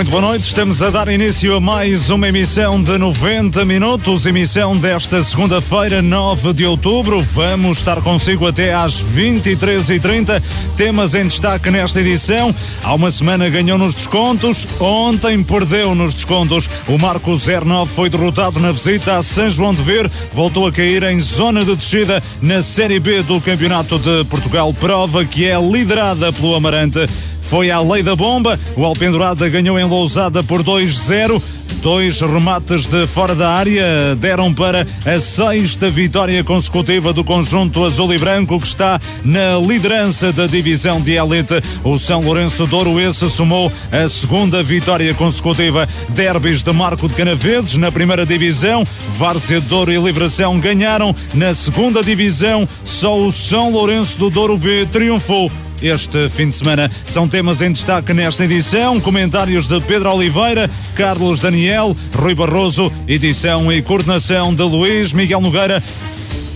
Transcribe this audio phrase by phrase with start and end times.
[0.00, 4.74] Muito boa noite, estamos a dar início a mais uma emissão de 90 minutos, emissão
[4.74, 7.22] desta segunda-feira, 9 de outubro.
[7.22, 10.42] Vamos estar consigo até às 23h30.
[10.74, 12.54] Temas em destaque nesta edição.
[12.82, 16.66] Há uma semana ganhou nos descontos, ontem perdeu nos descontos.
[16.88, 21.02] O Marco 09 foi derrotado na visita a São João de Ver, voltou a cair
[21.02, 26.32] em zona de descida na Série B do Campeonato de Portugal, prova que é liderada
[26.32, 27.06] pelo Amarante
[27.40, 28.58] foi à lei da bomba.
[28.76, 31.40] O Alpendurada ganhou em Lousada por 2-0.
[31.82, 38.12] Dois remates de fora da área deram para a sexta vitória consecutiva do conjunto azul
[38.12, 41.54] e branco que está na liderança da divisão de elite.
[41.82, 45.88] O São Lourenço Douro esse somou a segunda vitória consecutiva.
[46.10, 48.84] Derbys de Marco de Canaveses na primeira divisão.
[49.16, 52.68] Várzea Douro e Livração ganharam na segunda divisão.
[52.84, 55.50] Só o São Lourenço do Douro B triunfou
[55.82, 56.90] este fim de semana.
[57.06, 59.00] São temas em destaque nesta edição.
[59.00, 65.82] Comentários de Pedro Oliveira, Carlos Daniel, Rui Barroso, edição e coordenação de Luís Miguel Nogueira.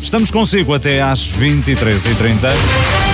[0.02, 3.13] Estamos consigo até às 23h30.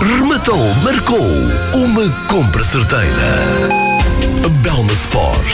[0.00, 1.30] rematou, marcou
[1.74, 3.68] uma compra certeira.
[4.62, 5.46] Belma Sport,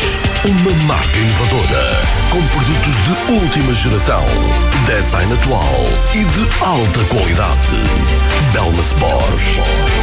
[0.44, 4.24] uma marca inovadora com produtos de última geração,
[4.86, 7.82] design atual e de alta qualidade.
[8.52, 9.40] Belma Sport.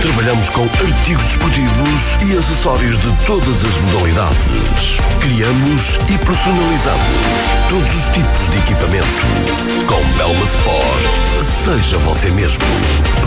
[0.01, 4.97] Trabalhamos com artigos desportivos e acessórios de todas as modalidades.
[5.21, 6.99] Criamos e personalizamos
[7.69, 9.25] todos os tipos de equipamento.
[9.87, 11.05] Com Belma Sport,
[11.63, 12.66] seja você mesmo.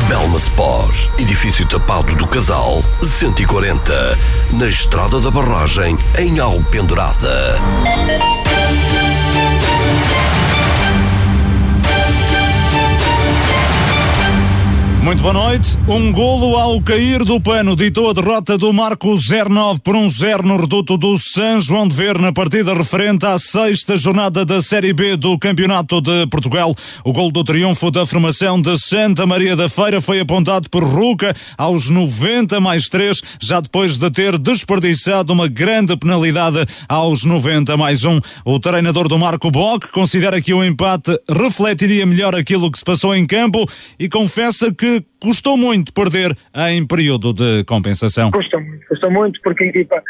[0.08, 2.82] Belma Sport, edifício tapado do Casal,
[3.18, 4.18] 140,
[4.52, 7.58] na Estrada da Barragem, em Alpendurada.
[15.02, 15.78] Muito boa noite.
[15.88, 20.42] Um golo ao cair do pano ditou a derrota do Marco 09 por um 0
[20.42, 24.92] no reduto do São João de Ver na partida referente à sexta jornada da Série
[24.92, 26.74] B do Campeonato de Portugal.
[27.02, 31.34] O golo do triunfo da formação de Santa Maria da Feira foi apontado por Ruca
[31.56, 38.04] aos 90 mais 3, já depois de ter desperdiçado uma grande penalidade aos 90 mais
[38.04, 38.20] 1.
[38.44, 43.16] O treinador do Marco Bock considera que o empate refletiria melhor aquilo que se passou
[43.16, 43.66] em campo
[43.98, 44.89] e confessa que
[45.20, 46.32] custou muito perder
[46.68, 48.30] em período de compensação.
[48.30, 50.02] Custa muito, custa muito porque a equipa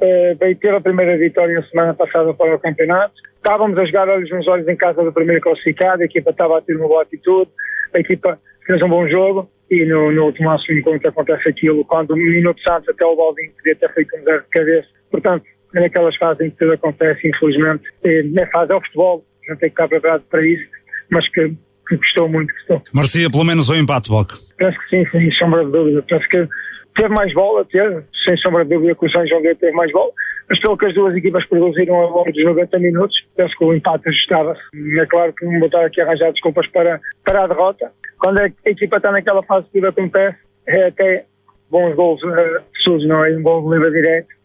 [0.00, 3.14] eh, veio ter a primeira vitória na semana passada para o campeonato.
[3.36, 6.62] Estávamos a jogar olhos nos olhos em casa do primeiro classificado, a equipa estava a
[6.62, 7.50] ter uma boa atitude,
[7.94, 12.12] a equipa fez um bom jogo e no, no último lance encontro acontece aquilo, quando
[12.12, 14.88] um minuto antes até o Baldinho podia ter feito um zero de cabeça.
[15.10, 19.24] Portanto, é naquelas fases em que tudo acontece, infelizmente, é, na fase é o futebol,
[19.48, 20.66] não tem que estar preparado para isso,
[21.10, 21.52] mas que
[21.86, 22.52] que gostou muito.
[22.54, 22.82] Gostou.
[22.94, 24.32] Merecia pelo menos o um empate, Boc?
[24.56, 26.02] Penso que sim, sem sombra de dúvida.
[26.02, 26.48] Penso que
[26.94, 30.10] teve mais bola, teve, sem sombra de dúvida que o São João teve mais bola,
[30.48, 33.74] mas pelo que as duas equipas produziram ao longo dos 90 minutos, penso que o
[33.74, 34.60] empate ajustava-se.
[34.98, 37.92] É claro que não vou estar aqui a arranjar desculpas para, para a derrota.
[38.18, 41.26] Quando a equipa está naquela fase que acontece, é até
[41.70, 43.36] bons gols uh, surge, não é?
[43.36, 44.35] Um gol livre direto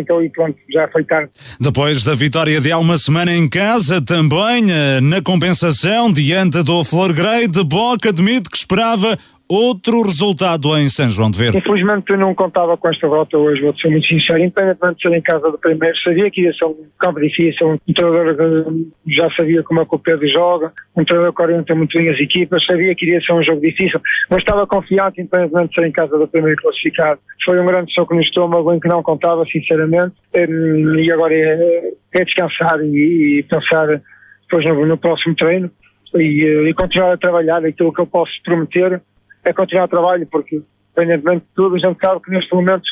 [0.00, 1.30] então e pronto, já foi tarde.
[1.60, 6.84] Depois da vitória de há uma semana em casa, também eh, na compensação, diante do
[6.84, 11.58] Flor Grey, de Boca admite que esperava outro resultado em São João de Verde.
[11.58, 15.16] Infelizmente eu não contava com esta volta hoje, vou ser muito sincero, independentemente de ser
[15.16, 19.30] em casa do primeiro, sabia que ia ser um campo difícil, um treinador que já
[19.30, 22.64] sabia como é que o Pedro joga, um treinador que orienta muito bem as equipas,
[22.64, 24.00] sabia que iria ser um jogo difícil,
[24.30, 27.20] mas estava confiante independentemente de ser em casa do primeiro classificado.
[27.44, 32.24] Foi um grande soco no estômago em que não contava, sinceramente, e agora é, é
[32.24, 34.02] descansar e, e pensar
[34.42, 35.70] depois no, no próximo treino.
[36.14, 39.02] E, e continuar a trabalhar aquilo que eu posso prometer
[39.48, 40.62] é continuar o trabalho, porque,
[40.92, 42.84] independentemente de tudo, a gente sabe que neste momento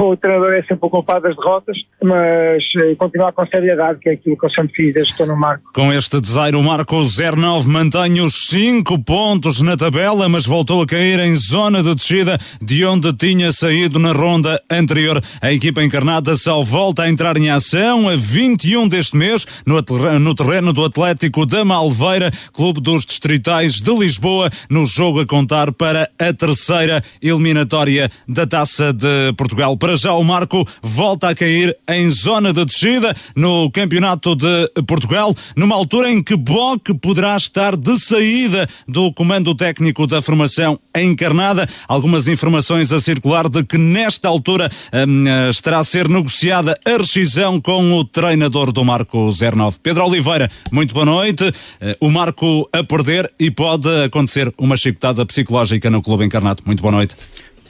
[0.00, 4.12] o treinador é sempre o culpado das derrotas, mas eh, continuar com seriedade, que é
[4.12, 5.70] aquilo que eu sempre fiz desde que estou no Marco.
[5.72, 10.86] Com este desaire, o Marco 09 mantém os 5 pontos na tabela, mas voltou a
[10.86, 15.22] cair em zona de descida de onde tinha saído na ronda anterior.
[15.40, 19.82] A equipa encarnada só volta a entrar em ação a 21 deste mês no,
[20.20, 25.72] no terreno do Atlético da Malveira, clube dos distritais de Lisboa, no jogo a contar
[25.72, 29.77] para a terceira eliminatória da Taça de Portugal.
[29.78, 35.34] Para já o Marco volta a cair em zona de descida no Campeonato de Portugal,
[35.56, 41.68] numa altura em que Bock poderá estar de saída do comando técnico da formação encarnada.
[41.86, 44.70] Algumas informações a circular de que nesta altura
[45.06, 49.78] hum, estará a ser negociada a rescisão com o treinador do Marco 09.
[49.82, 51.52] Pedro Oliveira, muito boa noite.
[51.80, 56.62] Eh, o Marco a perder e pode acontecer uma chicotada psicológica no clube encarnado.
[56.66, 57.14] Muito boa noite.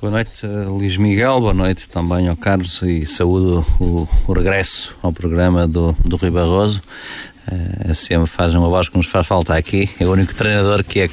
[0.01, 1.41] Boa noite, eh, Luís Miguel.
[1.41, 6.31] Boa noite também ao Carlos e saúdo o, o regresso ao programa do, do Rui
[6.31, 6.81] Barroso.
[7.51, 9.91] Uh, sempre faz uma voz que nos faz falta aqui.
[9.99, 11.11] É o único treinador que é,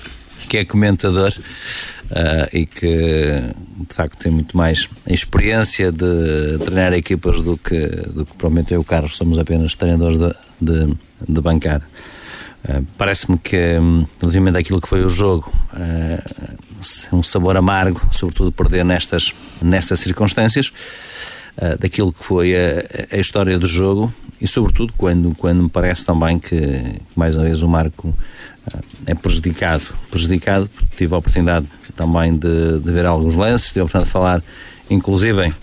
[0.47, 3.41] que é comentador uh, e que,
[3.89, 8.83] de facto, tem muito mais experiência de treinar equipas do que, do que provavelmente eu,
[8.83, 9.15] Carlos.
[9.15, 10.95] Somos apenas treinadores de, de,
[11.27, 11.83] de bancada.
[12.63, 16.65] Uh, Parece-me que, um, relativamente àquilo que foi o jogo, uh,
[17.11, 20.71] um sabor amargo, sobretudo perder nestas, nestas circunstâncias,
[21.57, 26.05] uh, daquilo que foi a, a, história do jogo e, sobretudo, quando, quando me parece
[26.05, 26.81] também que,
[27.15, 28.13] mais uma vez, o Marco
[29.05, 29.83] é prejudicado.
[30.09, 34.11] Prejudicado, porque tive a oportunidade também de, de ver alguns lances, tive a oportunidade de
[34.11, 34.43] falar,
[34.89, 35.53] inclusive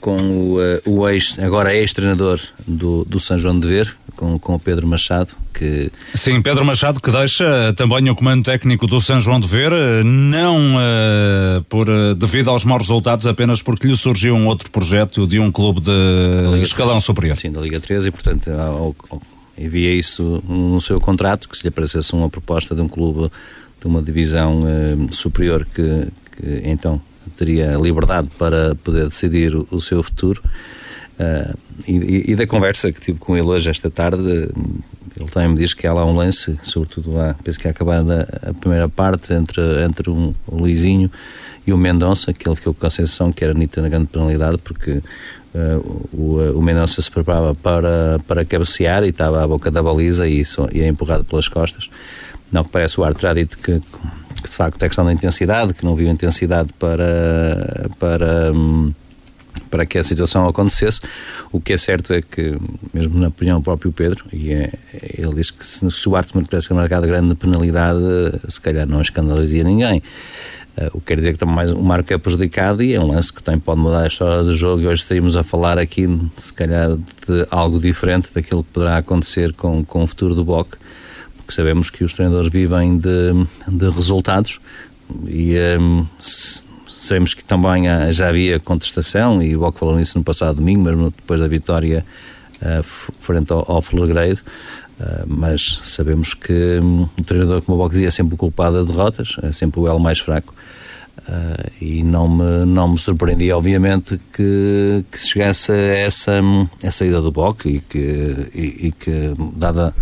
[0.00, 4.58] com o, o ex, agora ex-treinador do, do São João de Ver, com, com o
[4.58, 5.90] Pedro Machado, que...
[6.14, 9.72] Sim, Pedro Machado que deixa também o comando técnico do São João de Ver,
[10.04, 11.86] não uh, por,
[12.16, 16.62] devido aos maus resultados, apenas porque lhe surgiu um outro projeto de um clube de
[16.62, 17.36] escalão superior.
[17.36, 19.22] Sim, da Liga 13 e, portanto, ao, ao,
[19.58, 23.30] envia isso no seu contrato, que se lhe aparecesse uma proposta de um clube
[23.80, 26.06] de uma divisão uh, superior que,
[26.36, 27.00] que então
[27.36, 30.42] teria liberdade para poder decidir o, seu futuro.
[31.18, 31.56] Uh,
[31.86, 34.50] e, e, da conversa que tive com ele hoje esta tarde,
[35.18, 38.00] ele também me diz que há lá um lance, sobretudo lá, penso que é acabar
[38.00, 41.10] a, primeira parte entre, entre um, o Luizinho
[41.66, 44.58] e o Mendonça, que ele ficou com a sensação que era Nita na grande penalidade,
[44.58, 44.92] porque
[45.54, 50.28] uh, o, o Mendonça se preparava para, para cabecear e estava à boca da baliza
[50.28, 50.42] e,
[50.72, 51.88] e é empurrado pelas costas.
[52.50, 55.84] Não que parece o já dito que, que de facto é questão da intensidade, que
[55.84, 57.88] não viu intensidade para.
[57.98, 58.52] para
[59.70, 61.00] para que a situação acontecesse.
[61.52, 62.56] O que é certo é que,
[62.94, 64.72] mesmo na opinião do próprio Pedro, e é,
[65.18, 68.00] ele diz que se, se o árbitro tivesse marcado grande penalidade,
[68.48, 70.02] se calhar não escandalizaria ninguém.
[70.76, 73.32] Uh, o que quer dizer que também o Marco é prejudicado e é um lance
[73.32, 76.06] que também pode mudar a história do jogo e hoje estaríamos a falar aqui,
[76.36, 80.76] se calhar, de algo diferente daquilo que poderá acontecer com, com o futuro do BOC,
[81.46, 83.32] porque sabemos que os treinadores vivem de,
[83.68, 84.58] de resultados
[85.26, 86.04] e um,
[86.96, 91.12] Sabemos que também já havia contestação e o Boc falou nisso no passado domingo, mesmo
[91.14, 92.04] depois da vitória
[92.56, 92.82] uh,
[93.20, 93.78] frente ao, ao.
[93.78, 94.42] Uh,
[95.26, 98.90] mas sabemos que um, o treinador, como o Boc dizia, é sempre o culpado de
[98.90, 100.54] derrotas, é sempre o elo mais fraco.
[101.28, 106.40] Uh, e não me, não me surpreendia, obviamente, que, que chegasse a essa,
[106.82, 109.94] essa ida do Boc e que, e, e, que, dada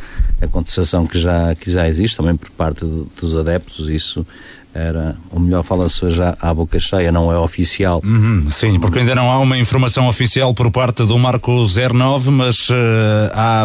[0.43, 4.27] a contestação que já, que já existe, também por parte dos adeptos, isso
[4.75, 8.03] era o melhor fala-se já à boca cheia, não é oficial.
[8.05, 12.69] Uhum, sim, porque ainda não há uma informação oficial por parte do Marco 09, mas
[12.69, 12.75] uh,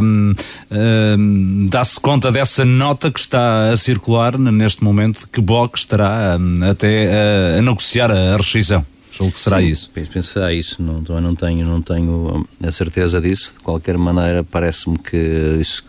[0.01, 6.69] uh, dá-se conta dessa nota que está a circular neste momento que Bock estará uh,
[6.69, 8.85] até a negociar a rescisão.
[9.19, 9.91] O que será Sim, isso?
[10.23, 10.81] Será isso.
[10.81, 13.55] Não, não tenho, não tenho a certeza disso.
[13.57, 15.17] De qualquer maneira, parece-me que
[15.59, 15.83] isso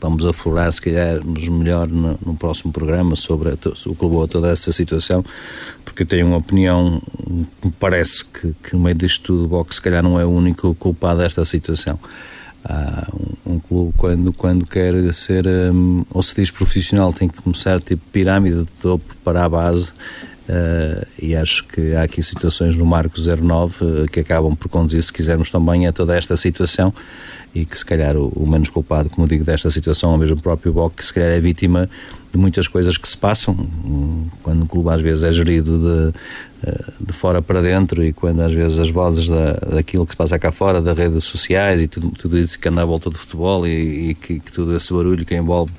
[0.00, 4.28] vamos aflorar, se calhar, melhor no, no próximo programa sobre a, o que levou a
[4.28, 5.24] toda essa situação,
[5.84, 9.76] porque eu tenho uma opinião, me parece que, que no meio disto tudo o Box
[9.76, 11.98] se calhar não é o único culpado desta situação.
[12.62, 13.08] Ah,
[13.46, 17.80] um, um, clube quando, quando quer ser um, ou se diz profissional tem que começar
[17.80, 19.90] tipo pirâmide de topo para a base
[20.48, 25.02] Uh, e acho que há aqui situações no Marco 09 uh, que acabam por conduzir,
[25.02, 26.92] se quisermos, também a toda esta situação.
[27.54, 30.72] E que se calhar o, o menos culpado, como digo, desta situação, mesmo o próprio
[30.72, 31.88] Boc, que se calhar é vítima
[32.32, 33.56] de muitas coisas que se passam,
[34.42, 36.18] quando o clube às vezes é gerido de,
[36.62, 40.16] eh, de fora para dentro e quando às vezes as vozes da, daquilo que se
[40.16, 43.18] passa cá fora, das redes sociais e tudo, tudo isso que anda à volta do
[43.18, 45.72] futebol e, e que, que, todo esse barulho que envolve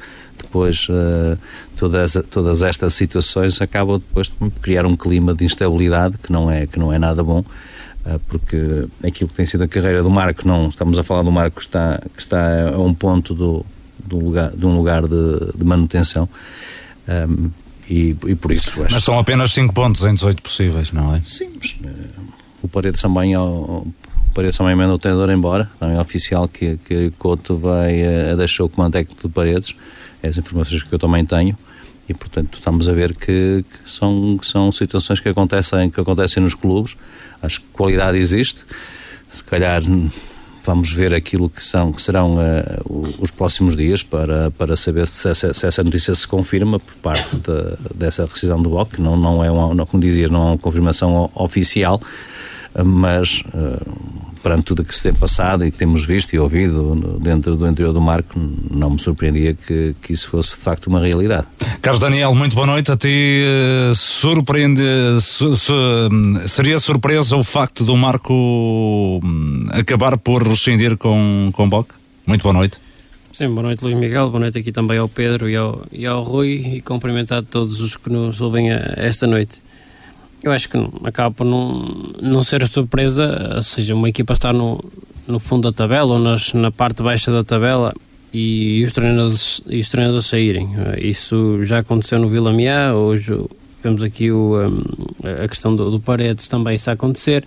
[0.51, 1.37] depois uh,
[1.77, 6.67] todas, todas estas situações acabam depois por criar um clima de instabilidade que não é,
[6.67, 10.45] que não é nada bom uh, porque aquilo que tem sido a carreira do Marco,
[10.45, 13.65] não estamos a falar do Marco que está, que está a um ponto do,
[14.05, 16.27] do lugar, de um lugar de, de manutenção.
[17.07, 17.49] Um,
[17.89, 21.21] e, e, por isso acho Mas são apenas 5 pontos em 18 possíveis, não é?
[21.25, 22.21] Sim, mas, uh,
[22.61, 23.85] o Paredes também, o
[24.35, 28.03] Paredes também manda o treinador embora, também é oficial que, que Couto vai
[28.37, 29.75] deixar o comando técnico de Paredes,
[30.21, 31.57] é as informações que eu também tenho
[32.07, 36.43] e portanto estamos a ver que, que, são, que são situações que acontecem, que acontecem
[36.43, 36.95] nos clubes,
[37.41, 38.63] acho que qualidade existe,
[39.29, 39.81] se calhar
[40.63, 45.29] vamos ver aquilo que, são, que serão uh, os próximos dias para, para saber se
[45.29, 49.43] essa, se essa notícia se confirma por parte de, dessa decisão do BOC, não, não
[49.43, 52.01] é uma, como dizias, não é uma confirmação oficial,
[52.83, 54.11] mas uh,
[54.41, 57.67] perante tudo o que se tem passado e que temos visto e ouvido dentro do
[57.67, 61.47] interior do Marco, não me surpreendia que, que isso fosse de facto uma realidade.
[61.81, 62.91] Carlos Daniel, muito boa noite.
[62.91, 64.83] A ti eh, surpreende,
[65.21, 65.73] su, su,
[66.47, 71.91] seria surpresa o facto do Marco hum, acabar por rescindir com, com Boc?
[72.25, 72.77] Muito boa noite.
[73.33, 76.21] Sim, boa noite Luís Miguel, boa noite aqui também ao Pedro e ao, e ao
[76.21, 79.61] Rui e cumprimentar todos os que nos ouvem a, esta noite
[80.43, 84.53] eu acho que não, acaba por não, não ser surpresa, ou seja, uma equipa estar
[84.53, 84.83] no,
[85.27, 87.93] no fundo da tabela ou nas, na parte baixa da tabela
[88.33, 90.69] e, os treinadores, e os treinadores saírem.
[90.97, 93.37] Isso já aconteceu no Vila Miá, hoje
[93.83, 94.53] vemos aqui o,
[95.43, 97.43] a questão do, do Paredes também isso a acontecer.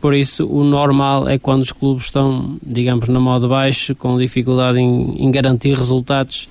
[0.00, 4.80] Por isso, o normal é quando os clubes estão, digamos, na moda baixo, com dificuldade
[4.80, 6.48] em, em garantir resultados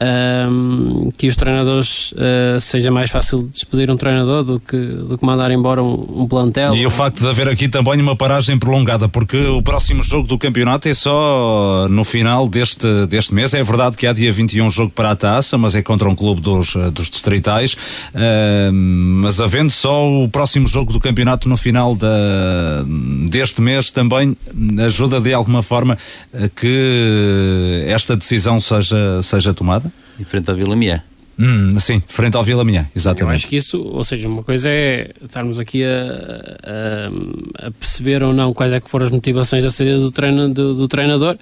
[0.00, 5.26] um, que os treinadores uh, seja mais fácil despedir um treinador do que, do que
[5.26, 6.74] mandar embora um, um, plantel.
[6.74, 10.38] E o facto de haver aqui também uma paragem prolongada, porque o próximo jogo do
[10.38, 13.54] campeonato é só no final deste, deste mês.
[13.54, 16.40] É verdade que há dia 21 jogo para a taça, mas é contra um clube
[16.40, 17.72] dos, dos distritais.
[17.72, 22.84] Uh, mas havendo só o próximo jogo do campeonato no final da,
[23.28, 24.36] deste mês, também
[24.84, 25.98] ajuda de alguma forma
[26.32, 29.87] a que esta decisão seja, seja tomada?
[30.18, 31.02] Em frente ao Vila Mié.
[31.40, 33.30] Hum, sim, frente ao Vila Mié, exatamente.
[33.30, 38.24] Eu acho que isso, ou seja, uma coisa é estarmos aqui a, a, a, perceber
[38.24, 41.36] ou não quais é que foram as motivações da saída do, treino, do, do treinador.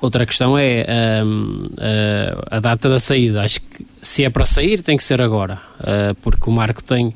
[0.00, 3.42] Outra questão é a, a, data da saída.
[3.42, 7.14] Acho que se é para sair, tem que ser agora, uh, porque o Marco tem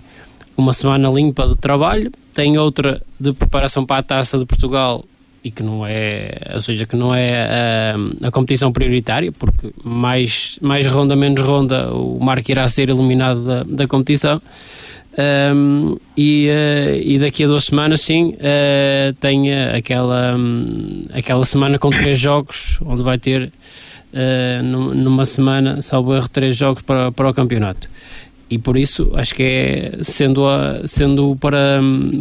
[0.59, 5.03] uma semana limpa de trabalho, tem outra de preparação para a taça de Portugal
[5.47, 10.59] e que não é, ou seja, que não é a, a, competição prioritária, porque mais,
[10.61, 14.43] mais ronda, menos ronda, o Marco irá ser eliminado da, da competição.
[15.55, 21.79] Um, e, uh, e daqui a duas semanas, sim, uh, tem aquela, um, aquela semana
[21.79, 27.31] com três jogos, onde vai ter uh, numa semana, salvo erro, três jogos para, para
[27.31, 27.89] o campeonato
[28.49, 31.81] e por isso acho que é sendo a, sendo para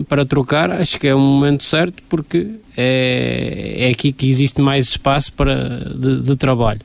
[0.10, 4.89] para trocar acho que é o momento certo porque é, é aqui que existe mais
[4.89, 6.82] espaço para de, de trabalho.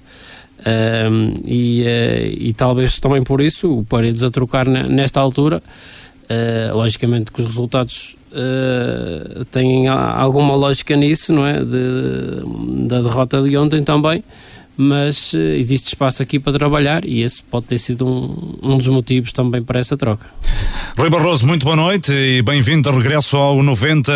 [0.60, 5.62] Um, e, uh, e talvez também por isso o Paredes a trocar nesta altura
[6.28, 11.64] uh, logicamente que os resultados uh, têm alguma lógica nisso não é?
[11.64, 14.22] De, da derrota de ontem também
[14.80, 18.88] mas uh, existe espaço aqui para trabalhar e esse pode ter sido um, um dos
[18.88, 20.24] motivos também para essa troca.
[20.96, 24.10] Rui Barroso, muito boa noite e bem-vindo de regresso ao 90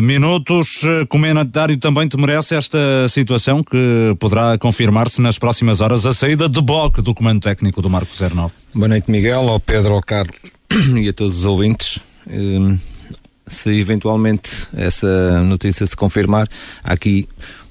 [0.00, 0.82] Minutos.
[1.08, 2.78] Comentário também te merece esta
[3.08, 7.90] situação que poderá confirmar-se nas próximas horas a saída de Boc do comando técnico do
[7.90, 8.54] Marco 09.
[8.72, 10.36] Boa noite, Miguel, ao Pedro, ao Carlos
[10.96, 11.98] e a todos os ouvintes.
[12.30, 12.78] Um,
[13.48, 16.46] se eventualmente essa notícia se confirmar,
[16.84, 17.26] há aqui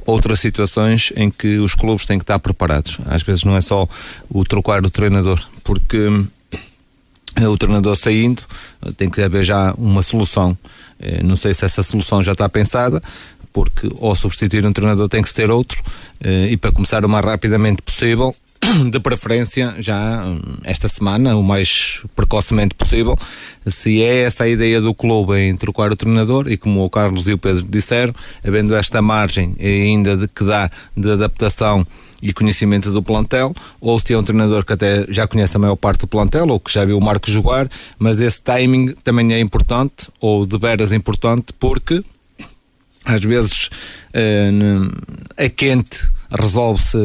[0.07, 2.97] outras situações em que os clubes têm que estar preparados.
[3.05, 3.87] Às vezes não é só
[4.29, 6.09] o trocar o treinador, porque
[7.35, 8.41] eh, o treinador saindo
[8.95, 10.57] tem que haver já uma solução.
[10.99, 13.03] Eh, não sei se essa solução já está pensada,
[13.51, 15.83] porque ao substituir um treinador tem que se ter outro,
[16.23, 18.33] eh, e para começar o mais rapidamente possível,
[18.91, 23.15] de preferência já hum, esta semana, o mais precocemente possível.
[23.65, 27.27] Se é essa a ideia do clube em trocar o treinador, e como o Carlos
[27.27, 28.13] e o Pedro disseram,
[28.45, 31.85] havendo esta margem ainda de que dá de adaptação
[32.21, 35.75] e conhecimento do plantel, ou se é um treinador que até já conhece a maior
[35.75, 37.69] parte do plantel, ou que já viu o Marco jogar,
[37.99, 42.03] mas esse timing também é importante, ou de veras importante, porque
[43.05, 43.69] às vezes
[44.13, 44.49] é,
[45.37, 46.97] é quente resolve-se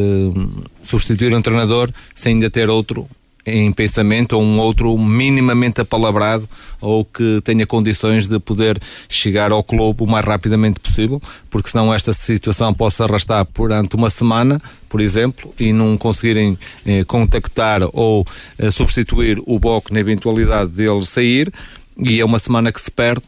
[0.82, 3.08] substituir um treinador sem ainda ter outro
[3.44, 6.48] em pensamento ou um outro minimamente apalabrado
[6.80, 11.92] ou que tenha condições de poder chegar ao clube o mais rapidamente possível, porque senão
[11.92, 17.80] esta situação pode se arrastar durante uma semana, por exemplo, e não conseguirem eh, contactar
[17.92, 18.26] ou
[18.58, 21.52] eh, substituir o BOC na eventualidade dele sair,
[21.98, 23.22] e é uma semana que se perde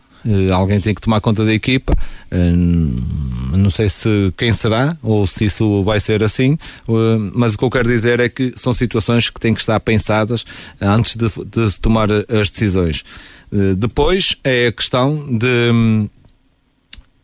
[0.53, 1.95] alguém tem que tomar conta da equipa.
[2.33, 6.59] Uh, não sei se quem será ou se isso vai ser assim,
[7.33, 10.45] mas o que eu quero dizer é que são situações que têm que estar pensadas
[10.81, 13.05] antes de, de se tomar as decisões.
[13.77, 16.09] depois é a questão de,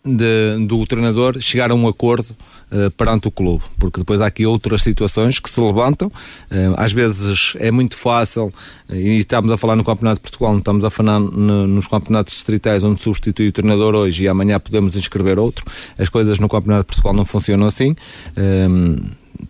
[0.05, 2.35] de, do treinador chegar a um acordo
[2.73, 6.09] uh, perante o clube, porque depois há aqui outras situações que se levantam.
[6.09, 8.53] Uh, às vezes é muito fácil,
[8.89, 11.87] uh, e estamos a falar no Campeonato de Portugal, não estamos a falar no, nos
[11.87, 15.65] campeonatos distritais onde substitui o treinador hoje e amanhã podemos inscrever outro.
[15.99, 17.95] As coisas no Campeonato de Portugal não funcionam assim.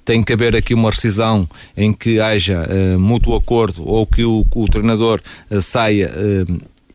[0.05, 2.67] tem que haver aqui uma rescisão em que haja
[2.99, 5.21] mútuo acordo ou que o, o treinador
[5.63, 6.11] saia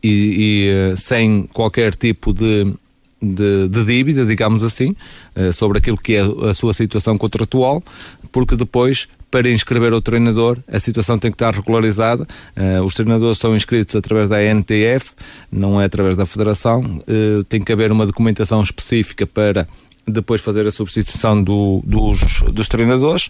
[0.02, 2.74] e, e sem qualquer tipo de
[3.20, 4.94] de, de dívida, digamos assim,
[5.36, 7.82] uh, sobre aquilo que é a sua situação contratual,
[8.30, 12.26] porque depois para inscrever o treinador, a situação tem que estar regularizada.
[12.56, 15.12] Uh, os treinadores são inscritos através da NTF,
[15.50, 16.80] não é através da Federação.
[16.82, 19.66] Uh, tem que haver uma documentação específica para
[20.06, 23.28] depois fazer a substituição do, dos, dos treinadores.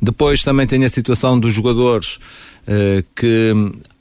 [0.00, 2.16] Depois também tem a situação dos jogadores
[2.66, 3.52] uh, que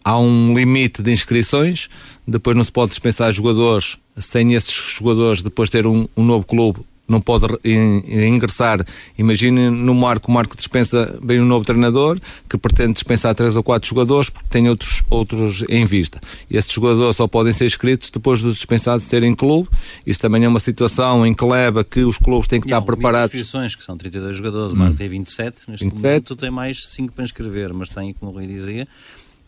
[0.10, 1.88] há um limite de inscrições,
[2.28, 6.80] depois não se pode dispensar jogadores sem esses jogadores depois ter um, um novo clube
[7.08, 8.86] não pode ingressar.
[9.18, 13.64] Imagine no Marco, o Marco dispensa bem um novo treinador que pretende dispensar três ou
[13.64, 16.22] quatro jogadores porque tem outros, outros em vista.
[16.48, 19.70] E esses jogadores só podem ser inscritos depois dos dispensados serem clube.
[20.06, 22.82] Isso também é uma situação em que leva que os clubes têm que e estar
[22.84, 23.34] preparados.
[23.34, 24.76] inscrições, que são 32 jogadores, hum.
[24.76, 26.04] o Marco tem 27, neste 27.
[26.04, 28.88] momento tem mais 5 para inscrever, mas tem, como o Rui dizia,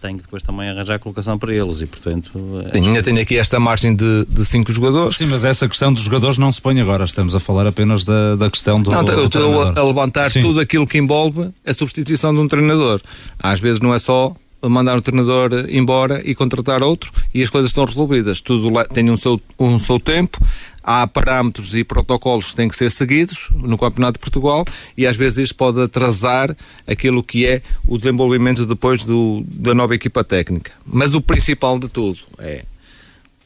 [0.02, 2.32] tem que depois também arranjar a colocação para eles e, portanto.
[2.74, 2.78] É...
[2.78, 5.18] ainda tenho aqui esta margem de, de cinco jogadores.
[5.18, 8.36] Sim, mas essa questão dos jogadores não se põe agora, estamos a falar apenas da,
[8.36, 8.90] da questão do.
[8.90, 10.42] Não, eu estou a, a levantar Sim.
[10.42, 13.00] tudo aquilo que envolve a substituição de um treinador.
[13.40, 17.70] Às vezes não é só mandar o treinador embora e contratar outro e as coisas
[17.70, 18.42] estão resolvidas.
[18.42, 20.38] Tudo tem um seu, um seu tempo,
[20.84, 24.66] há parâmetros e protocolos que têm que ser seguidos no Campeonato de Portugal
[24.98, 26.56] e às vezes isto pode atrasar
[26.88, 30.72] aquilo que é o desenvolvimento depois do, da nova equipa técnica.
[30.86, 32.64] Mas o principal de tudo é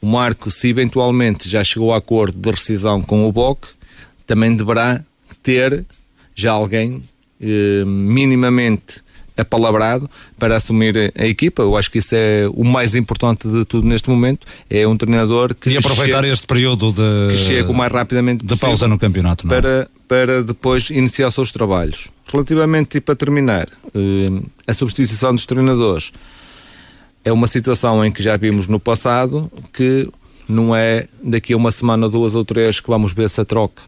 [0.00, 3.66] o Marco, se eventualmente já chegou a acordo de rescisão com o BOC,
[4.26, 5.02] também deverá
[5.42, 5.84] ter
[6.34, 7.02] já alguém
[7.40, 9.00] eh, minimamente
[9.36, 11.62] apalabrado para assumir a equipa.
[11.62, 14.46] Eu acho que isso é o mais importante de tudo neste momento.
[14.68, 15.70] É um treinador que.
[15.70, 17.32] E aproveitar chega, este período de.
[17.32, 19.60] Que chega o mais rapidamente de pausa no campeonato, não é?
[19.60, 22.08] para, para depois iniciar os seus trabalhos.
[22.30, 26.12] Relativamente, e para terminar, eh, a substituição dos treinadores
[27.24, 30.08] é uma situação em que já vimos no passado que
[30.48, 33.82] não é daqui a uma semana, duas ou três que vamos ver se a troca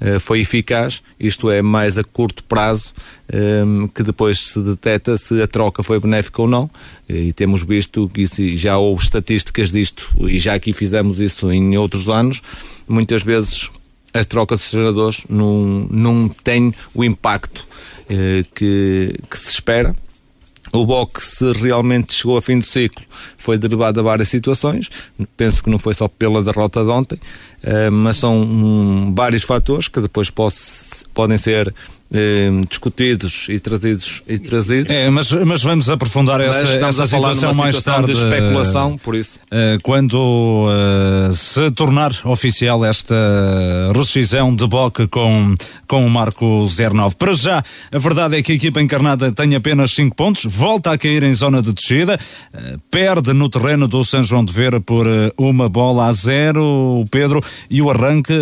[0.00, 2.92] uh, foi eficaz, isto é mais a curto prazo,
[3.32, 6.70] um, ehm, que depois se detecta se a troca foi benéfica ou não,
[7.08, 11.76] e temos visto que isso, já houve estatísticas disto, e já aqui fizemos isso em
[11.76, 12.42] outros anos,
[12.88, 13.70] muitas vezes
[14.12, 17.66] as trocas de treinadores não, não têm o impacto
[18.04, 19.94] uh, que, que se espera
[20.78, 23.04] o BOC, se realmente chegou a fim do ciclo,
[23.36, 24.90] foi derivado a várias situações.
[25.36, 27.18] Penso que não foi só pela derrota de ontem,
[27.62, 31.72] eh, mas são um, vários fatores que depois podem ser
[32.14, 34.88] eh, discutidos e trazidos, e trazidos.
[34.88, 38.06] É, mas, mas vamos aprofundar mas essa, essa situação mais tarde.
[38.06, 39.32] de especulação, por isso.
[39.50, 43.16] Eh, quando uh, se tornar oficial esta
[43.92, 45.56] rescisão de Boca com,
[45.88, 47.16] com o Marco 09.
[47.16, 50.98] Para já, a verdade é que a equipa encarnada tem apenas 5 pontos, volta a
[50.98, 52.16] cair em zona de descida,
[52.54, 56.62] uh, perde no terreno do São João de Vera por uh, uma bola a zero,
[56.62, 58.34] o Pedro, e o arranque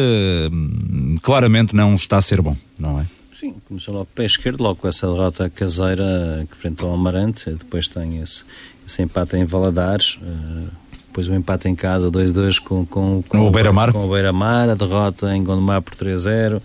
[1.23, 3.22] claramente não está a ser bom, não é?
[3.43, 7.89] Sim, começou logo pé esquerdo, logo com essa derrota caseira que enfrentou ao Amarante, depois
[7.89, 8.45] tem esse,
[8.87, 10.69] esse empate em Valadares, uh,
[11.09, 14.77] depois o empate em casa 2-2 com, com, com, o Beira-Mar, com o Beira-Mar, a
[14.77, 16.63] derrota em Gondomar por 3-0, uh,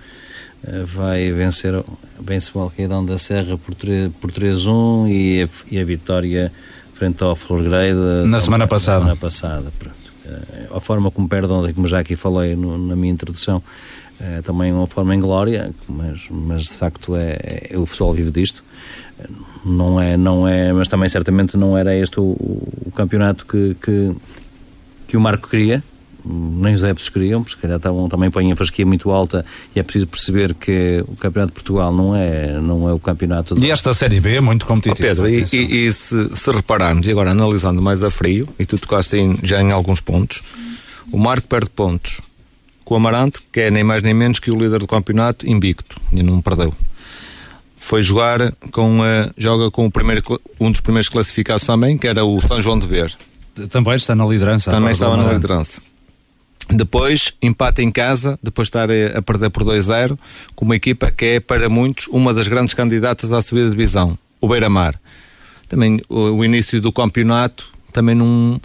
[0.65, 1.83] eh, vai vencer
[2.21, 4.59] vence o Alqueidão da Serra por 3-1 por 3
[5.07, 6.53] e, a, e a vitória
[6.93, 8.99] frente ao Florgrade na semana passada.
[8.99, 13.11] Semana passada uh, a forma como perde ontem, como já aqui falei no, na minha
[13.11, 13.63] introdução,
[14.19, 17.37] é também uma forma em glória, mas, mas de facto é,
[17.69, 18.63] é, o futebol vive disto.
[19.65, 22.35] Não é, não é, mas também certamente não era este o,
[22.85, 24.15] o campeonato que, que,
[25.07, 25.83] que o Marco queria,
[26.25, 29.79] nem os adeptos queriam, porque se calhar estavam, também põem a fasquia muito alta e
[29.79, 33.55] é preciso perceber que o Campeonato de Portugal não é, não é o campeonato.
[33.55, 33.65] De...
[33.65, 35.21] E esta Série B é muito competitiva.
[35.21, 38.65] Oh Pedro, e, e, e, se, se repararmos, e agora analisando mais a frio, e
[38.65, 40.43] tu tocaste em, já em alguns pontos,
[41.11, 42.21] o Marco perde pontos
[42.87, 45.99] com o Amarante, que é nem mais nem menos que o líder do campeonato, invicto,
[46.13, 46.73] e não perdeu.
[47.75, 50.23] Foi jogar com, uh, joga com o primeiro,
[50.57, 53.13] um dos primeiros classificados também, que era o São João de Ver.
[53.69, 54.71] também está na liderança.
[54.71, 55.81] Também estava na liderança.
[56.69, 60.17] Depois, empate em casa, depois de estar a perder por 2-0,
[60.55, 64.17] com uma equipa que é, para muitos, uma das grandes candidatas à subida de divisão,
[64.39, 64.97] o Beira-Mar.
[65.67, 67.67] Também o, o início do campeonato
[67.97, 68.61] também não,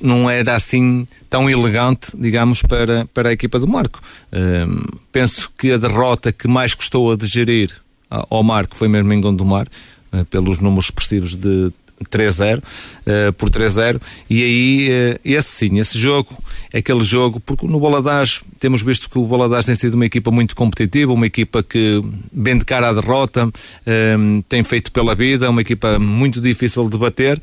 [0.00, 4.00] não era assim tão elegante, digamos, para, para a equipa do Marco.
[4.32, 4.80] Um,
[5.10, 7.72] penso que a derrota que mais custou a digerir
[8.08, 9.66] ao Marco foi mesmo em Gondomar,
[10.12, 11.72] uh, pelos números expressivos de
[12.08, 12.62] 3-0, uh,
[13.06, 16.38] eh, por 3-0, e aí uh, esse sim, esse jogo
[16.72, 20.54] aquele jogo, porque no Boladás temos visto que o Boladás tem sido uma equipa muito
[20.54, 22.02] competitiva, uma equipa que
[22.32, 23.50] bem de cara à derrota,
[24.18, 27.40] um, tem feito pela vida, uma equipa muito difícil de bater,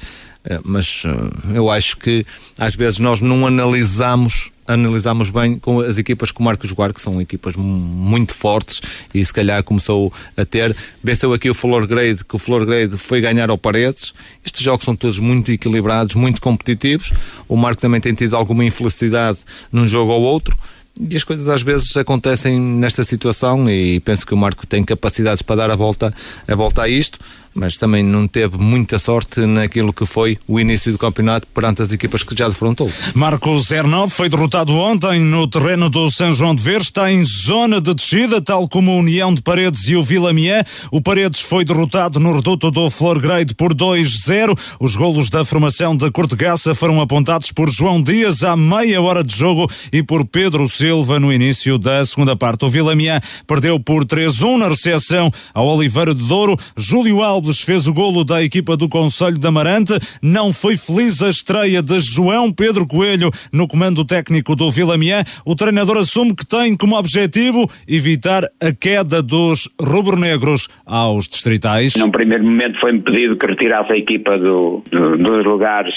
[0.65, 2.25] mas eh, eu acho que
[2.57, 7.01] às vezes nós não analisamos analisamos bem com as equipas que o Marcos jogar, que
[7.01, 8.81] são equipas muito fortes
[9.13, 10.75] e se calhar começou a ter.
[11.01, 14.13] Venceu aqui o Flor Grade, que o Flor Grade foi ganhar ao Paredes.
[14.45, 17.13] Estes jogos são todos muito equilibrados, muito competitivos.
[17.47, 19.39] O Marco também tem tido alguma infelicidade
[19.71, 20.57] num jogo ou outro.
[20.99, 25.43] E as coisas às vezes acontecem nesta situação e penso que o Marco tem capacidades
[25.43, 26.13] para dar a volta,
[26.47, 27.19] a volta a isto
[27.57, 31.91] mas também não teve muita sorte naquilo que foi o início do campeonato perante as
[31.91, 32.89] equipas que já defrontou.
[33.13, 37.81] Marcos 09 foi derrotado ontem no terreno do São João de Ver, está em zona
[37.81, 40.63] de descida, tal como a União de Paredes e o Vila Mié.
[40.91, 44.57] O Paredes foi derrotado no reduto do Flor Grade por 2-0.
[44.79, 49.35] Os golos da formação da Cortegaça foram apontados por João Dias à meia hora de
[49.35, 52.65] jogo e por Pedro Silva no início da segunda parte.
[52.65, 56.57] O Vila Mié perdeu por 3-1 na recepção ao Oliveira de Douro.
[56.75, 59.93] Júlio Alves Alves fez o golo da equipa do Conselho da Amarante.
[60.21, 65.23] Não foi feliz a estreia de João Pedro Coelho no comando técnico do Vilamié.
[65.45, 71.95] O treinador assume que tem como objetivo evitar a queda dos rubro-negros aos distritais.
[71.95, 75.95] Num primeiro momento foi-me pedido que retirasse a equipa do, do, dos lugares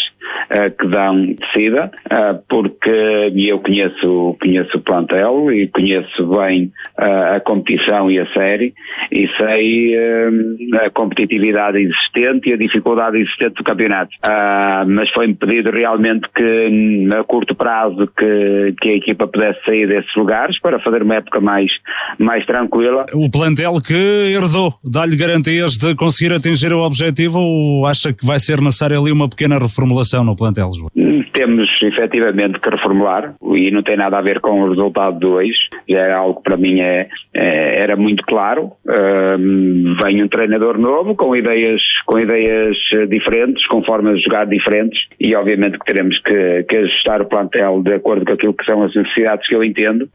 [0.51, 7.37] uh, que dão descida, uh, porque eu conheço, conheço o plantel e conheço bem uh,
[7.37, 8.75] a competição e a série
[9.11, 9.95] e sei
[10.85, 14.11] a competitividade existente e a dificuldade existente do campeonato.
[14.23, 19.87] Ah, mas foi-me pedido realmente que a curto prazo que, que a equipa pudesse sair
[19.87, 21.73] desses lugares para fazer uma época mais,
[22.19, 23.07] mais tranquila.
[23.13, 28.39] O plantel que herdou dá-lhe garantias de conseguir atingir o objetivo ou acha que vai
[28.39, 30.91] ser necessária ali uma pequena reformulação no plantel, João?
[31.33, 35.69] Temos efetivamente que reformular e não tem nada a ver com o resultado do hoje,
[35.89, 38.73] já era algo para mim é, é era muito claro.
[38.87, 42.77] Um, vem um treinador novo com ideias, com ideias
[43.09, 47.83] diferentes, com formas de jogar diferentes e obviamente que teremos que, que ajustar o plantel
[47.83, 50.09] de acordo com aquilo que são as necessidades que eu entendo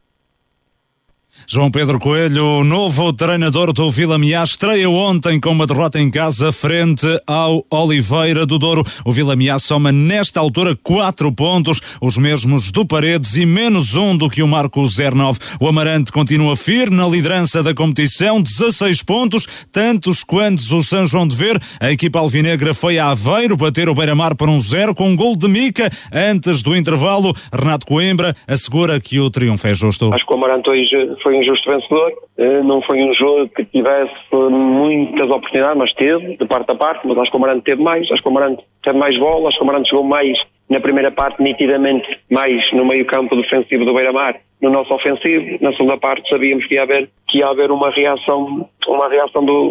[1.48, 6.50] João Pedro Coelho, novo treinador do Vila Miá, estreia ontem com uma derrota em casa
[6.50, 8.82] frente ao Oliveira do Douro.
[9.04, 14.16] O Vila Miá soma nesta altura quatro pontos, os mesmos do Paredes e menos um
[14.16, 15.38] do que o Marco 09.
[15.60, 21.28] O Amarante continua firme na liderança da competição, 16 pontos, tantos quantos o São João
[21.28, 21.60] de Ver.
[21.80, 25.36] A equipa alvinegra foi a Aveiro bater o Beira-Mar por um zero com um gol
[25.36, 27.32] de Mica antes do intervalo.
[27.52, 30.12] Renato Coimbra assegura que o triunfo é justo.
[30.12, 30.96] Acho que o Amarante hoje
[31.26, 32.12] foi um justo vencedor.
[32.38, 37.04] Eh, não foi um jogo que tivesse muitas oportunidades, mas teve, de parte a parte,
[37.04, 39.58] mas acho que o Amarante teve mais, acho que o Amarante teve mais bola, acho
[39.58, 43.94] que o Amarante chegou mais na primeira parte, nitidamente mais no meio campo defensivo do
[43.94, 45.58] Beira-Mar, no nosso ofensivo.
[45.60, 49.70] Na segunda parte sabíamos que ia haver, que ia haver uma reação, uma reação do,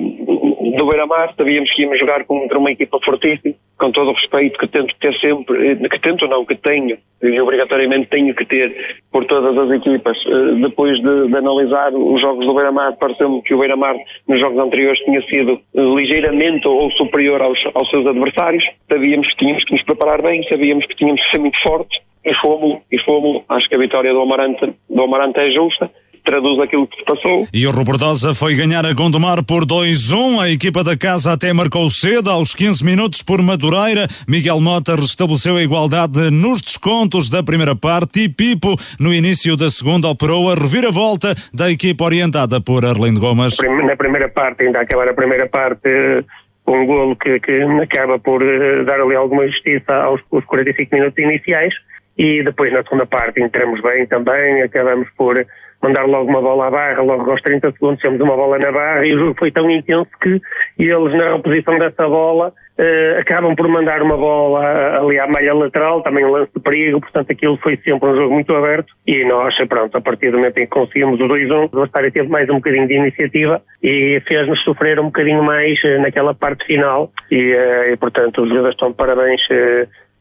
[0.77, 4.67] do Beira-Mar, sabíamos que íamos jogar contra uma equipa fortíssima, com todo o respeito que
[4.67, 9.25] tento ter sempre, eh, que tento não, que tenho, e obrigatoriamente tenho que ter por
[9.25, 10.17] todas as equipas.
[10.25, 13.95] Eh, depois de, de analisar os jogos do Beira-Mar, pareceu-me que o Beira-Mar
[14.27, 18.65] nos jogos anteriores tinha sido ligeiramente ou superior aos, aos seus adversários.
[18.91, 22.33] Sabíamos que tínhamos que nos preparar bem, sabíamos que tínhamos que ser muito fortes e
[22.33, 23.43] fomos, e fomos.
[23.49, 25.89] Acho que a vitória do Amarante, do Amarante é justa
[26.25, 27.47] traduz aquilo que se passou.
[27.53, 30.41] E o Robordosa foi ganhar a Gondomar por 2-1.
[30.41, 34.07] A equipa da casa até marcou cedo, aos 15 minutos por Madureira.
[34.27, 39.69] Miguel Mota restabeleceu a igualdade nos descontos da primeira parte e Pipo, no início da
[39.69, 43.57] segunda, operou a reviravolta da equipa orientada por Arlindo Gomes.
[43.85, 46.25] Na primeira parte, ainda acabar a primeira parte
[46.67, 51.23] um golo que, que acaba por eh, dar ali alguma justiça aos, aos 45 minutos
[51.23, 51.73] iniciais.
[52.17, 55.45] E depois na segunda parte entramos bem também, acabamos por
[55.85, 59.05] mandar logo uma bola à barra, logo aos 30 segundos temos uma bola na barra
[59.05, 60.41] e o jogo foi tão intenso que
[60.79, 66.01] eles na reposição dessa bola uh, acabam por mandar uma bola ali à malha lateral,
[66.01, 69.55] também um lance de perigo, portanto aquilo foi sempre um jogo muito aberto e nós,
[69.67, 72.55] pronto, a partir do momento em que conseguimos o 2-1, o Bastária teve mais um
[72.55, 77.93] bocadinho de iniciativa e fez-nos sofrer um bocadinho mais uh, naquela parte final e, uh,
[77.93, 79.41] e, portanto os jogadores estão de parabéns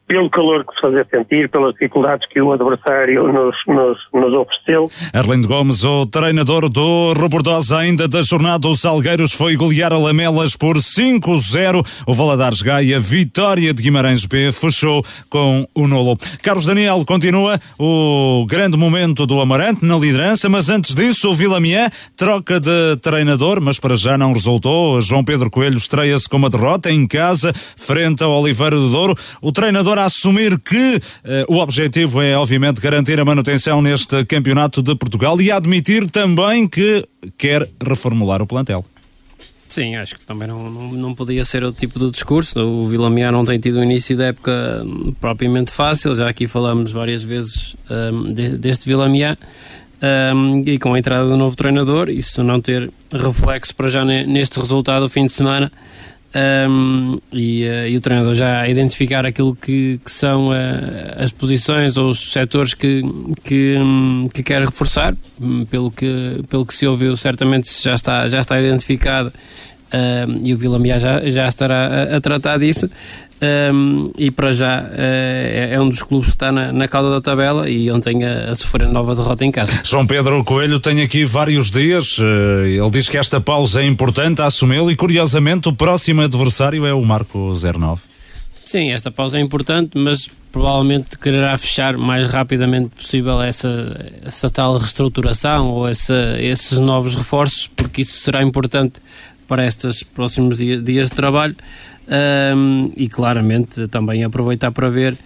[0.07, 4.91] pelo calor que se fazia sentir, pelas dificuldades que o adversário nos, nos, nos ofereceu.
[5.11, 10.55] Arlindo Gomes, o treinador do Rebordosa ainda da jornada, os Salgueiros foi golear a Lamelas
[10.55, 11.85] por 5-0.
[12.05, 16.17] O Valadares Gaia, vitória de Guimarães B, fechou com o Nolo.
[16.43, 21.89] Carlos Daniel continua o grande momento do Amarante na liderança, mas antes disso o Vilamié
[22.15, 25.01] troca de treinador, mas para já não resultou.
[25.01, 29.15] João Pedro Coelho estreia-se com uma derrota em casa, frente ao Oliveira do Douro.
[29.41, 34.81] O treinador a assumir que eh, o objetivo é, obviamente, garantir a manutenção neste campeonato
[34.81, 38.85] de Portugal e admitir também que quer reformular o plantel.
[39.67, 42.59] Sim, acho que também não, não, não, podia ser o tipo de discurso.
[42.61, 46.91] O Vilamiar não tem tido um início da época hum, propriamente fácil, já aqui falamos
[46.91, 49.37] várias vezes um, de, deste Vilamiar.
[50.01, 54.59] Um, e com a entrada do novo treinador, isso não ter reflexo para já neste
[54.59, 55.71] resultado do fim de semana,
[56.35, 60.53] um, e, uh, e, o treinador já identificar aquilo que, que são uh,
[61.17, 63.03] as posições ou os setores que,
[63.43, 68.27] que, um, que quer reforçar, um, pelo, que, pelo que se ouviu, certamente já está,
[68.27, 69.31] já está identificado
[69.95, 72.89] uh, e o Vila Miá já, já estará a, a tratar disso.
[73.41, 77.11] Um, e para já uh, é, é, um dos clubes que está na, na cauda
[77.11, 79.81] da tabela e ontem a, a sofrer nova derrota em casa.
[79.83, 82.17] João Pedro Coelho tem aqui vários dias.
[82.17, 86.85] Uh, ele diz que esta pausa é importante a assumi-lo e curiosamente o próximo adversário
[86.85, 88.01] é o Marco 09.
[88.65, 94.77] Sim, esta pausa é importante, mas provavelmente quererá fechar mais rapidamente possível essa, essa tal
[94.77, 99.01] reestruturação ou essa, esses novos reforços, porque isso será importante
[99.47, 101.55] para estes próximos dias, dias de trabalho
[102.55, 105.17] um, e claramente também aproveitar para ver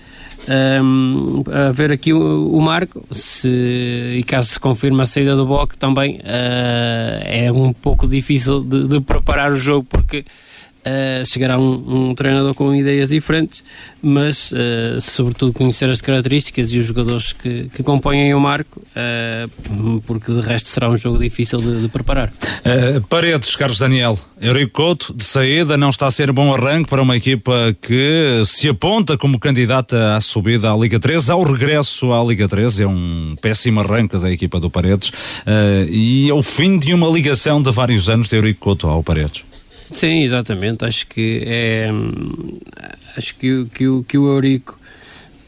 [0.84, 5.45] um, a ver aqui o, o, Marco se, e caso se confirme a saída do
[5.45, 10.25] Boc também uh, é um pouco difícil de, de preparar o jogo porque
[10.80, 13.62] Uh, chegará um, um, treinador com ideias diferentes,
[14.02, 20.02] mas uh, sobretudo conhecer as características e os jogadores que, que compõem o marco, uh,
[20.08, 22.32] porque de resto será um jogo difícil de, de preparar.
[23.10, 27.18] Paredes, Carlos Daniel, Eurico Couto, de saída, não está a ser bom arranque para uma
[27.18, 32.48] equipa que se aponta como candidata à subida à Liga 3, ao regresso à Liga
[32.48, 35.12] 3, é um péssimo arranque da equipa do Paredes
[35.89, 39.49] e é o fim de uma ligação de vários anos de Eurico Couto ao Paredes.
[39.91, 40.86] Sim, exatamente.
[40.86, 41.89] Acho que é.
[43.15, 44.80] Acho que, que, que o Eurico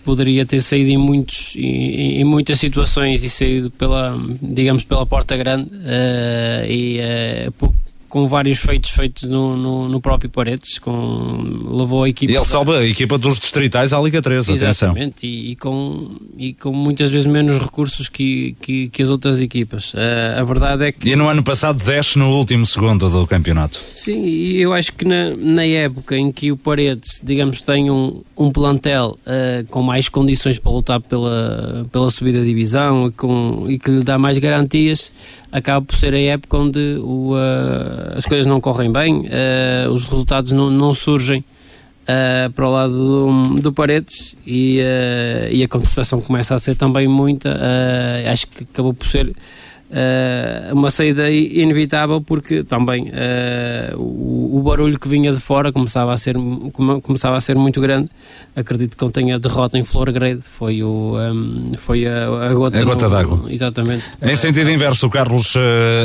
[0.04, 5.38] poderia ter saído em, muitos, em, em, muitas situações e saído pela, digamos, pela porta
[5.38, 7.00] grande uh, e
[7.48, 7.72] uh,
[8.12, 12.32] com vários feitos feitos no, no, no, próprio Paredes, com, levou a equipa.
[12.32, 15.14] E ele salva a equipa dos distritais à Liga 3, Exatamente, atenção.
[15.24, 19.94] E, e, com, e com muitas vezes menos recursos que, que, que as outras equipas.
[19.94, 21.10] Uh, a verdade é que.
[21.10, 23.78] E no ano passado desce no último segundo do campeonato.
[23.78, 28.22] Sim, e eu acho que na, na época em que o Paredes, digamos, tem um,
[28.38, 33.66] um plantel uh, com mais condições para lutar pela, pela subida da divisão e, com,
[33.70, 35.14] e que lhe dá mais garantias
[35.52, 37.38] acaba por ser a época onde o, uh,
[38.16, 41.44] as coisas não correm bem, uh, os resultados não, não surgem
[42.04, 44.80] uh, para o lado do, do Paredes e,
[45.52, 47.58] e a contestação começa a ser também muita.
[48.32, 49.34] acho que acabou por ser
[49.92, 56.14] uh, uma saída inevitável porque também uh, o, o, barulho que vinha de fora começava
[56.14, 56.36] a ser,
[57.04, 58.10] começava a ser muito grande.
[58.56, 62.84] Acredito que ontem a derrota em Florgrade foi, o, um, foi a, a gota, a
[62.84, 63.42] gota d'água.
[63.50, 64.04] Exatamente.
[64.22, 65.60] Em sentido inverso, o Carlos uh,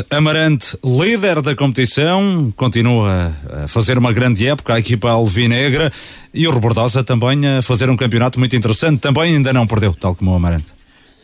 [0.09, 5.91] Amarante, líder da competição, continua a fazer uma grande época, a equipa alvinegra
[6.33, 8.99] e o Rebordosa também a fazer um campeonato muito interessante.
[8.99, 10.76] Também ainda não perdeu, tal como o Amarante.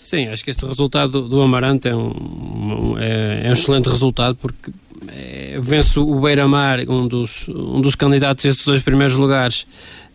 [0.04, 4.72] Sim, acho que este resultado do Amarante é um, é, é um excelente resultado porque
[5.08, 9.66] é, vence o Beira-Mar, um dos, um dos candidatos a estes dois primeiros lugares,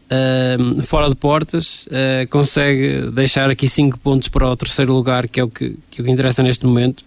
[0.09, 5.41] uh, fora de portas, uh, consegue deixar aqui 5 pontos para o terceiro lugar, que
[5.41, 7.05] é o que, que, é o que interessa neste momento.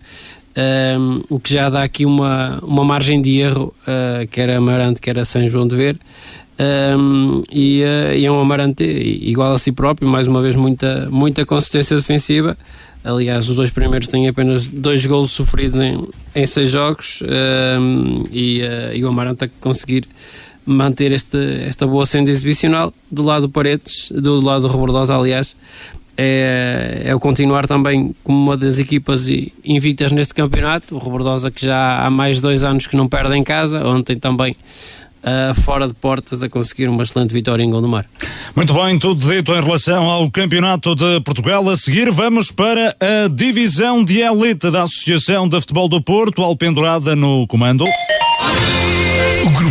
[1.00, 5.00] Um, o que já dá aqui uma, uma margem de erro, uh, quer a Amarante,
[5.00, 5.98] quer a São João de Ver,
[6.62, 11.10] um, e, uh, e, é um Amarante igual a si próprio, mais uma vez muita,
[11.10, 12.56] muita consistência defensiva.
[13.04, 17.24] Aliás, os dois primeiros têm apenas dois golos sofridos em, em seis jogos
[17.80, 20.08] um, e, uh, e o Amarante a conseguir
[20.64, 25.58] manter este, esta boa senda exibicional do lado do Paredes, do lado do Rebordosa, aliás,
[26.16, 29.28] é, é o continuar também como uma das equipas
[29.66, 30.96] invictas neste campeonato.
[30.96, 34.20] O Rebordosa que já há mais de dois anos que não perde em casa, ontem
[34.20, 34.56] também
[35.24, 38.06] uh, fora de portas a conseguir uma excelente vitória em Gondomar.
[38.56, 41.68] Muito bem, tudo dito em relação ao Campeonato de Portugal.
[41.70, 47.16] A seguir vamos para a divisão de elite da Associação de Futebol do Porto, alpendurada
[47.16, 47.86] no comando.
[49.44, 49.71] Grupo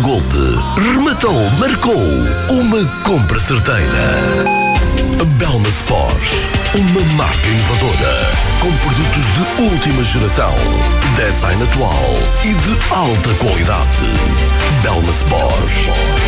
[0.00, 0.24] Gold,
[0.76, 2.02] rematou, marcou.
[2.50, 4.44] Uma compra certeira.
[5.38, 6.22] Belma Sport,
[6.74, 10.54] uma marca inovadora, com produtos de última geração,
[11.16, 12.10] design atual
[12.44, 14.63] e de alta qualidade.
[14.84, 15.72] Belma Sport.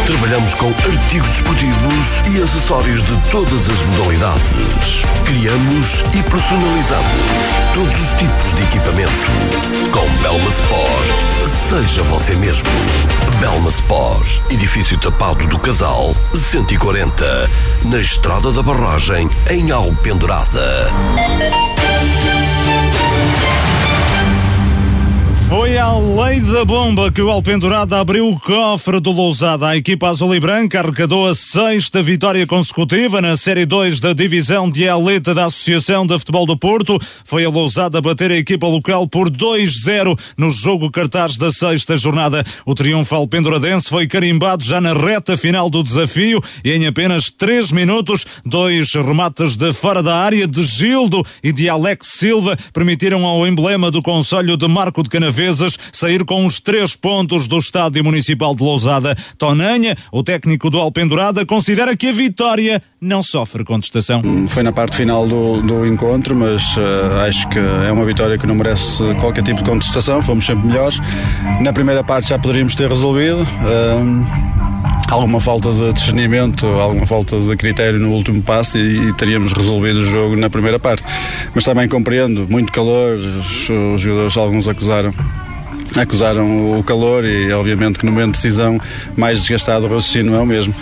[0.07, 5.03] Trabalhamos com artigos desportivos e acessórios de todas as modalidades.
[5.27, 7.05] Criamos e personalizamos
[7.75, 9.12] todos os tipos de equipamento.
[9.92, 12.66] Com Belma Sport, seja você mesmo.
[13.40, 17.51] Belma Sport, edifício tapado do Casal, 140,
[17.85, 20.90] na Estrada da Barragem, em Alpendurada.
[26.66, 29.68] Bomba que o Alpendurada abriu o cofre do Lousada.
[29.68, 34.68] A equipa azul e branca arrecadou a sexta vitória consecutiva na Série 2 da Divisão
[34.68, 36.98] de Elite da Associação de Futebol do Porto.
[37.24, 42.42] Foi a Lousada bater a equipa local por 2-0 no jogo cartaz da sexta jornada.
[42.64, 47.70] O triunfo alpenduradense foi carimbado já na reta final do desafio e em apenas 3
[47.70, 53.46] minutos, dois remates de fora da área de Gildo e de Alex Silva permitiram ao
[53.46, 58.55] emblema do Conselho de Marco de Canaveses sair com os três pontos do Estádio Municipal
[58.55, 59.14] de Lousada.
[59.37, 64.23] Tonanha, o técnico do Alpendurada, considera que a vitória não sofre contestação.
[64.49, 68.47] Foi na parte final do, do encontro, mas uh, acho que é uma vitória que
[68.47, 70.23] não merece qualquer tipo de contestação.
[70.23, 70.99] Fomos sempre melhores.
[71.61, 73.42] Na primeira parte já poderíamos ter resolvido.
[73.42, 74.57] Uh,
[75.11, 79.99] alguma falta de discernimento, alguma falta de critério no último passo e, e, teríamos resolvido
[79.99, 81.05] o jogo na primeira parte.
[81.55, 85.12] Mas também compreendo, muito calor, os, os jogadores alguns acusaram
[85.98, 88.80] acusaram o calor e obviamente que no momento de decisão
[89.16, 90.74] mais desgastado o raciocínio é o mesmo.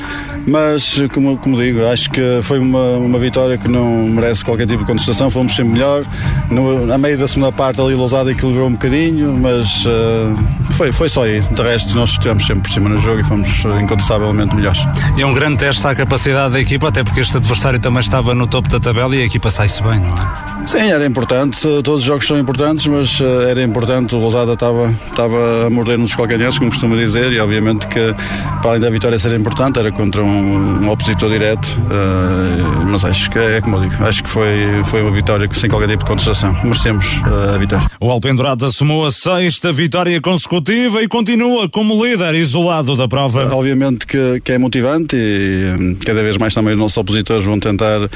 [0.47, 4.81] Mas, como, como digo, acho que foi uma, uma vitória que não merece qualquer tipo
[4.81, 6.05] de contestação, fomos sempre melhor.
[6.51, 11.09] No, a meio da segunda parte ali Lousada equilibrou um bocadinho, mas uh, foi, foi
[11.09, 11.41] só aí.
[11.41, 14.81] De resto, nós estivemos sempre por cima no jogo e fomos uh, incontestavelmente melhores.
[15.17, 18.35] E é um grande teste à capacidade da equipa, até porque este adversário também estava
[18.35, 20.67] no topo da tabela e a equipa sai-se bem, não é?
[20.67, 21.61] Sim, era importante.
[21.61, 24.15] Todos os jogos são importantes, mas uh, era importante.
[24.15, 28.15] O Lousada estava, estava a morder-nos os calcanhares, como costuma dizer, e obviamente que,
[28.61, 31.67] para além da vitória ser importante, era contra um, um opositor direto.
[31.67, 35.69] Uh, mas acho que é, como eu digo, acho que foi, foi uma vitória sem
[35.69, 36.53] qualquer tipo de contestação.
[36.63, 37.87] Merecemos uh, a vitória.
[38.01, 43.55] O Alpendurado assumou a sexta vitória consecutiva e continua como líder isolado da prova.
[43.55, 48.09] Obviamente que, que é motivante e cada vez mais também os nossos opositores vão tentar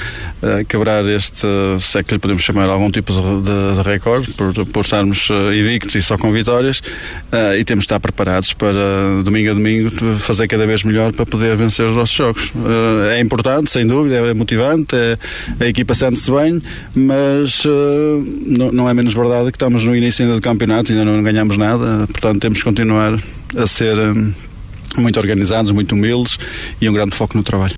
[0.68, 1.46] quebrar este,
[1.80, 5.94] se é que lhe podemos chamar algum tipo de, de recorde por, por estarmos invictos
[5.94, 10.48] e só com vitórias uh, e temos de estar preparados para domingo a domingo fazer
[10.48, 12.50] cada vez melhor para poder vencer os nossos jogos.
[12.50, 15.18] Uh, é importante, sem dúvida, é motivante, é,
[15.60, 16.60] a equipa sente-se bem,
[16.94, 21.22] mas uh, não, é menos verdade que estamos no início ainda do campeonato, ainda não
[21.22, 23.18] ganhamos nada, portanto temos que continuar
[23.56, 23.96] a ser
[24.96, 26.38] muito organizados, muito humildes
[26.80, 27.74] e um grande foco no trabalho.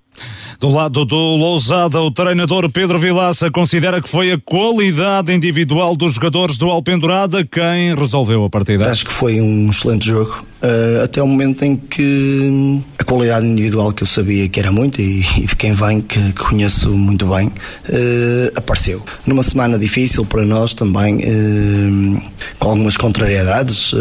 [0.60, 6.16] Do lado do Lousada, o treinador Pedro Vilaça considera que foi a qualidade individual dos
[6.16, 8.90] jogadores do Alpendurada quem resolveu a partida.
[8.90, 13.90] Acho que foi um excelente jogo, uh, até o momento em que a qualidade individual
[13.92, 17.24] que eu sabia que era muito e, e de quem vem, que, que conheço muito
[17.24, 19.02] bem, uh, apareceu.
[19.24, 22.22] Numa semana difícil para nós também, uh,
[22.58, 23.94] com algumas contrariedades,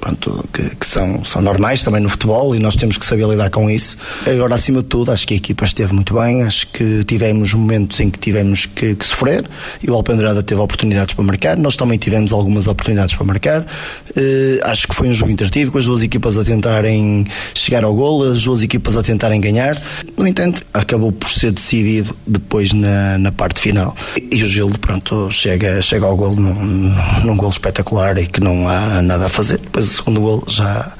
[0.00, 3.50] pronto, que, que, são, são normais também no futebol e nós temos que saber lidar
[3.50, 3.96] com isso.
[4.26, 8.00] Agora, acima de tudo, acho que a equipa esteve muito bem, acho que tivemos momentos
[8.00, 9.44] em que tivemos que, que sofrer
[9.82, 13.60] e o Alpendrada teve oportunidades para marcar, nós também tivemos algumas oportunidades para marcar.
[13.62, 17.94] Uh, acho que foi um jogo entretido, com as duas equipas a tentarem chegar ao
[17.94, 19.80] gol, as duas equipas a tentarem ganhar.
[20.16, 23.96] No entanto, acabou por ser decidido depois na, na parte final.
[24.16, 28.40] E, e o Gildo, pronto, chega, chega ao gol num, num gol espetacular e que
[28.40, 29.58] não há nada a fazer.
[29.58, 30.92] Depois o segundo gol já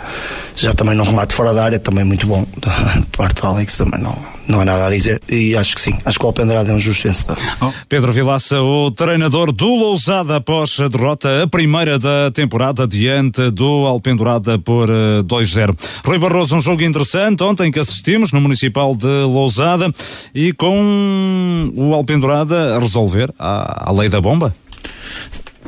[0.57, 2.47] já também num remate fora da área, também muito bom.
[2.95, 4.17] De parte do Alex também não,
[4.47, 5.21] não nada a dizer.
[5.29, 7.39] E acho que sim, acho que o Alpendrada é um justo vencedor.
[7.61, 13.51] Oh, Pedro Vilaça, o treinador do Lousada após a derrota, a primeira da temporada, diante
[13.51, 15.71] do Alpendurada por 2-0.
[15.71, 19.93] Eh, Rui Barroso, um jogo interessante ontem que assistimos no Municipal de Lousada
[20.35, 24.55] e com o Alpendurada a resolver a, a lei da bomba.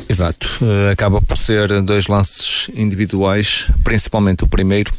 [0.08, 0.46] Exato.
[0.60, 4.92] Uh, acaba por ser dois lances individuais, principalmente o primeiro,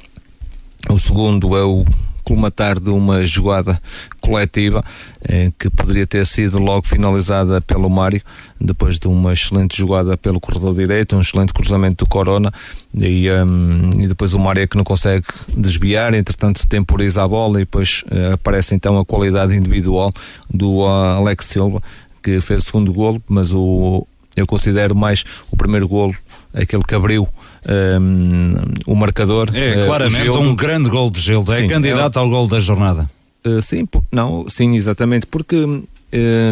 [0.90, 1.86] O segundo é o
[2.28, 3.82] colmatar de uma jogada
[4.20, 4.84] coletiva
[5.30, 8.22] eh, que poderia ter sido logo finalizada pelo Mário,
[8.60, 12.52] depois de uma excelente jogada pelo corredor direito, um excelente cruzamento do Corona
[12.94, 15.26] e, um, e depois o Mário é que não consegue
[15.56, 20.12] desviar, entretanto temporiza a bola e depois eh, aparece então a qualidade individual
[20.54, 21.82] do uh, Alex Silva
[22.22, 24.06] que fez o segundo golo, mas o,
[24.36, 26.14] eu considero mais o primeiro golo
[26.54, 27.26] aquele que abriu
[27.68, 28.54] um,
[28.86, 29.50] o marcador.
[29.54, 33.10] É claramente uh, um grande gol de Gildo, é candidato é, ao gol da jornada.
[33.46, 35.82] Uh, sim, por, não, sim, exatamente, porque uh,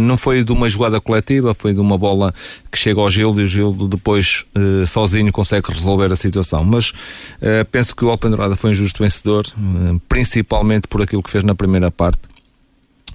[0.01, 2.33] não foi de uma jogada coletiva, foi de uma bola
[2.71, 4.45] que chega ao Gildo e o Gildo depois
[4.87, 6.63] sozinho consegue resolver a situação.
[6.63, 6.91] Mas
[7.71, 9.45] penso que o Alpendurada foi um justo vencedor,
[10.09, 12.19] principalmente por aquilo que fez na primeira parte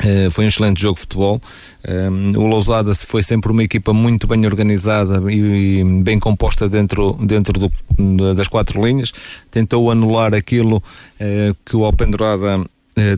[0.04, 1.40] Uh, foi um excelente jogo de futebol.
[1.86, 7.12] Um, o Lousada foi sempre uma equipa muito bem organizada e, e bem composta dentro,
[7.20, 9.12] dentro do, das quatro linhas.
[9.50, 12.64] Tentou anular aquilo uh, que o Alpendurada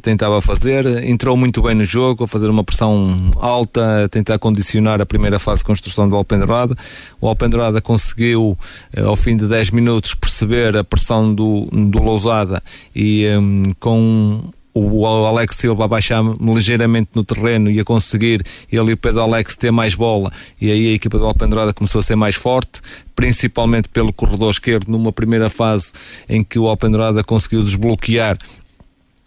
[0.01, 0.87] tentava fazer.
[1.05, 5.41] Entrou muito bem no jogo, a fazer uma pressão alta, a tentar condicionar a primeira
[5.41, 6.77] fase de construção do Alpendurada.
[7.21, 8.57] O Alpendurada conseguiu,
[8.97, 12.63] ao fim de 10 minutos, perceber a pressão do, do Lousada
[12.95, 18.91] e um, com o Alex Silva a baixar ligeiramente no terreno e a conseguir ele
[18.91, 20.33] e o Pedro Alex ter mais bola.
[20.61, 22.81] E aí a equipa do Alpendrada começou a ser mais forte
[23.15, 25.93] principalmente pelo corredor esquerdo numa primeira fase
[26.29, 28.37] em que o Alpendrada conseguiu desbloquear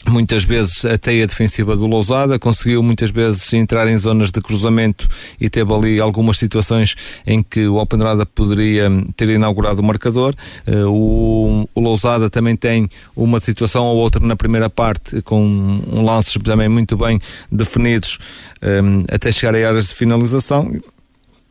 [0.07, 5.07] muitas vezes a teia defensiva do Lousada, conseguiu muitas vezes entrar em zonas de cruzamento
[5.39, 6.95] e teve ali algumas situações
[7.25, 10.33] em que o Alpendrada poderia ter inaugurado o marcador.
[10.67, 16.35] Uh, o, o Lousada também tem uma situação ou outra na primeira parte com lances
[16.43, 17.19] também muito bem
[17.51, 18.19] definidos
[18.61, 20.71] eh, até chegar a áreas de finalização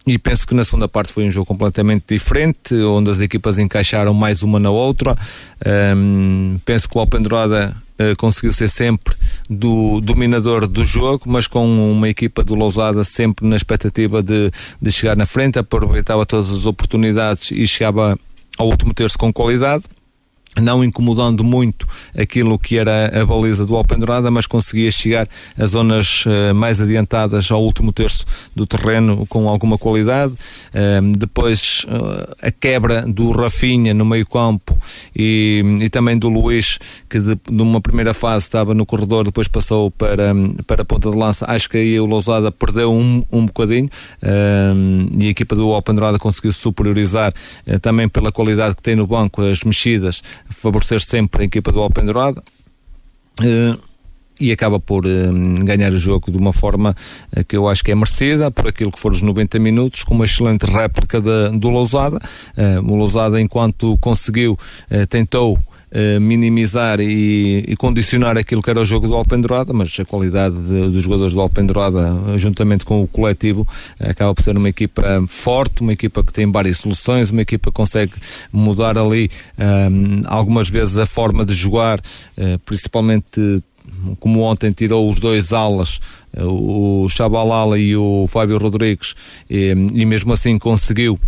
[0.06, 4.12] e penso que na segunda parte foi um jogo completamente diferente, onde as equipas encaixaram
[4.12, 5.16] mais uma na outra.
[5.96, 9.14] Um, penso que o Alpendurada uh, conseguiu ser sempre
[9.48, 14.50] do dominador do jogo, mas com uma equipa do Lousada sempre na expectativa de,
[14.80, 18.18] de chegar na frente, aproveitava todas as oportunidades e chegava
[18.58, 19.84] ao último terço com qualidade
[20.60, 21.86] não incomodando muito
[22.16, 25.28] aquilo que era a baliza do Alpendurada, mas conseguia chegar
[25.58, 28.24] a zonas uh, mais adiantadas ao último terço
[28.54, 30.32] do terreno com alguma qualidade.
[30.32, 34.76] Uh, depois uh, a quebra do Rafinha no meio campo
[35.14, 36.78] e, e também do Luís,
[37.08, 40.32] que de, numa primeira fase estava no corredor, depois passou para,
[40.66, 41.44] para a ponta de lança.
[41.48, 43.88] Acho que aí o Lousada perdeu um, um bocadinho
[45.16, 47.32] e a equipa do Alpendurada conseguiu superiorizar
[47.66, 51.80] eh, também pela qualidade que tem no banco, as mexidas favorecer sempre a equipa do
[51.80, 52.42] Alpendurada.
[53.40, 53.78] Uh,
[54.40, 56.94] e acaba por uh, ganhar o jogo de uma forma
[57.36, 60.14] uh, que eu acho que é merecida, por aquilo que foram os 90 minutos, com
[60.14, 62.18] uma excelente réplica do Lousada.
[62.84, 64.58] O Lousada, enquanto conseguiu,
[65.08, 65.58] tentou
[65.96, 70.56] eh, minimizar e, e, condicionar aquilo que era o jogo do Alpendurada, mas a qualidade
[70.56, 73.64] de, dos jogadores do Alpendurada, juntamente com o coletivo,
[74.00, 77.76] acaba por ser uma equipa forte, uma equipa que tem várias soluções, uma equipa que
[77.76, 78.12] consegue
[78.52, 83.62] mudar ali um, eh, algumas vezes a forma de jogar, uh, principalmente
[84.18, 86.00] como ontem tirou os dois alas,
[86.36, 89.14] o Chabalala e o Fábio Rodrigues,
[89.48, 91.20] e, e mesmo assim conseguiu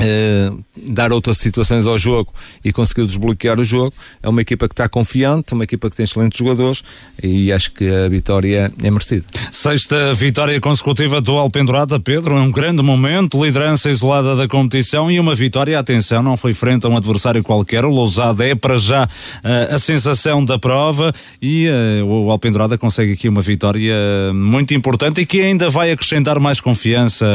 [0.00, 2.32] Uh, dar outras situações ao jogo
[2.64, 3.92] e conseguiu desbloquear o jogo.
[4.22, 6.82] É uma equipa que está confiante, uma equipa que tem excelentes jogadores
[7.22, 9.24] e acho que a vitória é merecida.
[9.52, 15.20] Sexta vitória consecutiva do Alpendurada, Pedro, é um grande momento, liderança isolada da competição e
[15.20, 19.04] uma vitória, atenção, não foi frente a um adversário qualquer, o Lousada é para já
[19.04, 21.68] uh, a sensação da prova e
[22.00, 23.94] uh, o Alpendurada consegue aqui uma vitória
[24.34, 27.26] muito importante e que ainda vai acrescentar mais confiança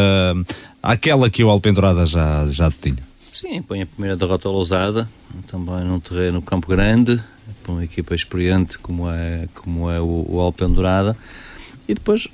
[0.82, 3.08] àquela que o Alpendurada já, já tinha.
[3.32, 5.08] Sim, põe a primeira derrota lousada,
[5.46, 7.22] também num terreno campo grande,
[7.62, 11.16] para uma equipa experiente como é, como é o, o Alpendurada.
[11.88, 12.28] E depois,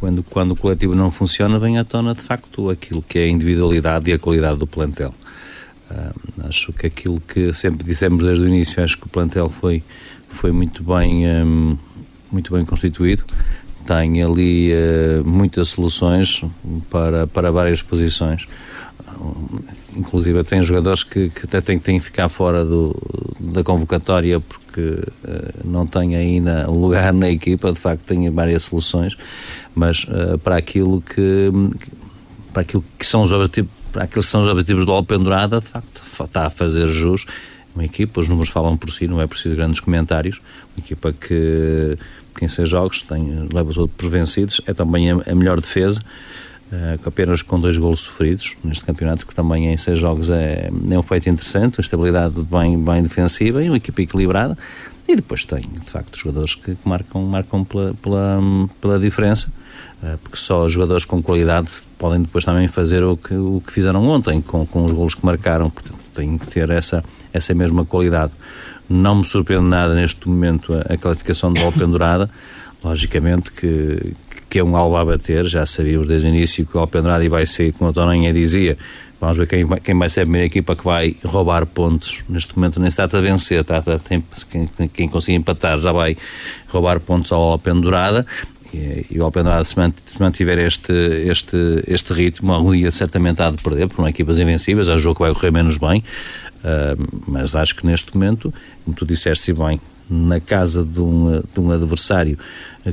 [0.00, 3.28] quando, quando o coletivo não funciona, vem à tona de facto aquilo que é a
[3.28, 5.14] individualidade e a qualidade do plantel.
[5.90, 9.82] Uh, acho que aquilo que sempre dissemos desde o início, acho que o plantel foi,
[10.28, 11.78] foi muito bem um,
[12.30, 13.24] muito bem constituído
[13.86, 16.42] tem ali uh, muitas soluções
[16.90, 18.46] para, para várias posições.
[19.96, 22.96] inclusive tem jogadores que, que até têm, têm que ficar fora do,
[23.40, 25.08] da convocatória porque uh,
[25.64, 29.16] não têm ainda lugar na equipa, de facto têm várias soluções,
[29.74, 31.50] mas uh, para aquilo que
[32.52, 35.66] para aquilo que são os objetivos para aqueles que são os objetivos do Alpendurada, de
[35.66, 37.26] facto está a fazer jus.
[37.74, 40.40] Uma equipa, os números falam por si, não é preciso grandes comentários,
[40.74, 41.96] uma equipa que
[42.34, 46.00] 15 jogos, tem, leva todo por vencidos, é também a, a melhor defesa.
[46.72, 50.98] uh, apenas com dois golos sofridos neste campeonato, que também em seis jogos é, é
[50.98, 54.56] um feito interessante, uma estabilidade bem, bem defensiva e uma equipa equilibrada.
[55.06, 58.40] E depois tem, de facto, jogadores que marcam, marcam pela, pela,
[58.80, 59.52] pela diferença,
[60.02, 64.08] uh, porque só jogadores com qualidade podem depois também fazer o que, o que fizeram
[64.08, 68.32] ontem, com, com os golos que marcaram, portanto, têm que ter essa, essa mesma qualidade.
[68.92, 72.30] Não me surpreende nada neste momento a, a classificação de bola pendurada,
[72.84, 74.12] logicamente que,
[74.50, 77.46] que é um alvo a bater, já sabíamos desde o início que o Alpendrade vai
[77.46, 78.76] ser, como a Toninha dizia,
[79.20, 82.22] vamos ver quem vai, quem vai ser a primeira equipa que vai roubar pontos.
[82.28, 86.16] Neste momento nem se trata de vencer, trata de quem, quem conseguir empatar já vai
[86.68, 88.26] roubar pontos ao Alpendurada
[88.74, 89.76] e, e o Alpendurada se
[90.18, 94.88] mantiver este, este, este ritmo, algum dia certamente há de perder, por uma equipas invencíveis,
[94.88, 96.02] é um jogo que vai correr menos bem,
[96.64, 98.52] uh, mas acho que neste momento,
[98.84, 102.38] como tu disseste bem, na casa de um, de um adversário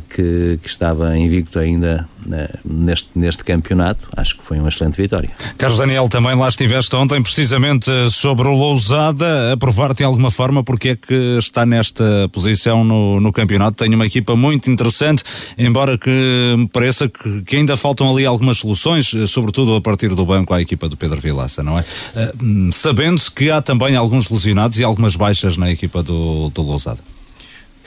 [0.10, 5.30] que, que estava invicto ainda né, neste, neste campeonato, acho que foi uma excelente vitória.
[5.58, 10.64] Carlos Daniel, também lá estiveste ontem, precisamente sobre o Lousada, a provar-te de alguma forma
[10.64, 13.84] porque é que está nesta posição no, no campeonato.
[13.84, 15.24] Tem uma equipa muito interessante,
[15.58, 20.26] embora que me pareça que, que, ainda faltam ali algumas soluções, sobretudo a partir do
[20.26, 21.82] banco à equipa do Pedro Vilaça, não é?
[21.82, 27.00] Uh, Sabendo-se que há também alguns lesionados e algumas baixas na equipa do, do Lousada.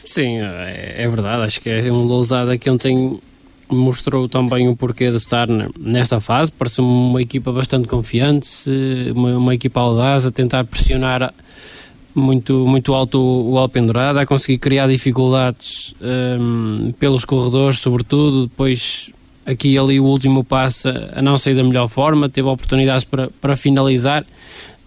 [0.04, 1.44] Sim, é, é verdade.
[1.44, 3.20] Acho que é um Lousada que ontem
[3.68, 5.48] mostrou também o porquê de estar
[5.78, 6.52] nesta fase.
[6.52, 8.70] Parece uma equipa bastante confiante,
[9.14, 11.32] uma, uma equipa audaz a tentar pressionar
[12.14, 18.46] muito, muito alto o, Alpendurada, a conseguir criar dificuldades um, pelos corredores, sobretudo.
[18.46, 19.10] Depois,
[19.46, 23.30] aqui e ali, o último passo a não sair da melhor forma, teve oportunidades para,
[23.40, 24.24] para finalizar.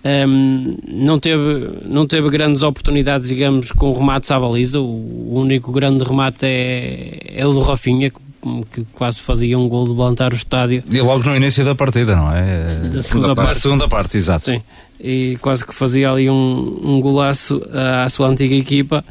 [0.05, 4.79] Um, não, teve, não teve grandes oportunidades, digamos, com remates à baliza.
[4.79, 8.11] O, único grande remate é, é o do Rafinha,
[8.71, 10.83] que, quase fazia um gol de levantar o estádio.
[10.91, 12.65] E logo no início da partida, não é?
[12.65, 13.59] Da segunda, segunda parte.
[13.59, 14.45] Segunda parte, exato.
[14.45, 14.61] Sim,
[14.99, 17.61] e quase que fazia ali um, um golaço
[18.03, 19.03] à sua antiga equipa.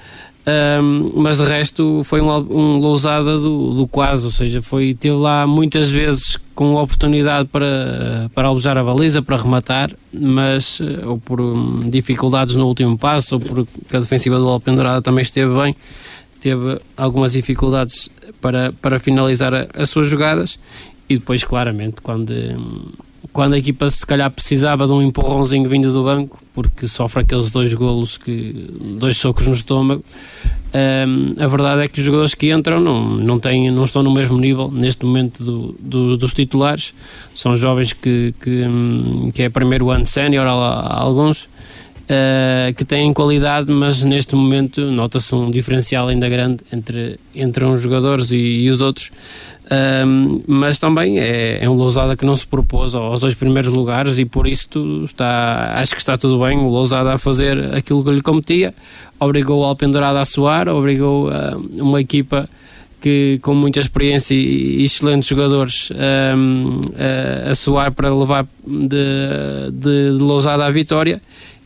[0.47, 5.17] Um, mas de resto foi um, um lousada do, do quase, ou seja, foi, teve
[5.17, 11.19] lá muitas vezes com oportunidade para, para alojar a baliza, para rematar, mas eh, ou
[11.19, 15.75] por um, dificuldades no último passo, ou porque a defensiva do Alpendurada também esteve bem,
[16.41, 20.59] teve algumas dificuldades para, para finalizar a, as suas jogadas
[21.09, 22.33] e depois claramente quando
[23.33, 27.51] quando a equipa se calhar precisava de um empurrãozinho vindo do banco, porque sofre aqueles
[27.51, 30.05] dois golos, que, dois socos no estômago,
[30.75, 34.13] um, a verdade é que os jogadores que entram não, não, têm, não estão no
[34.13, 36.93] mesmo nível neste momento do, do, dos titulares.
[37.33, 43.71] São jovens que, que, hum, que é primeiro ano sénior, alguns, uh, que têm qualidade,
[43.71, 48.81] mas neste momento nota-se um diferencial ainda grande entre, entre uns jogadores e, e os
[48.81, 49.11] outros.
[49.71, 54.19] Um, mas também é, é um Lousada que não se propôs aos dois primeiros lugares
[54.19, 54.69] e por isso
[55.05, 56.59] está, acho que está tudo bem.
[56.59, 58.75] O Lousada a fazer aquilo que lhe competia,
[59.19, 62.49] obrigou o Alpendurada a soar, obrigou uh, uma equipa
[63.01, 65.91] que com muita experiência e excelentes jogadores
[66.37, 66.81] um,
[67.47, 71.21] a, a soar para levar de, de, de Lousada à vitória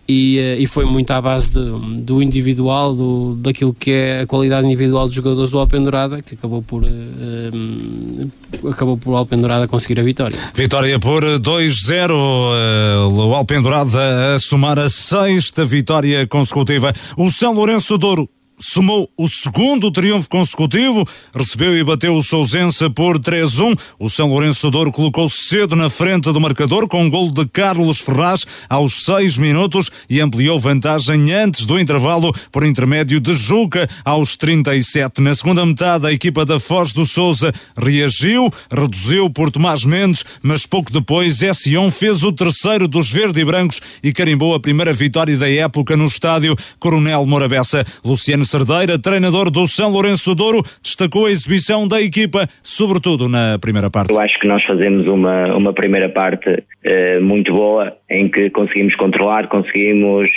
[0.09, 4.27] e, eh, e foi muito à base de, do individual, do, daquilo que é a
[4.27, 10.01] qualidade individual dos jogadores do Alpendurada, que acabou por um, eh, acabou por Alpendurada conseguir
[10.01, 10.39] a vitória.
[10.55, 16.93] Vitória por 2-0, uh, o Alpendurada a somar a sexta vitória consecutiva.
[17.17, 18.29] O São Lourenço Douro
[18.59, 23.79] somou o segundo triunfo consecutivo, recebeu e bateu o Sousense por 3-1.
[23.99, 28.01] O São Lourenço Douro colocou-se cedo na frente do marcador com um gol de Carlos
[28.01, 34.37] Ferraz aos 6 minutos e ampliou vantagem antes do intervalo por intermédio de Juca aos
[34.37, 35.21] 37.
[35.21, 40.67] Na segunda metade, a equipa da Foz do Souza reagiu, reduziu por Tomás Mendes, mas
[40.67, 45.37] pouco depois Sion fez o terceiro dos verde e brancos e carimbou a primeira vitória
[45.37, 47.85] da época no estádio Coronel Morabessa.
[48.05, 53.59] Luciano Cerdeira, treinador do São Lourenço do Douro, destacou a exibição da equipa, sobretudo na
[53.59, 54.13] primeira parte.
[54.13, 58.95] Eu acho que nós fazemos uma, uma primeira parte eh, muito boa, em que conseguimos
[58.97, 60.31] controlar, conseguimos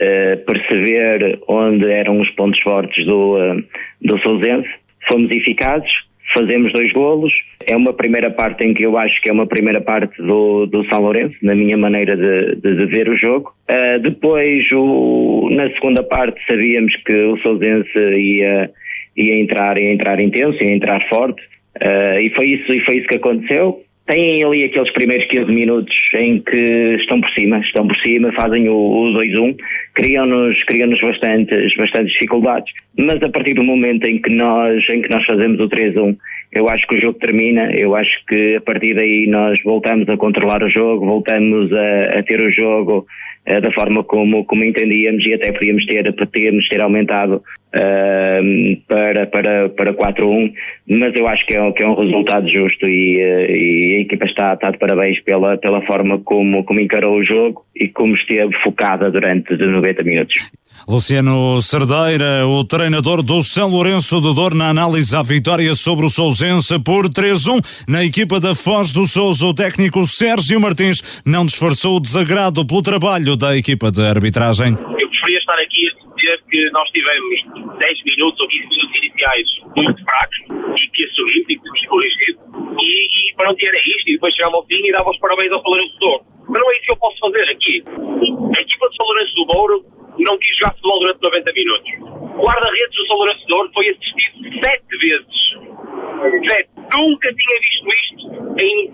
[0.00, 3.64] eh, perceber onde eram os pontos fortes do, uh,
[4.00, 4.68] do Sousense.
[5.08, 5.90] Fomos eficazes,
[6.32, 7.32] fazemos dois golos.
[7.66, 10.84] É uma primeira parte em que eu acho que é uma primeira parte do, do
[10.88, 13.52] São Lourenço, na minha maneira de, de, de ver o jogo.
[13.70, 18.70] Uh, depois, o, na segunda parte, sabíamos que o Sousense ia,
[19.16, 21.42] ia, entrar, ia entrar intenso, ia entrar forte.
[21.76, 25.94] Uh, e, foi isso, e foi isso que aconteceu têm ali aqueles primeiros 15 minutos
[26.14, 29.56] em que estão por cima, estão por cima, fazem o, o 2-1,
[29.94, 35.10] criam-nos criam bastantes, bastantes dificuldades, mas a partir do momento em que nós, em que
[35.10, 36.16] nós fazemos o 3-1
[36.50, 40.16] eu acho que o jogo termina, eu acho que a partir daí nós voltamos a
[40.16, 43.06] controlar o jogo, voltamos a, a ter o jogo
[43.46, 47.42] uh, da forma como, como entendíamos e até podíamos ter, podíamos ter aumentado
[47.74, 50.52] uh, para, para, para 4-1,
[50.88, 54.26] mas eu acho que é, que é um resultado justo e, uh, e a equipa
[54.26, 58.52] está, está de parabéns pela, pela forma como, como encarou o jogo e como esteve
[58.62, 60.50] focada durante os 90 minutos.
[60.86, 66.08] Luciano Cerdeira, o treinador do São Lourenço de Dor, na análise à vitória sobre o
[66.08, 67.84] Sousense por 3-1.
[67.86, 72.80] Na equipa da Foz do Sousa, o técnico Sérgio Martins não disfarçou o desagrado pelo
[72.80, 74.76] trabalho da equipa de arbitragem.
[74.98, 75.90] Eu preferia estar aqui
[76.28, 80.38] dizer que nós tivemos 10 minutos ou 15 minutos iniciais muito fracos
[80.82, 82.38] e que assumimos e que temos corrigido.
[82.80, 84.08] E, e pronto, era isto.
[84.08, 86.24] E depois chegava ao fim e dava os parabéns ao São Lourenço do Douro.
[86.48, 87.84] Mas não é isso que eu posso fazer aqui.
[87.88, 89.86] A equipa de São Lourenço do Douro
[90.18, 91.90] não quis jogar futebol durante 90 minutos.
[92.38, 96.48] O guarda-redes do São Lourenço de Douro foi assistido sete vezes.
[96.48, 96.68] Sete.
[96.94, 98.26] Nunca tinha visto isto
[98.58, 98.92] em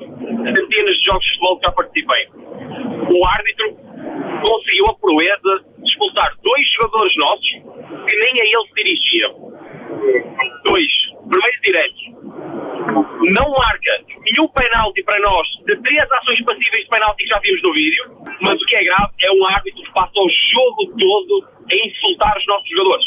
[0.55, 2.29] centenas de jogos de futebol que já participei.
[3.11, 3.84] O árbitro
[4.47, 9.53] conseguiu a proeza de expulsar dois jogadores nossos que nem a ele se dirigiam.
[10.65, 10.93] Dois.
[11.29, 12.15] Primeiro direto.
[13.33, 17.63] Não marca nenhum penalti para nós de três ações passíveis de penalti que já vimos
[17.63, 18.05] no vídeo,
[18.43, 22.37] mas o que é grave é um árbitro que passa o jogo todo a insultar
[22.37, 23.07] os nossos jogadores.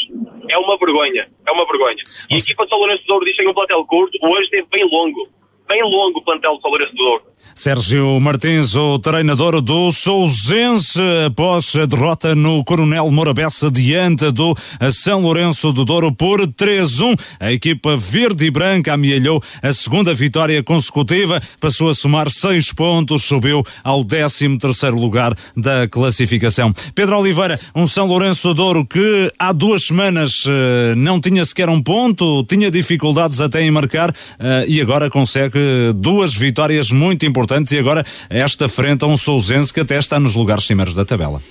[0.50, 2.02] É uma vergonha, é uma vergonha.
[2.28, 4.44] E a equipa de São Lourenço de Ouro diz que tem um plantel curto, hoje
[4.44, 5.38] esteve bem longo
[5.68, 7.22] bem longo o plantel do Douro.
[7.54, 14.54] Sérgio Martins, o treinador do Sousense, após a derrota no Coronel Morabessa diante do
[14.92, 17.18] São Lourenço do Douro por 3-1.
[17.40, 23.24] A equipa verde e branca amealhou a segunda vitória consecutiva, passou a somar seis pontos,
[23.24, 26.72] subiu ao 13 terceiro lugar da classificação.
[26.94, 31.68] Pedro Oliveira, um São Lourenço do Douro que há duas semanas eh, não tinha sequer
[31.68, 35.57] um ponto, tinha dificuldades até em marcar eh, e agora consegue
[35.94, 40.34] duas vitórias muito importantes e agora esta frente a um Sousense que até está nos
[40.34, 41.42] lugares cimeiros da tabela.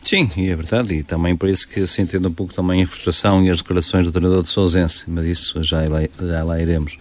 [0.00, 2.86] Sim, e é verdade, e também por isso que se entende um pouco também a
[2.86, 6.96] frustração e as declarações do treinador de Sousense, mas isso já lá, já lá iremos.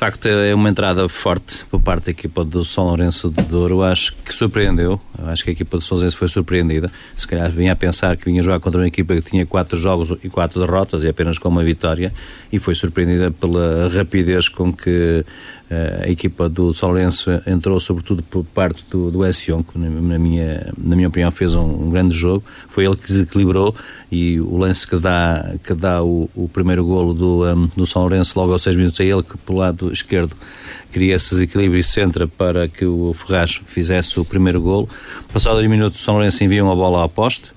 [0.00, 3.82] De facto, é uma entrada forte por parte da equipa do São Lourenço de Douro.
[3.82, 4.98] Acho que surpreendeu.
[5.26, 6.90] Acho que a equipa do Lourenço foi surpreendida.
[7.14, 10.16] Se calhar vinha a pensar que vinha jogar contra uma equipa que tinha quatro jogos
[10.24, 12.14] e quatro derrotas e apenas com uma vitória.
[12.50, 15.22] E foi surpreendida pela rapidez com que
[15.70, 20.72] a equipa do São Lourenço entrou sobretudo por parte do, do Sion, que na minha,
[20.76, 23.74] na minha opinião fez um, um, grande jogo, foi ele que desequilibrou
[24.10, 28.02] e o lance que dá, que dá o, o primeiro golo do, um, do São
[28.02, 30.34] Lourenço logo aos 6 minutos é ele que pelo lado esquerdo
[30.90, 34.88] cria esse desequilíbrio e centra para que o Ferraz fizesse o primeiro golo.
[35.32, 37.52] Passados dois minutos o São Lourenço envia uma bola ao poste,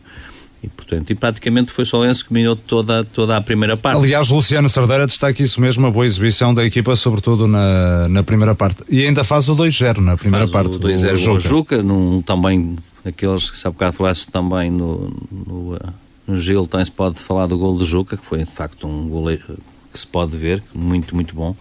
[0.63, 3.97] e, portanto, e praticamente foi só Lourenço que dominou toda, toda a primeira parte.
[3.97, 8.55] Aliás, Luciano Sardeira destaca isso mesmo, a boa exibição da equipa, sobretudo na, na primeira
[8.55, 8.81] parte.
[8.89, 10.77] E ainda faz o 2-0 na primeira faz parte.
[10.77, 11.39] O 2-0 Juca.
[11.41, 15.77] Juca, num, também, aqueles que sabe bocado falaste também no, no,
[16.25, 19.09] no Gil, também se pode falar do gol do Juca, que foi de facto um
[19.09, 21.53] gol que se pode ver, muito, muito bom,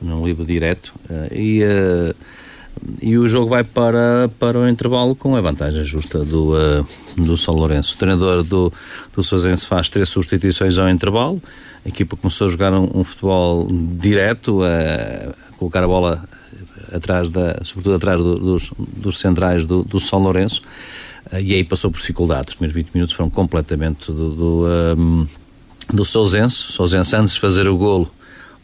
[0.00, 0.94] num livro direto.
[1.10, 1.62] Uh, e.
[1.62, 2.14] Uh,
[3.00, 7.36] e o jogo vai para, para o intervalo com a vantagem justa do, uh, do
[7.36, 7.94] São Lourenço.
[7.94, 8.72] O treinador do,
[9.14, 11.42] do Sousense faz três substituições ao intervalo.
[11.84, 16.24] A equipa começou a jogar um, um futebol direto, a, colocar a bola
[16.92, 20.60] atrás da, sobretudo atrás do, dos, dos centrais do, do São Lourenço.
[21.32, 22.48] Uh, e aí passou por dificuldades.
[22.50, 24.66] Os primeiros 20 minutos foram completamente do, do,
[24.98, 25.26] um,
[25.92, 26.56] do Sousense.
[26.56, 28.10] O Sousense, antes de fazer o golo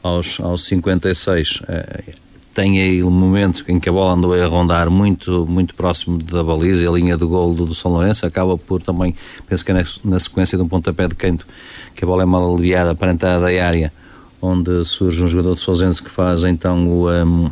[0.03, 2.22] aos, aos 56, uh,
[2.55, 6.45] tem aí um momento em que a bola andou a rondar muito, muito próximo da
[6.45, 9.15] baliza e a linha de gol do, São Lourenço acaba por também,
[9.47, 11.47] penso que é na, sequência de um pontapé de canto,
[11.95, 13.93] que a bola é mal aliviada para a entrada da área,
[14.41, 17.51] onde surge um jogador de Sousense que faz então o um,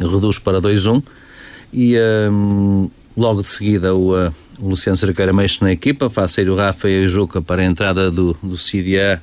[0.00, 1.02] reduz para 2-1
[1.72, 1.96] e
[2.30, 6.56] um, logo de seguida o, uh, o Luciano Cerqueira mexe na equipa, faz sair o
[6.56, 9.22] Rafa e o Juca para a entrada do, do CDA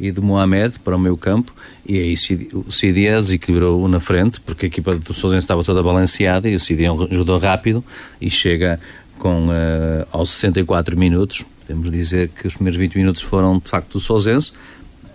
[0.00, 1.54] e do Mohamed para o meu campo
[1.86, 2.14] e aí
[2.52, 6.60] o Cidias equilibrou na frente porque a equipa do Sousense estava toda balanceada e o
[6.60, 7.84] Cidias ajudou rápido
[8.20, 8.80] e chega
[9.18, 11.44] com uh, aos 64 minutos.
[11.66, 14.52] Podemos dizer que os primeiros 20 minutos foram de facto do Sousense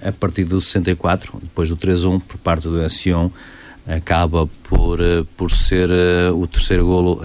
[0.02, 3.30] a partir do 64 depois do 3-1 por parte do Sion
[3.88, 7.24] acaba por, uh, por ser uh, o terceiro golo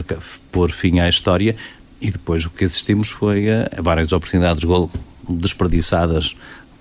[0.51, 1.57] por fim à história.
[2.01, 4.91] E depois o que assistimos foi a várias oportunidades de golo
[5.29, 6.35] desperdiçadas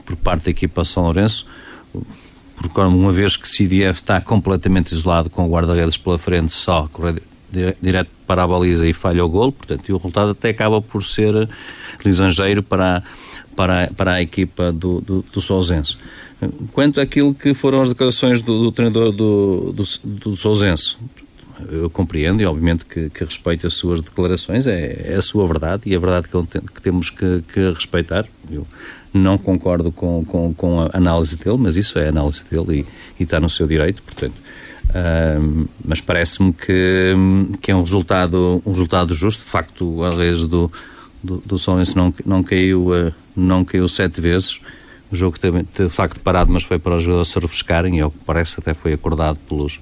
[0.09, 1.45] por parte da equipa São Lourenço,
[2.57, 6.89] porque uma vez que CDF está completamente isolado com o guarda-redes pela frente só
[7.81, 11.03] direto para a baliza e falha o gol, portanto, e o resultado até acaba por
[11.03, 11.47] ser
[12.03, 13.03] lisonjeiro para,
[13.55, 15.41] para, para a equipa do, do, do.
[16.71, 20.35] Quanto àquilo que foram as declarações do, do treinador do, do, do
[21.67, 25.83] eu compreendo e obviamente que, que respeito as suas declarações, é, é, a sua verdade
[25.85, 28.25] e a verdade que, que temos que, que, respeitar.
[28.49, 28.65] Eu
[29.13, 33.21] não concordo com, com, com, a análise dele, mas isso é a análise dele e,
[33.21, 34.35] e está no seu direito, portanto.
[34.89, 37.15] Uh, mas parece-me que,
[37.61, 39.43] que é um resultado, um resultado justo.
[39.43, 40.71] De facto, a rede do,
[41.23, 44.59] do, do Solense não, não, caiu, uh, não caiu sete vezes.
[45.11, 48.11] O jogo teve de facto parado, mas foi para os jogadores se refrescarem e, ao
[48.11, 49.79] que parece, até foi acordado pelos,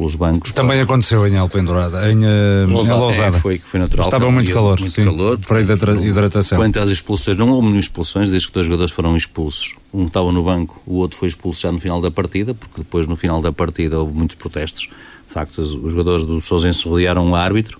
[0.00, 0.50] pelos bancos.
[0.52, 3.36] Também aconteceu em Alpendurada, em, eh, em Lousada.
[3.36, 4.06] É, foi, foi natural.
[4.06, 6.58] Estava muito calor, muito sim, calor para hidratação.
[6.58, 9.74] Quanto às expulsões, não houve expulsões desde que dois jogadores foram expulsos.
[9.92, 13.06] Um estava no banco, o outro foi expulso já no final da partida, porque depois
[13.06, 14.88] no final da partida houve muitos protestos.
[15.28, 17.78] De facto, os jogadores do Sousense rodearam o árbitro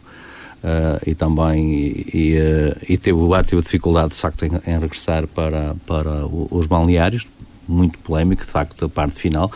[0.63, 5.27] uh, e também e, e, uh, e, teve, teve dificuldade de facto em, em regressar
[5.27, 7.27] para, para os balneários
[7.71, 9.51] muito polémico, de facto, a parte final,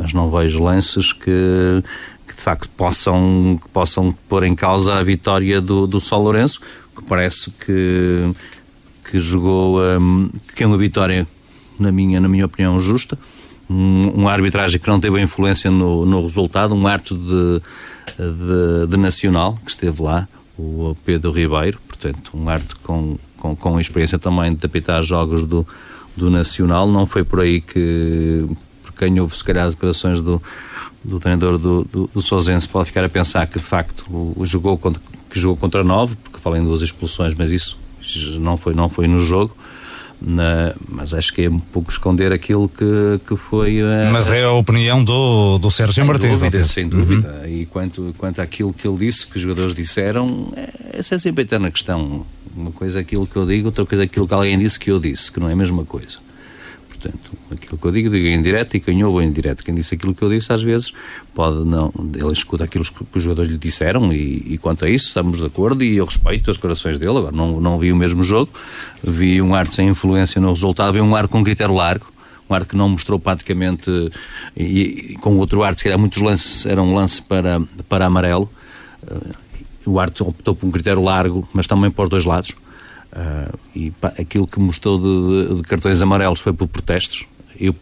[0.00, 1.82] mas não vejo lances que,
[2.26, 6.58] que de facto possam, que possam pôr em causa a vitória do, do Sol Lourenço,
[6.96, 8.32] que parece que,
[9.10, 11.28] que jogou, um, que é uma vitória,
[11.78, 13.18] na minha, na minha opinião, justa.
[13.68, 17.60] Um, uma arbitragem que não teve influência no, no resultado, um ato de,
[18.16, 20.26] de, de, nacional que esteve lá,
[20.58, 25.66] o Pedro Ribeiro, portanto, um arte com, com, com experiência também de apitar jogos do,
[26.16, 26.88] do Nacional.
[26.88, 28.46] Não foi por aí que,
[29.00, 30.42] quem houve se calhar as declarações do,
[31.02, 34.44] do treinador do, do, do Sousense, pode ficar a pensar que de facto o, o
[34.44, 37.78] jogou contra, que jogou contra nove, porque falei em duas expulsões, mas isso
[38.38, 39.56] não foi, não foi no jogo.
[40.22, 43.80] Na, mas acho que é um pouco esconder aquilo que, que foi.
[44.12, 46.40] Mas é a opinião do, do Sérgio Martins.
[46.40, 47.40] Dúvida, sem dúvida.
[47.40, 47.48] Uhum.
[47.48, 51.40] E quanto, quanto àquilo que ele disse, que os jogadores disseram, é, essa é sempre
[51.40, 52.26] a eterna questão.
[52.54, 54.90] Uma coisa é aquilo que eu digo, outra coisa é aquilo que alguém disse que
[54.90, 56.18] eu disse, que não é a mesma coisa.
[57.50, 59.64] Aquilo que eu digo, digo em direto e quem ouve em direto.
[59.64, 60.92] Quem disse aquilo que eu disse, às vezes,
[61.34, 61.92] pode não.
[62.14, 65.46] Ele escuta aquilo que os jogadores lhe disseram e, e quanto a isso, estamos de
[65.46, 67.18] acordo e eu respeito as declarações dele.
[67.18, 68.50] Agora, não, não vi o mesmo jogo,
[69.02, 72.06] vi um ar sem influência no resultado, vi um ar com critério largo
[72.48, 73.88] um ar que não mostrou praticamente,
[74.56, 78.50] e, e com outro ar, se calhar muitos lances eram lance para, para amarelo.
[79.86, 82.50] O arte optou por um critério largo, mas também para os dois lados.
[83.12, 87.24] Uh, e pá, aquilo que mostrou de, de, de, cartões amarelos foi por protestos,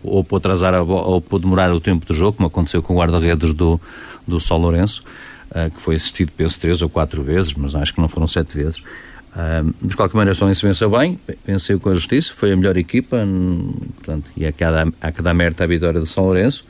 [0.03, 2.99] ou por atrasar a, ou por demorar o tempo do jogo, como aconteceu com o
[2.99, 3.81] guarda-redes do,
[4.27, 5.03] do Sol Lourenço,
[5.51, 8.57] uh, que foi assistido, penso, três ou quatro vezes, mas acho que não foram sete
[8.57, 8.79] vezes.
[8.79, 12.57] Uh, de qualquer maneira, o São Lourenço venceu bem, venceu com a justiça, foi a
[12.57, 13.19] melhor equipa,
[13.97, 16.65] portanto, e a cada, a cada mérito a vitória do São Lourenço.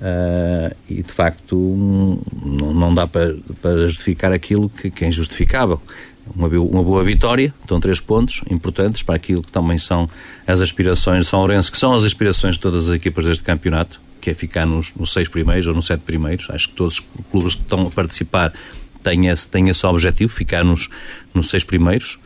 [0.00, 5.82] Uh, e de facto não, não dá para, para justificar aquilo que, que é injustificável
[6.34, 10.08] uma, uma boa vitória, estão três pontos importantes para aquilo que também são
[10.46, 14.00] as aspirações de São Lourenço, que são as aspirações de todas as equipas deste campeonato,
[14.20, 16.48] que é ficar nos, nos seis primeiros ou nos sete primeiros.
[16.50, 18.52] Acho que todos os clubes que estão a participar
[19.02, 20.88] têm esse, têm esse objetivo, ficar nos,
[21.34, 22.18] nos seis primeiros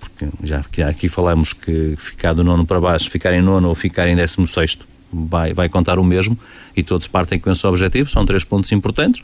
[0.00, 4.08] porque já, aqui falamos que ficar do nono para baixo, ficar em nono ou ficar
[4.08, 6.38] em décimo sexto vai, vai contar o mesmo
[6.76, 9.22] e todos partem com esse objetivo, são três pontos importantes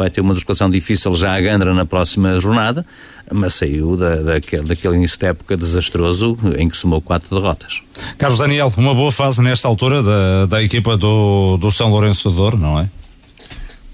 [0.00, 2.86] vai ter uma deslocação difícil já a Gandra na próxima jornada,
[3.30, 7.82] mas saiu da, daquele, daquele início de época desastroso em que somou quatro derrotas.
[8.16, 12.34] Carlos Daniel, uma boa fase nesta altura da, da equipa do, do São Lourenço de
[12.34, 12.88] Douro, não é?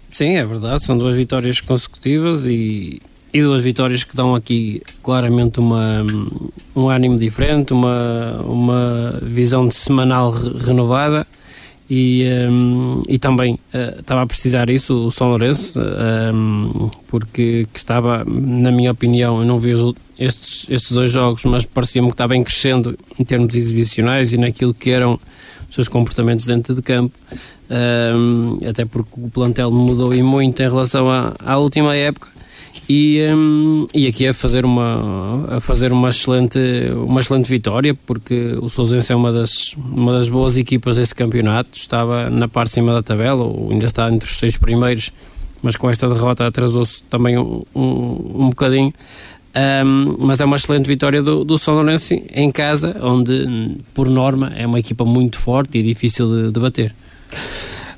[0.08, 3.02] Sim, é verdade, são duas vitórias consecutivas e,
[3.34, 6.06] e duas vitórias que dão aqui claramente uma,
[6.76, 11.26] um ânimo diferente, uma, uma visão de semanal renovada
[11.88, 18.24] e, um, e também uh, estava a precisar isso o São Lourenço um, porque estava
[18.24, 19.72] na minha opinião eu não vi
[20.18, 24.74] estes, estes dois jogos mas parecia-me que estava bem crescendo em termos exibicionais e naquilo
[24.74, 25.18] que eram
[25.68, 27.16] os seus comportamentos dentro de campo
[27.70, 32.28] um, até porque o plantel mudou e muito em relação à, à última época
[32.88, 36.58] e, um, e aqui a fazer uma a fazer uma excelente
[36.94, 41.70] uma excelente vitória porque o Sousense é uma das uma das boas equipas desse campeonato.
[41.74, 45.12] Estava na parte de cima da tabela ou ainda está entre os seis primeiros
[45.62, 48.92] mas com esta derrota atrasou-se também um, um, um bocadinho.
[49.84, 54.52] Um, mas é uma excelente vitória do, do São Lourenço em casa onde por norma
[54.54, 56.94] é uma equipa muito forte e difícil de, de bater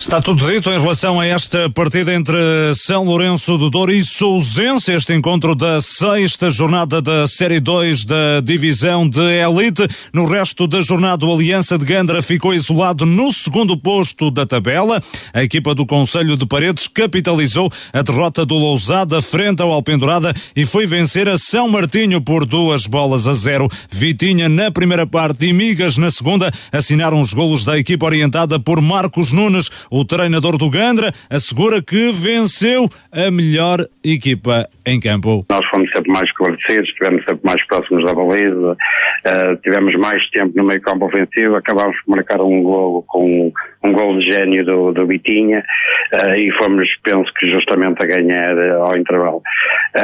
[0.00, 2.36] Está tudo dito em relação a esta partida entre
[2.76, 8.40] São Lourenço do Douro e Sousense, este encontro da sexta jornada da Série 2 da
[8.40, 9.88] Divisão de Elite.
[10.14, 15.02] No resto da jornada, o Aliança de Gandra ficou isolado no segundo posto da tabela.
[15.34, 20.64] A equipa do Conselho de Paredes capitalizou a derrota do Lousada frente ao Alpendurada e
[20.64, 23.68] foi vencer a São Martinho por duas bolas a zero.
[23.90, 28.80] Vitinha na primeira parte e Migas na segunda assinaram os golos da equipa orientada por
[28.80, 29.68] Marcos Nunes.
[29.90, 35.44] O treinador do Gandra assegura que venceu a melhor equipa em campo.
[35.50, 40.52] Nós fomos sempre mais esclarecidos, estivemos sempre mais próximos da baliza, uh, tivemos mais tempo
[40.56, 44.92] no meio campo ofensivo, acabámos por marcar um gol com um gol de gênio do,
[44.92, 45.64] do Bitinha
[46.12, 49.42] uh, e fomos, penso que justamente a ganhar uh, ao intervalo.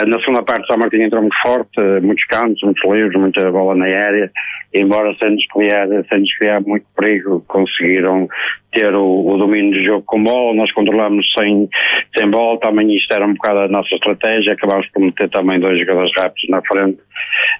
[0.06, 3.86] na segunda parte, São Martinho entrou muito forte, muitos cantos, muitos livros, muita bola na
[3.86, 4.30] área,
[4.74, 5.14] embora
[5.46, 8.28] criar, sem nos criar muito perigo, conseguiram
[8.72, 11.68] ter o, o, domínio do jogo com bola, nós controlamos sem,
[12.16, 15.78] sem bola, também isto era um bocado a nossa estratégia, acabámos por meter também dois
[15.78, 16.98] jogadores rápidos na frente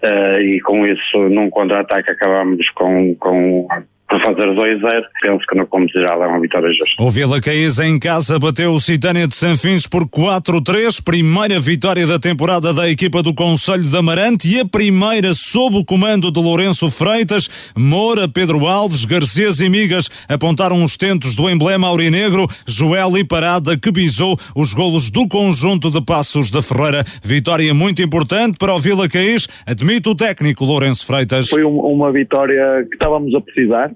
[0.04, 3.68] uh, e com isso num contra-ataque acabámos com, com
[4.08, 7.02] por fazer 2-0, penso que no como já é uma vitória justa.
[7.02, 12.18] O Vila Caís em casa bateu o Citânia de Sanfins por 4-3, primeira vitória da
[12.18, 16.90] temporada da equipa do Conselho de Amarante e a primeira sob o comando de Lourenço
[16.90, 23.24] Freitas, Moura, Pedro Alves, Garcês e Migas apontaram os tentos do emblema aurinegro, Joel e
[23.24, 27.04] Parada que bisou os golos do conjunto de Passos da Ferreira.
[27.22, 31.48] Vitória muito importante para o Vila Caís, admite o técnico Lourenço Freitas.
[31.48, 33.90] Foi uma vitória que estávamos a precisar,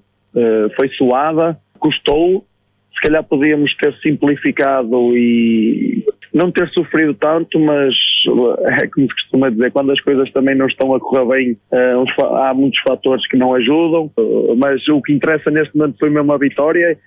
[0.76, 2.44] foi suada, custou,
[2.94, 7.94] se calhar podíamos ter simplificado e não ter sofrido tanto, mas
[8.80, 12.24] é como se costuma dizer, quando as coisas também não estão a correr bem, uh,
[12.36, 14.10] há muitos fatores que não ajudam,
[14.56, 16.98] mas o que interessa neste momento foi mesmo a vitória.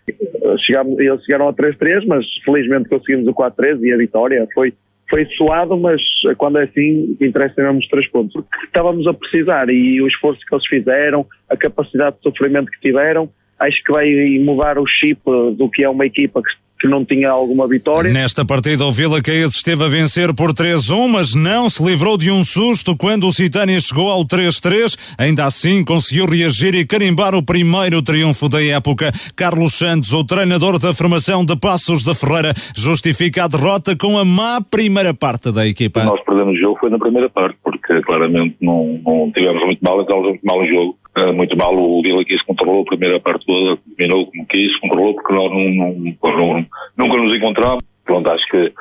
[0.58, 4.74] Chegámos, eles chegaram a 3-3, mas felizmente conseguimos o 4-3 e a vitória foi
[5.12, 6.02] foi suado, mas
[6.38, 8.34] quando é assim, interessa mesmo os três pontos.
[8.34, 12.80] Porque estávamos a precisar e o esforço que eles fizeram, a capacidade de sofrimento que
[12.80, 14.10] tiveram, acho que vai
[14.40, 16.50] mudar o chip do que é uma equipa que
[16.82, 18.12] que não tinha alguma vitória.
[18.12, 22.32] Nesta partida, o Vila Caes esteve a vencer por 3-1, mas não se livrou de
[22.32, 24.98] um susto quando o Citânia chegou ao 3-3.
[25.18, 29.12] Ainda assim, conseguiu reagir e carimbar o primeiro triunfo da época.
[29.36, 34.26] Carlos Santos, o treinador da formação de Passos da Ferreira, justifica a derrota com a
[34.26, 36.04] má primeira parte da equipa.
[36.04, 40.02] Nós perdemos o jogo foi na primeira parte, porque claramente não, não tivemos muito mal,
[40.02, 40.98] então muito mal o jogo
[41.36, 45.34] muito mal o Vila quis controlou a primeira parte toda, dominou como quis, controlou porque
[45.34, 46.66] nós não, não, não,
[46.98, 47.84] nunca nos encontramos.
[48.04, 48.74] Pronto, acho que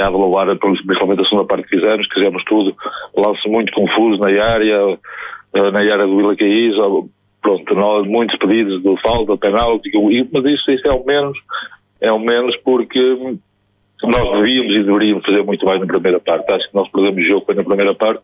[0.00, 2.74] a Louara, principalmente a segunda parte que fizemos, fizemos tudo,
[3.16, 6.74] lance muito confuso na área, uh, na área do Vila Caís,
[7.40, 9.90] pronto, nós, muitos pedidos de falta, penalti,
[10.32, 11.38] mas isso, isso é o menos,
[12.00, 13.00] é o menos porque
[14.02, 16.50] nós devíamos e deveríamos fazer muito mais na primeira parte.
[16.50, 18.22] Acho que nós perdemos o jogo na primeira parte,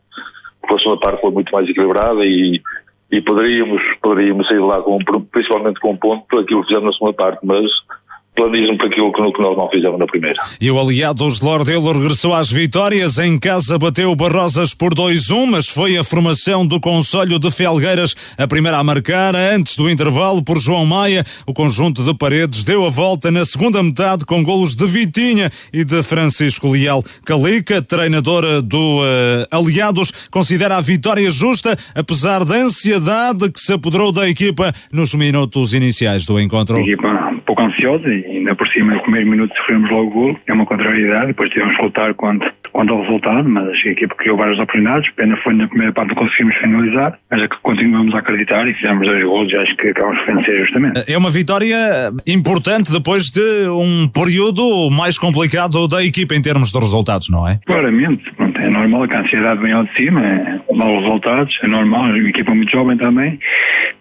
[0.61, 2.61] porque a segunda parte foi muito mais equilibrada e
[3.11, 4.99] e poderíamos, poderíamos sair lá com,
[5.31, 7.71] principalmente com um ponto aquilo que fizemos na segunda parte, mas
[8.39, 10.41] planismo para aquilo que, que nós não fizemos na primeira.
[10.61, 13.18] E o aliado de Lordelo regressou às vitórias.
[13.18, 18.14] Em casa bateu o Barrosas por 2-1, mas foi a formação do Conselho de Felgueiras
[18.39, 19.34] a primeira a marcar.
[19.34, 23.82] Antes do intervalo, por João Maia, o conjunto de paredes deu a volta na segunda
[23.82, 27.03] metade com golos de Vitinha e de Francisco Leal.
[27.24, 34.12] Calica, treinadora do uh, Aliados, considera a vitória justa, apesar da ansiedade que se apoderou
[34.12, 36.78] da equipa nos minutos iniciais do encontro.
[36.78, 38.28] Equipa um pouco ansiosa e
[38.79, 42.14] cima no primeiro minuto sofremos logo o gol, é uma contrariedade, depois tivemos que lutar
[42.14, 45.66] contra, contra o resultado, mas acho que a equipa criou várias oportunidades, pena foi na
[45.66, 49.53] primeira parte não conseguimos finalizar, mas é que continuamos a acreditar e fizemos dois gols
[49.53, 51.05] e acho que acabamos de vencer justamente.
[51.07, 51.76] É uma vitória
[52.26, 57.59] importante depois de um período mais complicado da equipa em termos de resultados, não é?
[57.66, 61.66] Claramente, pronto, é normal que a ansiedade vem ao de cima, é maus resultados, é
[61.66, 63.39] normal, é uma equipa muito jovem também,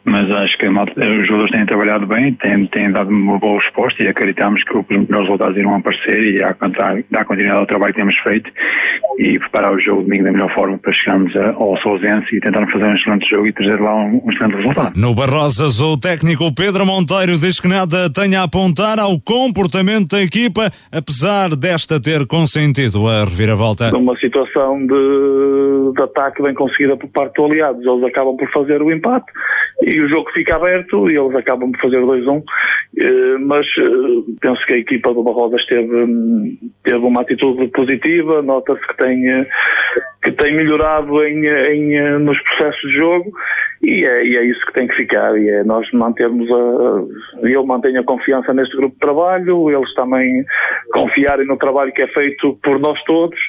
[0.05, 4.07] mas acho que os jogadores têm trabalhado bem, têm, têm dado uma boa resposta e
[4.07, 6.55] acreditamos que os melhores resultados irão aparecer e há
[7.11, 8.49] dar continuidade ao trabalho que temos feito
[9.19, 12.85] e preparar o jogo domingo da melhor forma para chegarmos ao Sousense e tentarmos fazer
[12.85, 14.93] um excelente jogo e trazer lá um, um excelente resultado.
[14.95, 20.21] No Barrosas, o técnico Pedro Monteiro diz que nada tem a apontar ao comportamento da
[20.21, 23.95] equipa, apesar desta ter consentido a reviravolta.
[23.95, 28.81] Uma situação de, de ataque bem conseguida por parte do aliados, eles acabam por fazer
[28.81, 29.25] o empate
[29.81, 32.43] e o jogo fica aberto e eles acabam por fazer 2-1, eh,
[33.39, 38.97] mas eh, penso que a equipa do Barrosas teve, teve uma atitude positiva, nota-se que
[38.97, 39.47] tem, eh,
[40.27, 43.31] que tem melhorado em, em, nos processos de jogo
[43.81, 47.65] e é, e é, isso que tem que ficar e é nós mantermos a, eu
[47.65, 50.43] mantenho a confiança neste grupo de trabalho, eles também
[50.91, 53.39] confiarem no trabalho que é feito por nós todos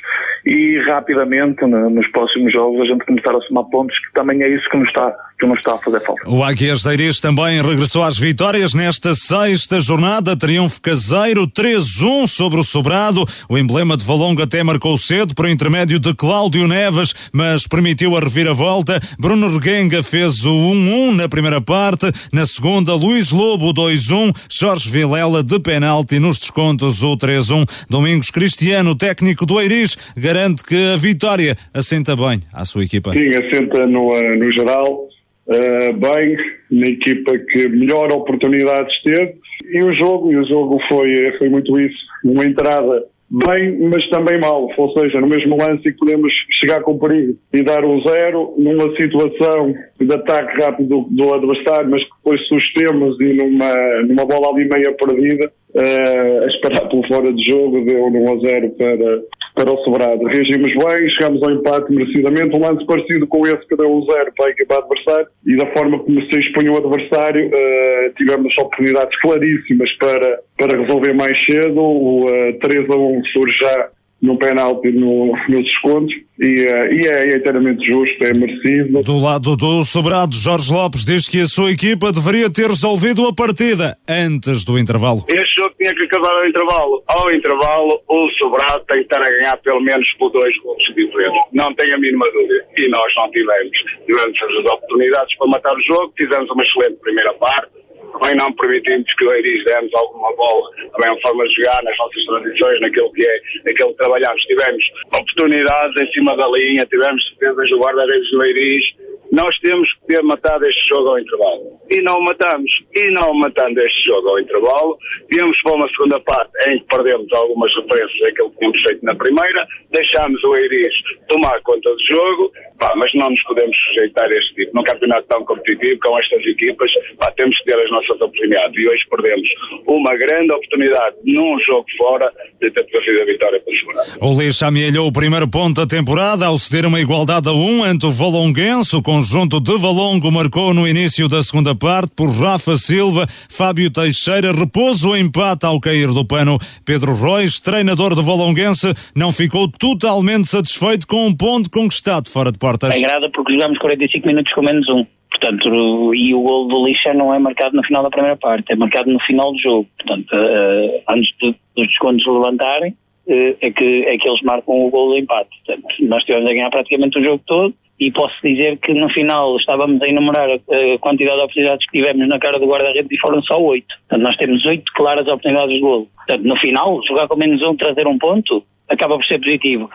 [0.46, 4.68] e rapidamente nos próximos jogos a gente começar a somar pontos que também é isso
[4.70, 6.28] que nos está que nos está a fazer falta.
[6.28, 12.58] O Águias de Iris também regressou às vitórias nesta sexta jornada, triunfo caseiro 3-1 sobre
[12.58, 17.66] o Sobrado, o emblema de Valongo até marcou cedo por intermédio de Cláudio Neves, mas
[17.66, 23.72] permitiu a reviravolta, Bruno Reguenga fez o 1-1 na primeira parte, na segunda Luís Lobo
[23.72, 26.18] 2-1, Jorge Vilela de penalti.
[26.18, 32.40] Nos descontos o 3-1, Domingos Cristiano, técnico do Eiris, garante que a vitória assenta bem
[32.52, 33.12] à sua equipa.
[33.12, 35.08] Sim, assenta no, eh, no geral,
[35.46, 36.36] uh, bem,
[36.70, 39.34] na equipa que melhor oportunidades teve,
[39.72, 44.40] e o jogo, e o jogo foi, foi muito isso, uma entrada bem, mas também
[44.40, 44.68] mal.
[44.76, 49.74] Ou seja, no mesmo lance podemos chegar com perigo e dar um zero numa situação
[50.00, 54.68] de ataque rápido do, do adversário, mas que depois sustemos e numa, numa bola ali
[54.68, 59.22] meia perdida, uh, a esperar por fora de jogo, deu um a zero para,
[59.58, 60.24] para o Sobrado.
[60.24, 64.32] Reagimos bem, chegamos ao empate merecidamente, um lance parecido com esse que deu um zero
[64.36, 69.18] para a equipa adversária e da forma como se expunha o adversário, uh, tivemos oportunidades
[69.20, 73.88] claríssimas para, para resolver mais cedo, o uh, eh, 3 a 1 surge já
[74.20, 79.02] no penalti no, nos descontos e, uh, e é, é inteiramente justo, é merecido.
[79.02, 83.34] Do lado do Sobrado, Jorge Lopes diz que a sua equipa deveria ter resolvido a
[83.34, 85.24] partida antes do intervalo.
[85.28, 87.02] Este jogo tinha que acabar ao intervalo.
[87.08, 91.40] Ao intervalo, o Sobrado tem que estar a ganhar pelo menos por dois gols diferentes.
[91.52, 92.64] Não tenho a mínima dúvida.
[92.76, 93.78] E nós não tivemos.
[94.06, 97.77] Tivemos as oportunidades para matar o jogo, fizemos uma excelente primeira parte
[98.12, 101.96] também não permitimos que o Eiris demos alguma bola, também uma forma de jogar nas
[101.98, 104.42] nossas tradições, naquilo que é, naquilo que trabalhamos.
[104.42, 104.84] Tivemos
[105.14, 108.94] oportunidades em cima da linha, tivemos certezas do guarda-redes do Eiris,
[109.30, 111.78] nós temos que ter matado este jogo ao intervalo.
[111.90, 112.70] E não o matamos.
[112.94, 114.98] E não matando este jogo ao intervalo,
[115.30, 119.14] viemos para uma segunda parte em que perdemos algumas referências daquilo que tínhamos feito na
[119.14, 120.94] primeira, deixámos o Eiris
[121.28, 124.74] tomar conta do jogo, pá, mas não nos podemos sujeitar a este tipo.
[124.74, 128.84] Num campeonato tão competitivo, com estas equipas, pá, temos que ter as nossas oportunidades.
[128.84, 129.48] E hoje perdemos
[129.86, 134.18] uma grande oportunidade num jogo fora de ter trazido a vitória para o Segurança.
[134.20, 138.06] O Leix amealhou o primeiro ponto da temporada ao ceder uma igualdade a um ante
[138.06, 143.26] o Valonguense, o conjunto de Valongo marcou no início da segunda parte por Rafa Silva,
[143.48, 146.58] Fábio Teixeira repouso o empate ao cair do pano.
[146.84, 152.58] Pedro Rois, treinador de Valonguense, não ficou totalmente satisfeito com um ponto conquistado fora de
[152.68, 152.96] portas.
[152.96, 155.06] É grada porque jogamos 45 minutos com menos um.
[155.30, 158.76] Portanto, e o gol do Lixa não é marcado no final da primeira parte, é
[158.76, 159.88] marcado no final do jogo.
[159.98, 164.90] Portanto, uh, antes de, dos descontos levantarem, uh, é, que, é que eles marcam o
[164.90, 165.50] gol do empate.
[165.64, 169.56] Portanto, nós tivemos a ganhar praticamente o jogo todo e posso dizer que no final
[169.56, 173.42] estávamos a enumerar a quantidade de oportunidades que tivemos na cara do guarda-redes e foram
[173.42, 173.94] só oito.
[174.08, 176.08] Portanto, nós temos oito claras oportunidades de golo.
[176.16, 179.90] Portanto, no final, jogar com menos um, trazer um ponto, acaba por ser positivo.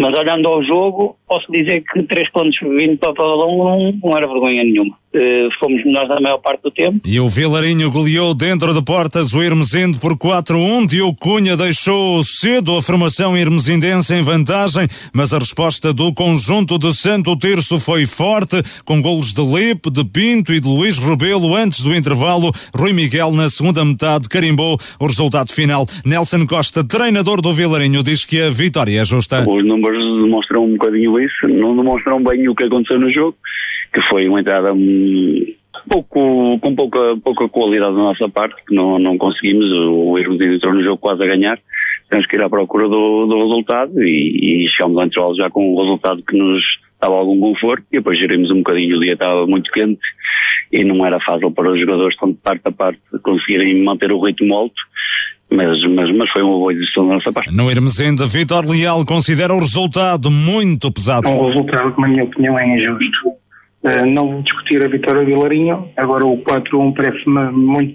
[0.00, 4.16] Mas olhando ao jogo, posso dizer que três pontos vindo para o Pavalão não, não
[4.16, 4.98] era vergonha nenhuma.
[5.12, 7.00] Uh, fomos melhores na maior parte do tempo.
[7.04, 10.86] E o Vilarinho goleou dentro de portas o Hermesinde por 4-1.
[10.86, 16.96] Diogo Cunha deixou cedo a formação hermesindense em vantagem, mas a resposta do conjunto de
[16.96, 21.82] Santo Terço foi forte, com golos de Lepe, de Pinto e de Luís Rebelo antes
[21.82, 22.52] do intervalo.
[22.74, 25.84] Rui Miguel, na segunda metade, carimbou o resultado final.
[26.06, 29.44] Nelson Costa, treinador do Vilarinho, diz que a vitória é justa.
[29.46, 33.36] Os números demonstram um bocadinho isso, não demonstram bem o que aconteceu no jogo
[33.92, 34.72] que foi uma entrada
[35.88, 40.74] pouco, com pouca, pouca qualidade da nossa parte, que não, não conseguimos, o de entrou
[40.74, 41.58] no jogo quase a ganhar,
[42.08, 45.80] temos que ir à procura do, do resultado e, e chegámos ao já com um
[45.80, 46.62] resultado que nos
[47.00, 50.00] dava algum conforto e depois gerimos um bocadinho, o dia estava muito quente
[50.72, 54.54] e não era fácil para os jogadores, tanto parte a parte, conseguirem manter o ritmo
[54.54, 54.80] alto,
[55.50, 57.52] mas, mas, mas foi uma boa decisão da nossa parte.
[57.52, 61.28] No Hermesenda, Vitor Leal considera o resultado muito pesado.
[61.28, 63.40] Um resultado que, na minha opinião, é injusto
[63.82, 67.94] Uh, não discutir a vitória do Vilarinho, agora o 4-1 parece-me muito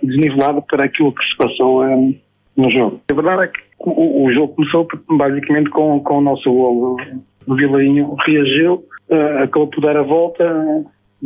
[0.00, 2.14] desnivelado para aquilo que se passou um,
[2.56, 3.00] no jogo.
[3.10, 6.96] A verdade é que o, o, jogo começou basicamente com, com o nosso golo.
[7.48, 10.44] O Vilarinho reagiu, uh, acabou por dar a volta.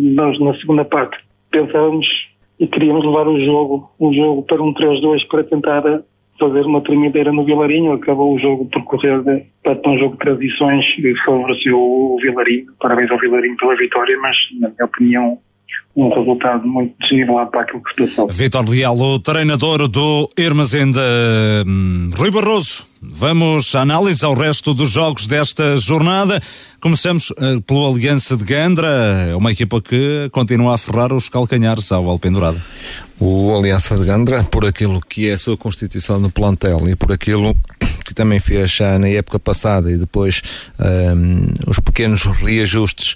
[0.01, 1.19] Nós, na segunda parte,
[1.51, 2.07] pensávamos
[2.61, 5.83] e queríamos levar o jogo, o jogo para um 3-2 para tentar
[6.39, 10.85] fazer uma tremedeira no Vilarinho, acabou o jogo por correr para um jogo de tradições
[10.99, 12.67] e favoreceu o Vilarinho.
[12.81, 15.39] Parabéns ao Vilarinho pela vitória, mas, na minha opinião,
[15.97, 18.29] um resultado muito desnivelado para aquilo que se passou.
[18.29, 21.01] Vitor Leal, o treinador do Irmazenda,
[21.67, 26.43] hum, Rui Barroso, Vamos à análise ao resto dos jogos desta jornada.
[26.81, 32.09] Começamos uh, pelo Aliança de Gandra, uma equipa que continua a ferrar os calcanhares ao
[32.09, 32.61] Alpendurado.
[33.21, 37.13] O Aliança de Gandra, por aquilo que é a sua constituição no plantel e por
[37.13, 37.57] aquilo
[38.05, 40.43] que também fez já na época passada e depois
[40.81, 43.15] um, os pequenos reajustes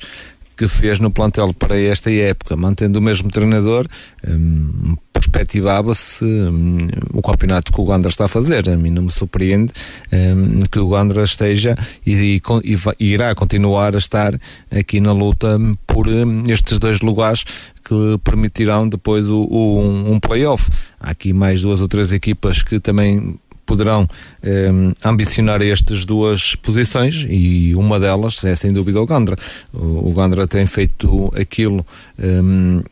[0.56, 3.86] que fez no plantel para esta época, mantendo o mesmo treinador,
[4.26, 8.68] um, perspectivava-se um, o campeonato que o Gandra está a fazer.
[8.68, 9.72] A mim não me surpreende
[10.12, 11.76] um, que o Gandra esteja
[12.06, 14.34] e, e, e, irá continuar a estar
[14.70, 16.06] aqui na luta por
[16.48, 17.44] estes dois lugares
[17.84, 20.70] que permitirão depois o, o um, um playoff.
[21.00, 24.06] Há aqui mais duas ou três equipas que também poderão
[24.42, 24.70] eh,
[25.04, 29.36] ambicionar estas duas posições e uma delas é sem dúvida o Gandra.
[29.72, 31.86] O, Gandra tem feito aquilo
[32.18, 32.82] eh,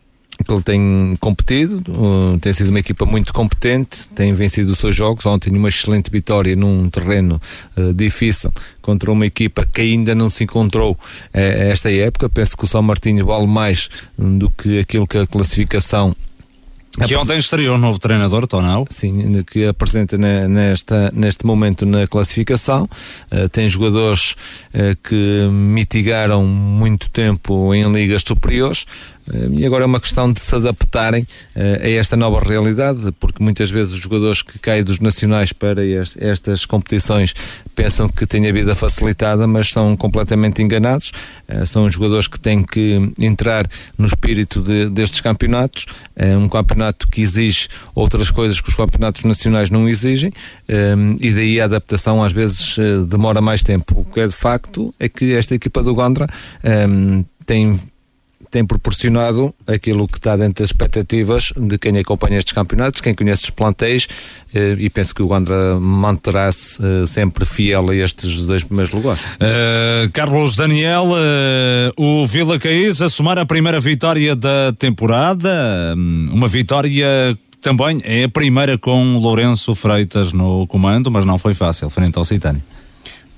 [0.44, 4.94] que ele tem competido, uh, tem sido uma equipa muito competente, tem vencido os seus
[4.94, 5.26] jogos.
[5.26, 7.40] Ontem, uma excelente vitória num terreno
[7.76, 10.98] uh, difícil contra uma equipa que ainda não se encontrou uh,
[11.34, 12.28] esta época.
[12.28, 16.14] Penso que o São Martinho vale mais do que aquilo que a classificação
[17.06, 18.86] que ontem estreou um novo treinador, Tonal.
[18.90, 22.88] Sim, que apresenta nesta, neste momento na classificação.
[23.32, 24.36] Uh, tem jogadores
[24.74, 28.84] uh, que mitigaram muito tempo em ligas superiores.
[29.28, 33.70] Uh, e agora é uma questão de se adaptarem a esta nova realidade, porque muitas
[33.70, 35.82] vezes os jogadores que caem dos nacionais para
[36.18, 37.34] estas competições
[37.74, 41.12] pensam que têm a vida facilitada, mas são completamente enganados.
[41.66, 43.66] são jogadores que têm que entrar
[43.96, 45.86] no espírito de, destes campeonatos.
[46.16, 50.32] É um campeonato que exige outras coisas que os campeonatos nacionais não exigem
[50.68, 54.00] um, e daí a adaptação às vezes uh, demora mais tempo.
[54.00, 56.26] O que é de facto é que esta equipa do Gondra
[56.88, 57.78] um, tem
[58.50, 63.44] tem proporcionado aquilo que está dentro das expectativas de quem acompanha estes campeonatos, quem conhece
[63.44, 64.08] os plantéis
[64.52, 69.22] eh, e penso que o Gondra manterá-se eh, sempre fiel a estes dois primeiros lugares.
[69.22, 76.28] Uh, Carlos Daniel, uh, o Vila Caís a somar a primeira vitória da temporada, hum,
[76.32, 77.06] uma vitória
[77.60, 82.24] também é a primeira com Lourenço Freitas no comando, mas não foi fácil, frente ao
[82.24, 82.62] Citânia.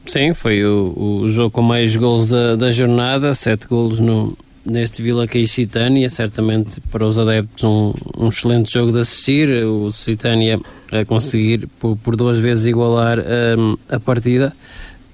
[0.06, 5.02] Sim, foi o, o jogo com mais gols da, da jornada, sete golos no, neste
[5.02, 10.60] Vila Caixitânia, certamente para os adeptos um, um excelente jogo de assistir, o Citânia
[10.90, 13.18] a conseguir por, por duas vezes igualar
[13.58, 14.52] um, a partida.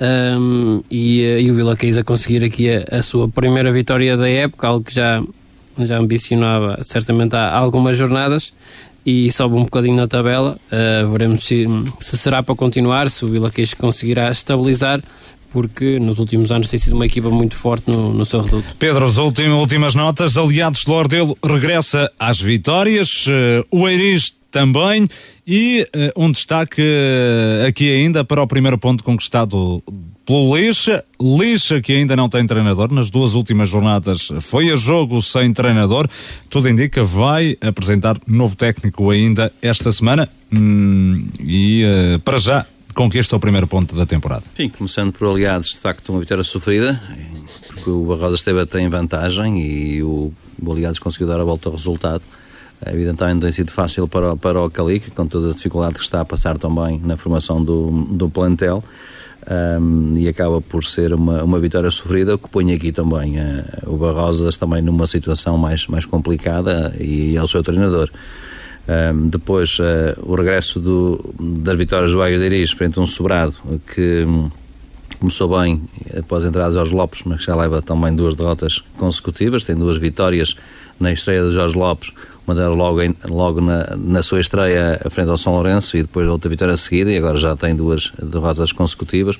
[0.01, 4.16] Um, e, eh, e, o Vila Caís a conseguir aqui a, a, sua primeira vitória
[4.16, 5.20] da época, algo que já,
[5.76, 8.53] já ambicionava certamente há algumas jornadas.
[9.05, 11.66] E sobe um bocadinho na tabela, uh, veremos se,
[11.99, 15.01] se será para continuar, se o Vila Queixo conseguirá estabilizar
[15.53, 18.76] porque nos últimos anos tem sido uma equipa muito forte no, no seu reduto.
[18.78, 25.07] Pedro, as últimas notas, Aliados de Lordelo regressa às vitórias, uh, o Eiris também
[25.46, 25.86] e
[26.16, 29.82] uh, um destaque uh, aqui ainda para o primeiro ponto conquistado
[30.26, 35.22] pelo Lixa, Lixa que ainda não tem treinador, nas duas últimas jornadas foi a jogo
[35.22, 36.07] sem treinador,
[36.51, 40.28] tudo indica vai apresentar novo técnico ainda esta semana.
[40.53, 41.82] Hum, e
[42.24, 42.66] para já
[42.99, 44.42] conquista o primeiro ponto da temporada.
[44.57, 47.01] Sim, começando por aliados, de facto, uma vitória sofrida,
[47.68, 51.68] porque o Barrosa esteve até em vantagem e o, o Aliados conseguiu dar a volta
[51.68, 52.24] ao resultado.
[52.84, 56.24] Evidentemente tem sido fácil para, para o Calic, com toda a dificuldade que está a
[56.24, 58.82] passar também na formação do, do plantel.
[59.49, 63.96] Um, e acaba por ser uma, uma vitória sofrida, que põe aqui também uh, o
[63.96, 68.11] Barrosas também numa situação mais, mais complicada e, e ao seu treinador.
[68.89, 73.07] Um, depois, uh, o regresso do, das vitórias do Águias de Iris frente a um
[73.07, 73.55] sobrado
[73.95, 74.51] que um,
[75.20, 75.82] começou bem
[76.16, 79.62] após a entrada de Jorge Lopes, mas já leva também duas derrotas consecutivas.
[79.62, 80.57] Tem duas vitórias
[80.99, 82.12] na estreia de Jorge Lopes,
[82.47, 86.26] uma delas logo, em, logo na, na sua estreia frente ao São Lourenço e depois
[86.26, 89.39] outra vitória seguida, e agora já tem duas derrotas consecutivas.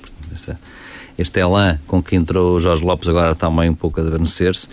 [1.17, 4.69] Este elan com que entrou Jorge Lopes agora também um pouco a adormecer-se.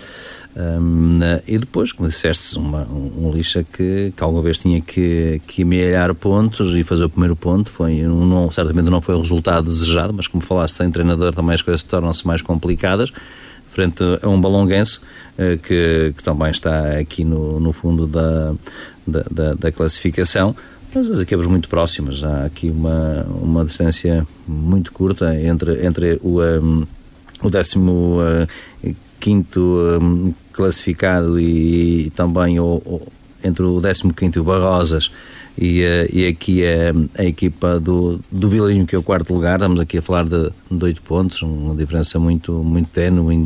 [0.59, 5.63] Um, e depois, como disseste, uma, um, lixa que, que alguma vez tinha que, que
[5.63, 7.71] amealhar pontos e fazer o primeiro ponto.
[7.71, 11.61] Foi, não, certamente não foi o resultado desejado, mas como falaste, sem treinador também as
[11.61, 13.13] coisas tornam-se mais complicadas.
[13.69, 15.01] Frente a um balonguense
[15.35, 18.55] uh, que, que também está aqui no, no fundo da,
[19.07, 20.57] da, da, da classificação
[20.95, 22.25] mas as equipas muito próximas.
[22.25, 26.87] Há aqui uma, uma distância muito curta entre, entre o, um,
[27.43, 29.61] o décimo uh, quinto
[30.01, 33.07] um, classificado e, e também o, o,
[33.45, 35.11] entre o 15 Barrosas
[35.59, 39.57] e, uh, e aqui é a equipa do, do Vilarinho, que é o quarto lugar.
[39.57, 43.45] Estamos aqui a falar de, de 8 pontos, uma diferença muito, muito tenue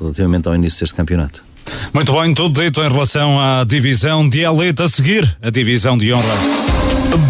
[0.00, 1.44] relativamente ao início deste campeonato.
[1.92, 6.12] Muito bem, tudo dito em relação à divisão de elite a seguir, a divisão de
[6.12, 6.34] honra.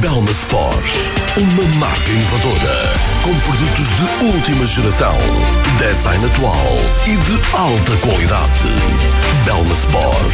[0.01, 1.11] Belma Sport.
[1.38, 2.92] Uma marca inovadora,
[3.22, 5.16] com produtos de última geração,
[5.78, 6.76] design atual
[7.06, 9.31] e de alta qualidade.
[9.44, 10.32] Belma Sport.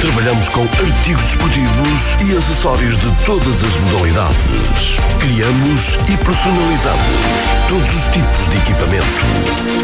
[0.00, 4.98] Trabalhamos com artigos desportivos e acessórios de todas as modalidades.
[5.18, 7.06] Criamos e personalizamos
[7.68, 9.06] todos os tipos de equipamento.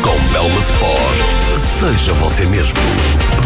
[0.02, 2.78] Com Belma Sport, seja você mesmo.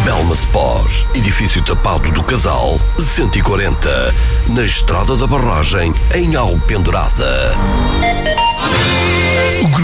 [0.05, 4.15] Belma Sport, edifício tapado do Casal, 140,
[4.49, 7.57] na Estrada da Barragem, em Alpendurada.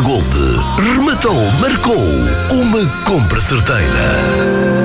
[0.00, 0.24] Gold,
[0.78, 2.02] rematou, marcou
[2.50, 4.81] uma compra certeira.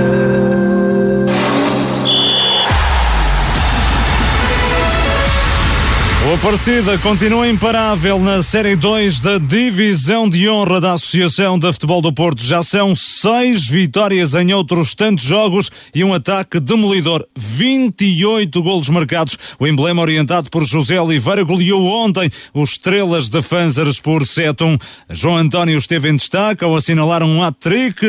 [6.28, 12.02] O Aparecida continua imparável na Série 2 da Divisão de Honra da Associação de Futebol
[12.02, 12.44] do Porto.
[12.44, 17.26] Já são seis vitórias em outros tantos jogos e um ataque demolidor.
[17.38, 19.38] 28 golos marcados.
[19.58, 24.82] O emblema orientado por José Oliveira goleou ontem os Estrelas de Fanzers por 7-1.
[25.10, 28.06] João António esteve em destaque ao assinalar um hat-trick,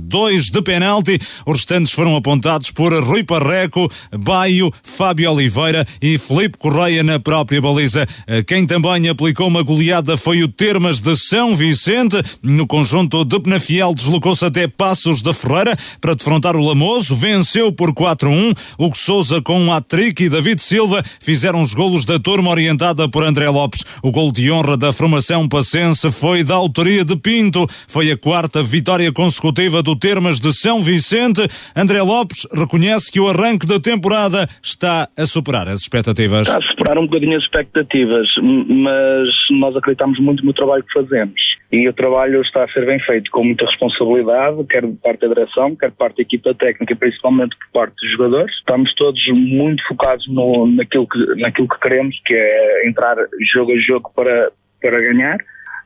[0.00, 1.20] dois de penalti.
[1.46, 7.60] Os restantes foram apontados por Rui Parreco, Baio, Fábio Oliveira e Felipe Correia na própria
[7.60, 8.06] baliza.
[8.46, 12.16] Quem também aplicou uma goleada foi o Termas de São Vicente.
[12.42, 17.14] No conjunto de Penafiel deslocou-se até Passos da Ferreira para defrontar o Lamoso.
[17.14, 18.56] Venceu por 4-1.
[18.78, 23.22] Hugo Souza com um hat-trick e David Silva fizeram os golos da turma orientada por
[23.22, 23.84] André Lopes.
[24.02, 27.66] O gol de honra da formação passense foi da autoria de Pinto.
[27.86, 31.46] Foi a quarta vitória consecutiva do Termas de São Vicente.
[31.76, 36.46] André Lopes reconhece que o arranque da temporada está a superar as expectativas.
[36.46, 41.58] Está a superar um as expectativas, mas nós acreditamos muito no trabalho que fazemos.
[41.70, 45.34] E o trabalho está a ser bem feito com muita responsabilidade, quer de parte da
[45.34, 48.54] direção, quer de parte da equipa técnica, principalmente por parte dos jogadores.
[48.56, 53.16] Estamos todos muito focados no, naquilo, que, naquilo que queremos, que é entrar
[53.52, 54.50] jogo a jogo para,
[54.80, 55.38] para ganhar.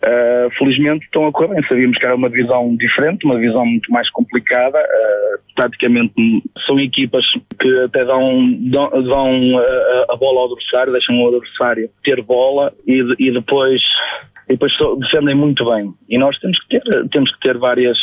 [0.05, 1.63] Uh, felizmente estão a correr bem.
[1.69, 4.79] Sabíamos que era uma divisão diferente, uma divisão muito mais complicada.
[4.79, 6.13] Uh, praticamente
[6.67, 7.25] são equipas
[7.61, 12.73] que até dão, dão, dão a, a, bola ao adversário, deixam o adversário ter bola
[12.87, 13.83] e, e depois,
[14.49, 15.93] e depois defendem muito bem.
[16.09, 17.99] E nós temos que ter, temos que ter várias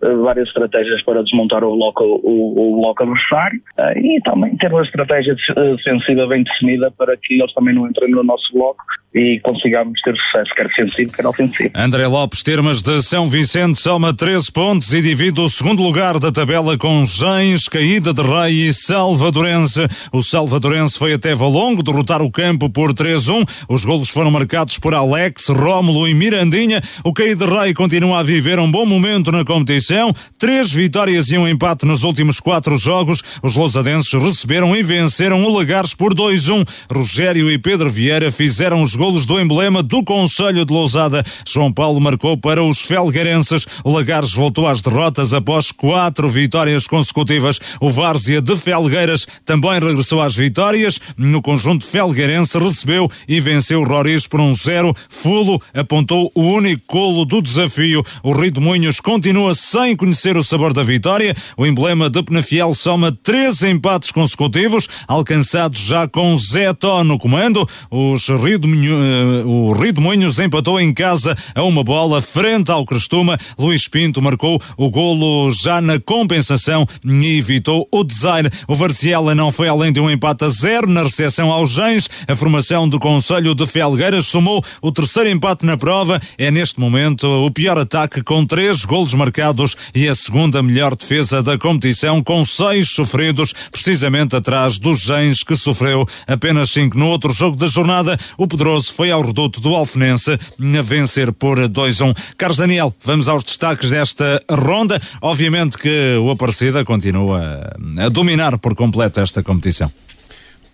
[0.00, 4.82] várias estratégias para desmontar o bloco, o, o bloco adversário uh, e também ter uma
[4.82, 5.34] estratégia
[5.76, 8.82] defensiva bem definida para que eles também não entrem no nosso bloco
[9.12, 11.70] e consigamos ter sucesso, quer defensivo, quer ofensivo.
[11.74, 16.30] André Lopes, termas de São Vicente, soma 13 pontos e divide o segundo lugar da
[16.30, 19.80] tabela com Gens, Caída de Rei e Salvadorense.
[20.12, 23.66] O Salvadorense foi até Valongo derrotar o campo por 3-1.
[23.68, 26.80] Os golos foram marcados por Alex, Rómulo e Mirandinha.
[27.04, 29.89] O Caída de Rei continua a viver um bom momento na competição.
[30.38, 33.22] Três vitórias e um empate nos últimos quatro jogos.
[33.42, 36.66] Os lousadenses receberam e venceram o Lagares por 2-1.
[36.92, 41.24] Rogério e Pedro Vieira fizeram os golos do emblema do Conselho de Lousada.
[41.46, 43.66] João Paulo marcou para os felgueirenses.
[43.82, 47.58] O Lagares voltou às derrotas após quatro vitórias consecutivas.
[47.80, 51.00] O Várzea de Felgueiras também regressou às vitórias.
[51.16, 54.94] No conjunto felgueirense recebeu e venceu o Roriz por um zero.
[55.08, 58.04] Fulo apontou o único golo do desafio.
[58.22, 61.34] O Rio de Moinhos continua sem conhecer o sabor da vitória.
[61.56, 67.66] O emblema de Penafiel soma três empates consecutivos, alcançados já com Zé Tó no comando.
[67.90, 72.70] Os Rio de Moinhos o Rio de Moinhos empatou em casa a uma bola frente
[72.70, 73.38] ao Crestuma.
[73.58, 78.48] Luís Pinto marcou o golo já na compensação e evitou o design.
[78.68, 82.08] O Varziela não foi além de um empate a zero na recepção aos Gens.
[82.28, 86.20] A formação do Conselho de Felgueiras somou o terceiro empate na prova.
[86.38, 91.42] É neste momento o pior ataque com três golos marcados e a segunda melhor defesa
[91.42, 97.32] da competição com seis sofridos, precisamente atrás dos Gens que sofreu apenas cinco no outro
[97.32, 98.18] jogo da jornada.
[98.36, 102.16] O poderoso foi ao reduto do Alfenense a vencer por 2-1.
[102.36, 105.00] Carlos Daniel, vamos aos destaques desta ronda.
[105.20, 109.90] Obviamente que o Aparecida continua a dominar por completo esta competição.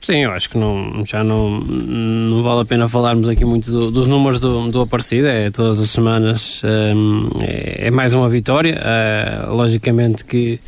[0.00, 3.90] Sim, eu acho que não, já não, não vale a pena falarmos aqui muito do,
[3.90, 5.28] dos números do, do Aparecida.
[5.28, 8.80] É, todas as semanas um, é, é, mais uma vitória.
[8.80, 10.60] Uh, logicamente que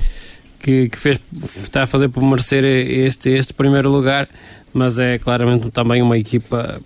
[0.61, 1.21] que, que fez,
[1.57, 4.29] está a fazer por merecer este, este primeiro lugar,
[4.73, 6.81] mas é claramente também uma equipa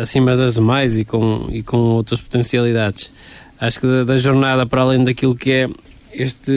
[0.00, 3.12] acima das demais e com, e com outras potencialidades.
[3.60, 5.68] Acho que da, da jornada, para além daquilo que é
[6.12, 6.52] este,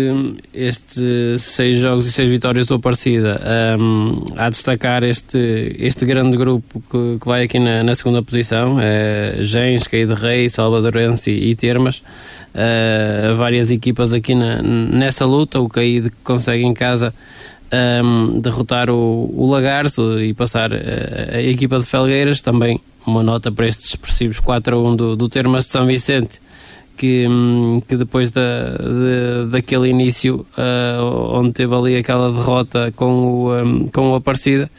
[0.54, 3.40] este seis jogos e seis vitórias do Aparecida
[3.80, 8.80] um, a destacar este, este grande grupo que, que vai aqui na, na segunda posição.
[8.80, 12.04] É Gens, Caíde Rei, Salvadorense e, e Termas.
[12.54, 15.60] Uh, várias equipas aqui na, nessa luta.
[15.60, 17.14] O Caíde consegue em casa
[18.04, 22.42] um, derrotar o, o Lagarto e passar a, a, equipa de Felgueiras.
[22.42, 26.40] Também uma nota para estes expressivos 4 a 1 do, do Termas de São Vicente
[27.02, 33.26] que, hum, que depois da, de, daquele início uh, onde teve ali aquela derrota com
[33.26, 34.70] o, um, com o Aparecida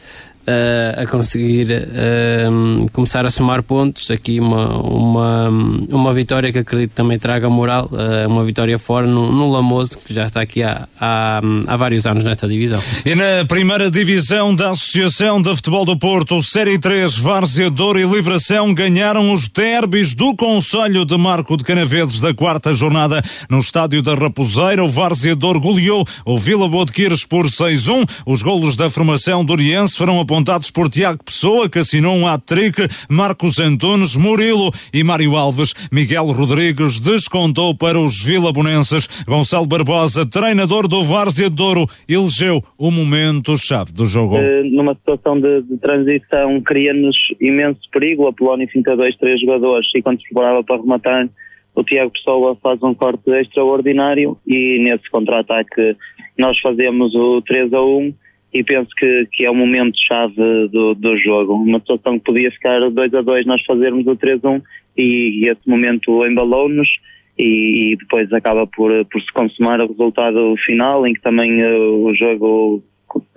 [0.97, 4.11] a conseguir uh, começar a somar pontos.
[4.11, 5.49] Aqui uma, uma,
[5.89, 10.13] uma vitória que acredito também traga moral, uh, uma vitória fora no, no, Lamoso, que
[10.13, 12.81] já está aqui há, há, há, vários anos nesta divisão.
[13.05, 18.03] E na primeira divisão da Associação de Futebol do Porto, Série 3, Várzea Douro e
[18.03, 24.01] Livração ganharam os derbys do Conselho de Marco de Canaveses da quarta jornada no estádio
[24.01, 24.83] da Raposeira.
[24.83, 26.83] O Várzea Douro goleou o Vila Boa
[27.29, 28.09] por 6-1.
[28.25, 32.25] Os golos da formação do Oriense foram apontados apontados por Tiago Pessoa, que assinou um
[32.25, 35.73] hat-trick, Marcos Antunes, Murilo e Mário Alves.
[35.91, 39.23] Miguel Rodrigues descontou para os vilabonenses.
[39.27, 44.37] Gonçalo Barbosa, treinador do Várzea de Douro, elegeu o momento-chave do jogo.
[44.37, 48.25] Uh, numa situação de, de transição, cria-nos imenso perigo.
[48.25, 51.29] A Polónia finta dois, três jogadores e quando se preparava para rematar,
[51.75, 55.95] o Tiago Pessoa faz um corte extraordinário e nesse contra-ataque
[56.39, 58.22] nós fazemos o 3 a 1
[58.53, 61.55] e penso que, que é o momento-chave do, do jogo.
[61.55, 64.61] Uma situação que podia ficar 2 a 2 nós fazermos o 3-1
[64.95, 66.99] e, e, esse momento embalou-nos
[67.37, 72.05] e, e, depois acaba por, por se consumar o resultado final em que também uh,
[72.05, 72.83] o jogo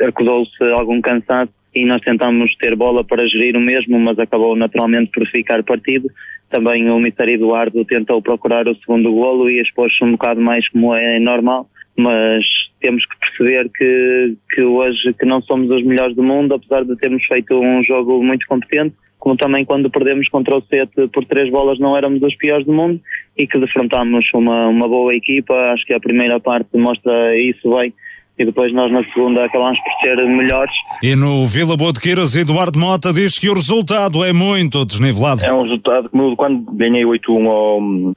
[0.00, 5.10] acusou-se algum cansado e nós tentamos ter bola para gerir o mesmo, mas acabou naturalmente
[5.12, 6.10] por ficar partido.
[6.50, 10.94] Também o Mister Eduardo tentou procurar o segundo golo e expôs-se um bocado mais como
[10.94, 12.44] é normal mas
[12.80, 16.96] temos que perceber que, que hoje que não somos os melhores do mundo, apesar de
[16.96, 21.50] termos feito um jogo muito competente, como também quando perdemos contra o Sete por três
[21.50, 23.00] bolas não éramos os piores do mundo
[23.36, 27.92] e que defrontámos uma, uma boa equipa, acho que a primeira parte mostra isso bem
[28.38, 30.74] e depois nós na segunda acabamos por ser melhores.
[31.02, 35.44] E no Vila Boa de Queiras, Eduardo Mota diz que o resultado é muito desnivelado.
[35.44, 37.46] É um resultado que quando ganhei 8-1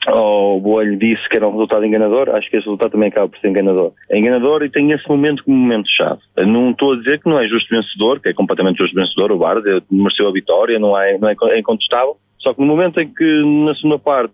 [0.07, 3.29] ao, ao Boelho disse que era um resultado enganador, acho que esse resultado também acaba
[3.29, 3.91] por ser enganador.
[4.09, 6.19] É enganador e tem esse momento como momento-chave.
[6.37, 9.37] Não estou a dizer que não é justo vencedor, que é completamente justo vencedor, o
[9.37, 13.43] Barça mereceu a vitória, não é, não é incontestável, só que no momento em que
[13.65, 14.33] na segunda parte,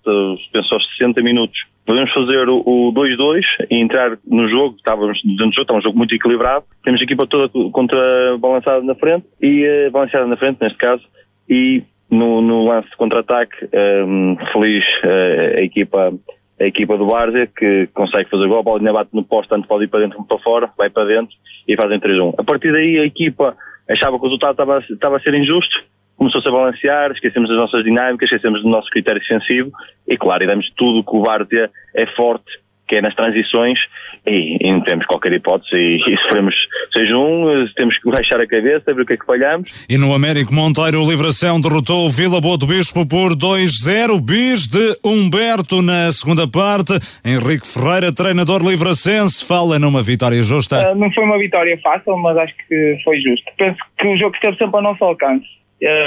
[0.53, 5.53] penso aos 60 minutos, podemos fazer o 2-2 e entrar no jogo, estávamos dentro do
[5.53, 9.66] jogo, estava um jogo muito equilibrado, temos a equipa toda contra balançada na frente, e
[9.66, 11.03] uh, balançada na frente neste caso,
[11.48, 16.14] e no, no lance de contra-ataque, um, ehm, feliz uh, a equipa
[16.57, 19.68] a equipa do Várzea que consegue fazer gol, a bola ainda bate no posto, tanto
[19.68, 21.36] pode ir para dentro como para fora, vai para dentro
[21.68, 22.34] e fazem 3-1.
[22.38, 23.57] A partir daí a equipa
[23.90, 24.53] achava que o resultado
[24.90, 25.84] estava a ser injusto,
[26.18, 29.72] começou-se a balancear, esquecemos as nossas dinâmicas, esquecemos do nosso critério defensivo
[30.08, 32.46] e, claro, e damos tudo que o Várzea é forte,
[32.88, 33.80] que é nas transições
[34.26, 36.56] e, e não temos qualquer hipótese e, e sofremos
[36.94, 39.86] seja um, temos que baixar a cabeça, ver o que é que falhamos.
[39.90, 44.68] E no Américo Monteiro, o Livração derrotou o Vila Boa do Bispo por 2-0, bis
[44.68, 46.94] de Humberto na segunda parte.
[47.26, 50.92] Henrique Ferreira, treinador livracense, fala numa vitória justa.
[50.92, 53.52] Uh, não foi uma vitória fácil, mas acho que foi justo.
[53.58, 55.56] Penso que o jogo esteve sempre ao nosso alcance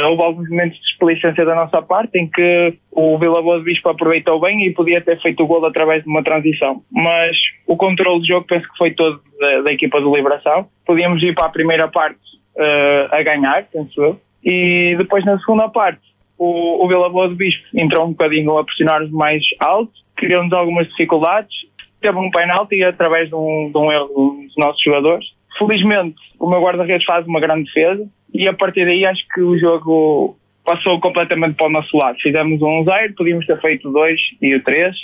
[0.07, 3.89] houve alguns momentos de desplicência da nossa parte em que o Vila Boa de Bispo
[3.89, 6.83] aproveitou bem e podia ter feito o gol através de uma transição.
[6.91, 7.37] Mas
[7.67, 10.69] o controle do jogo penso que foi todo da, da equipa de Liberação.
[10.85, 12.19] Podíamos ir para a primeira parte
[12.57, 14.21] uh, a ganhar, penso eu.
[14.43, 16.01] E depois na segunda parte
[16.37, 20.89] o, o Vila Boa de Bispo entrou um bocadinho a pressionar-nos mais alto, criou-nos algumas
[20.89, 21.55] dificuldades.
[22.01, 25.27] Teve um penalti através de um, de um erro dos nossos jogadores.
[25.57, 29.59] Felizmente o meu guarda-redes faz uma grande defesa e a partir daí acho que o
[29.59, 32.19] jogo passou completamente para o nosso lado.
[32.21, 34.95] Fizemos um 0, podíamos ter feito dois e o 3.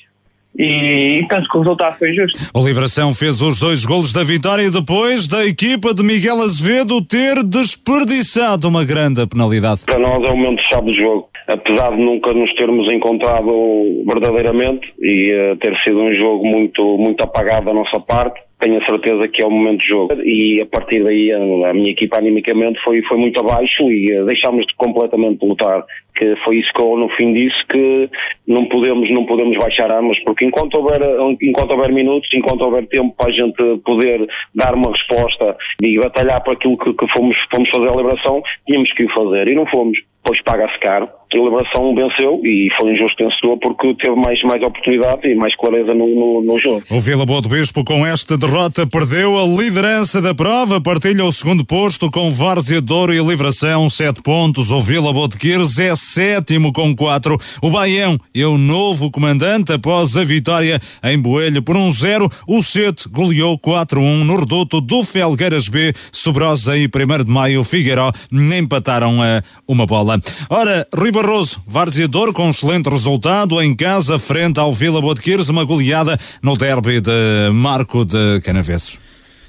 [0.57, 2.39] E penso que o resultado foi justo.
[2.55, 7.43] O Livração fez os dois golos da vitória depois da equipa de Miguel Azevedo ter
[7.43, 9.81] desperdiçado uma grande penalidade.
[9.85, 11.29] Para nós é o momento-chave do jogo.
[11.49, 17.23] Apesar de nunca nos termos encontrado verdadeiramente e uh, ter sido um jogo muito, muito
[17.23, 20.15] apagado da nossa parte, tenho a certeza que é o momento de jogo.
[20.23, 24.67] E a partir daí a, minha equipa animicamente foi, foi muito abaixo e uh, deixámos
[24.67, 25.85] de completamente lutar.
[26.15, 28.09] Que foi isso que eu no fim disse que
[28.47, 31.01] não podemos, não podemos baixar armas, porque enquanto houver,
[31.43, 34.25] enquanto houver minutos, enquanto houver tempo para a gente poder
[34.55, 38.93] dar uma resposta e batalhar para aquilo que, que fomos, fomos fazer a liberação, tínhamos
[38.93, 39.99] que o fazer e não fomos.
[40.25, 41.09] Depois paga-se caro.
[41.33, 45.57] A Liberação venceu e foi um justo vencedor porque teve mais, mais oportunidade e mais
[45.57, 46.81] clareza no, no, no jogo.
[46.89, 51.33] O Vila Boa do Bispo com esta derrota perdeu a liderança da prova, partilha o
[51.33, 54.71] segundo posto com Várzea Douro e Liberação, sete pontos.
[54.71, 57.37] O Vila Boa de Quires é sétimo com quatro.
[57.61, 62.31] O Baião é o novo comandante após a vitória em Boelho por um zero.
[62.47, 65.93] O Sete goleou 4-1 no reduto do Felgueiras B.
[66.13, 70.14] Sobrosa e 1 de Maio Figueiró empataram a uma bola.
[70.49, 75.15] Ora, Rui Barroso, Várzea Douro com um excelente resultado em casa frente ao Vila Boa
[75.15, 78.99] de Quires, uma goleada no derby de Marco de Canaveses.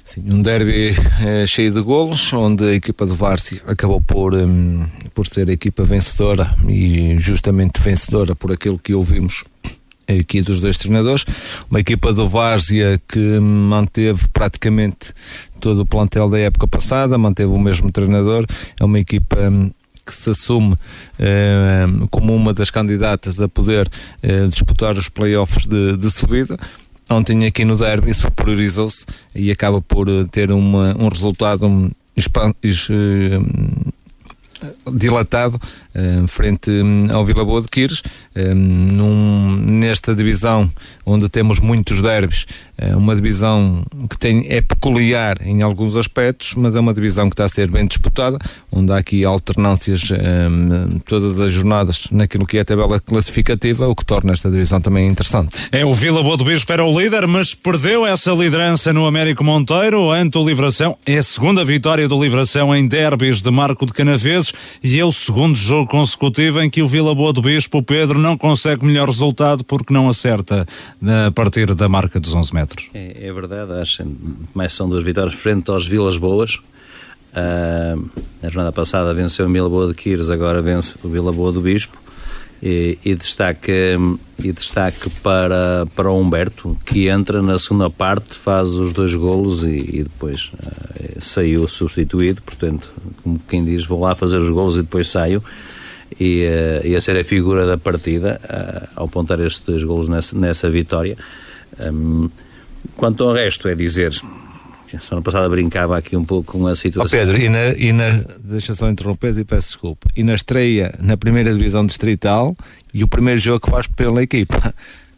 [0.04, 0.94] Sim, um derby
[1.24, 5.52] eh, cheio de golos, onde a equipa de Várzea acabou por, um, por ser a
[5.52, 9.42] equipa vencedora e justamente vencedora por aquilo que ouvimos
[10.08, 11.24] aqui dos dois treinadores.
[11.68, 15.12] Uma equipa do Várzea que manteve praticamente
[15.60, 18.46] todo o plantel da época passada, manteve o mesmo treinador.
[18.78, 19.72] É uma equipa um,
[20.06, 20.76] que se assume
[21.18, 23.88] eh, como uma das candidatas a poder
[24.22, 26.56] eh, disputar os playoffs de, de subida.
[27.10, 29.04] Ontem aqui no derby superiorizou-se
[29.34, 31.90] e acaba por ter uma, um resultado um,
[34.94, 35.60] dilatado uh,
[36.28, 38.02] frente um, ao Vila Boa de Quires
[38.36, 40.70] um, num, nesta divisão
[41.04, 42.46] onde temos muitos derbys
[42.80, 47.34] uh, uma divisão que tem, é peculiar em alguns aspectos mas é uma divisão que
[47.34, 48.38] está a ser bem disputada
[48.70, 53.94] onde há aqui alternâncias um, todas as jornadas naquilo que é a tabela classificativa o
[53.94, 55.56] que torna esta divisão também interessante.
[55.72, 59.42] É o Vila Boa do Bispo era o líder mas perdeu essa liderança no Américo
[59.42, 60.96] Monteiro ante o Livração.
[61.06, 64.52] É a segunda vitória do Livração em derbys de Marco de Canaveses
[64.82, 68.36] e é o segundo jogo consecutivo em que o Vila Boa do Bispo, Pedro, não
[68.36, 70.66] consegue melhor resultado porque não acerta
[71.26, 72.86] a partir da marca dos 11 metros.
[72.94, 74.04] É, é verdade, acho
[74.54, 76.56] mais são duas vitórias frente aos Vilas Boas.
[77.36, 78.08] Uh,
[78.42, 81.60] na jornada passada venceu o Vila Boa de Quires, agora vence o Vila Boa do
[81.60, 81.98] Bispo.
[82.62, 83.70] E, e, destaque,
[84.42, 89.62] e destaque para, para o Humberto, que entra na segunda parte, faz os dois golos
[89.62, 92.40] e, e depois uh, saiu substituído.
[92.40, 92.90] Portanto,
[93.22, 95.44] como quem diz, vou lá fazer os golos e depois saio.
[96.20, 100.08] E, uh, e a ser a figura da partida uh, ao apontar estes dois golos
[100.08, 101.16] nessa, nessa vitória.
[101.80, 102.30] Um,
[102.96, 104.12] quanto ao resto, é dizer
[104.96, 107.18] a semana passada brincava aqui um pouco com a situação.
[107.18, 110.08] Oh Pedro, e na, e na deixa só interromper e peço desculpa.
[110.16, 112.56] E na estreia na primeira divisão distrital
[112.92, 114.74] e o primeiro jogo que faz pela equipa.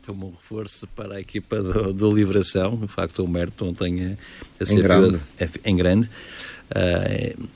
[0.06, 4.16] Como um reforço para a equipa do, do Livração, de facto o Merto ontem
[4.60, 5.20] a, a em grande.
[5.38, 6.10] É, em grande.
[6.70, 7.48] Uh,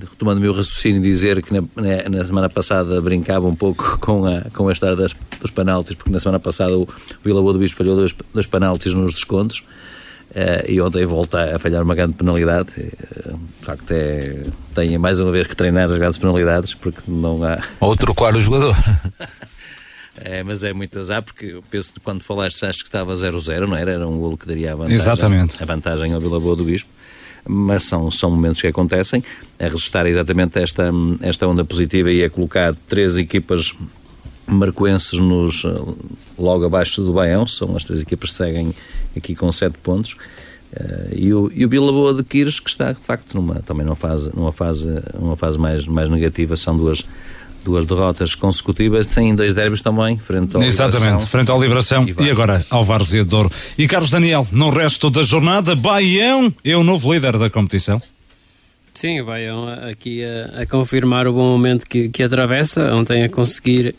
[0.00, 4.26] retomando o meu raciocínio, dizer que na, na, na, semana passada brincava um pouco com
[4.26, 6.88] a, com a história das, dos penaltis, porque na semana passada o, o
[7.24, 9.62] Vila Boa do Bispo falhou dois, dois penaltis nos descontos.
[10.30, 12.68] Uh, e ontem volta a falhar uma grande penalidade.
[12.78, 14.42] Uh, de facto, é,
[14.74, 17.58] tem mais uma vez que treinar as grandes penalidades porque não há.
[17.80, 18.76] Ou trocar o jogador.
[20.20, 23.66] é, mas é muito azar porque eu penso que quando falaste, acho que estava 0-0,
[23.66, 23.92] não era?
[23.92, 25.62] Era um golo que daria a vantagem, Exatamente.
[25.62, 26.90] a vantagem ao Vila Boa do Bispo.
[27.48, 29.22] Mas são, são momentos que acontecem.
[29.58, 30.90] A registrar exatamente esta,
[31.22, 33.74] esta onda positiva e a colocar três equipas
[34.46, 35.64] marcoenses nos,
[36.38, 38.74] logo abaixo do Baião, são as três equipas que seguem
[39.16, 40.16] aqui com sete pontos.
[40.72, 43.96] Uh, e, o, e o Boa de Quires, que está de facto numa, também numa
[43.96, 47.04] fase, numa fase, numa fase mais, mais negativa, são duas,
[47.66, 51.28] duas derrotas consecutivas, sem dois derbys também, frente ao Exatamente, Liberação.
[51.28, 53.50] frente ao Liberação e, e agora ao Várzea de Douro.
[53.76, 58.00] E Carlos Daniel, no resto da jornada, Baião é o novo líder da competição.
[58.94, 63.28] Sim, o Baião aqui a, a confirmar o bom momento que, que atravessa, ontem a
[63.28, 63.94] conseguir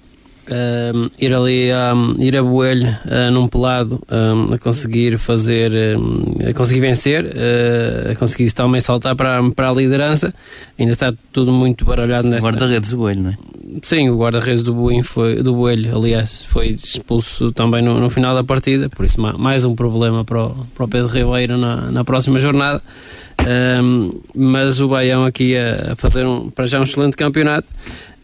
[1.20, 6.54] Ir ali um, ir a Boelho uh, num pelado um, a conseguir fazer um, a
[6.54, 10.34] conseguir vencer uh, a conseguir também saltar para, para a liderança.
[10.80, 12.46] Ainda está tudo muito baralhado nesta...
[12.46, 13.38] guarda-redes do Boelho, não é?
[13.84, 18.34] Sim, o guarda-redes do, Boelho foi, do Boelho aliás, foi expulso também no, no, final
[18.34, 22.04] da partida por isso mais um problema para o, para o Pedro Ribeiro na, na
[22.06, 22.82] próxima jornada.
[24.36, 27.68] Mas o Baião aqui a, a fazer um, para já um excelente campeonato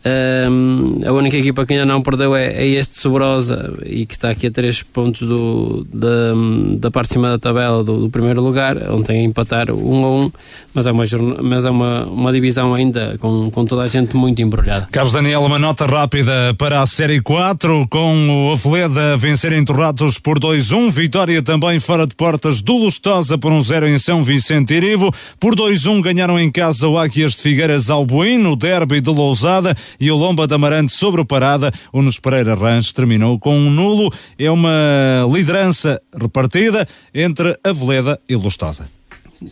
[0.06, 4.32] Um, a única equipa que ainda não perdeu é, é este Sobrosa e que está
[4.32, 6.34] aqui a 3 pontos do, da,
[6.78, 9.76] da parte de cima da tabela do, do primeiro lugar, onde tem a empatar 1
[9.76, 10.32] um a 1, um,
[10.74, 11.06] mas é, uma,
[11.42, 14.90] mas é uma, uma divisão ainda com, com toda a gente muito embrulhada.
[14.92, 20.20] Carlos Daniel, uma nota rápida para a Série 4, com o Aveleda vencer em Torratos
[20.20, 25.14] por 2-1, vitória também fora de portas do Lustosa por 1-0 em São Vicente Irivo,
[25.40, 30.12] por 2-1 ganharam em casa o Águias de Figueiras Albuín, no derby de Lousada e
[30.12, 31.72] o Lomba da Amarante sobre o Parada.
[31.92, 34.12] O Nunes Pereira Ranch terminou com um nulo.
[34.38, 38.86] É uma liderança repartida entre Aveleda e Lustosa.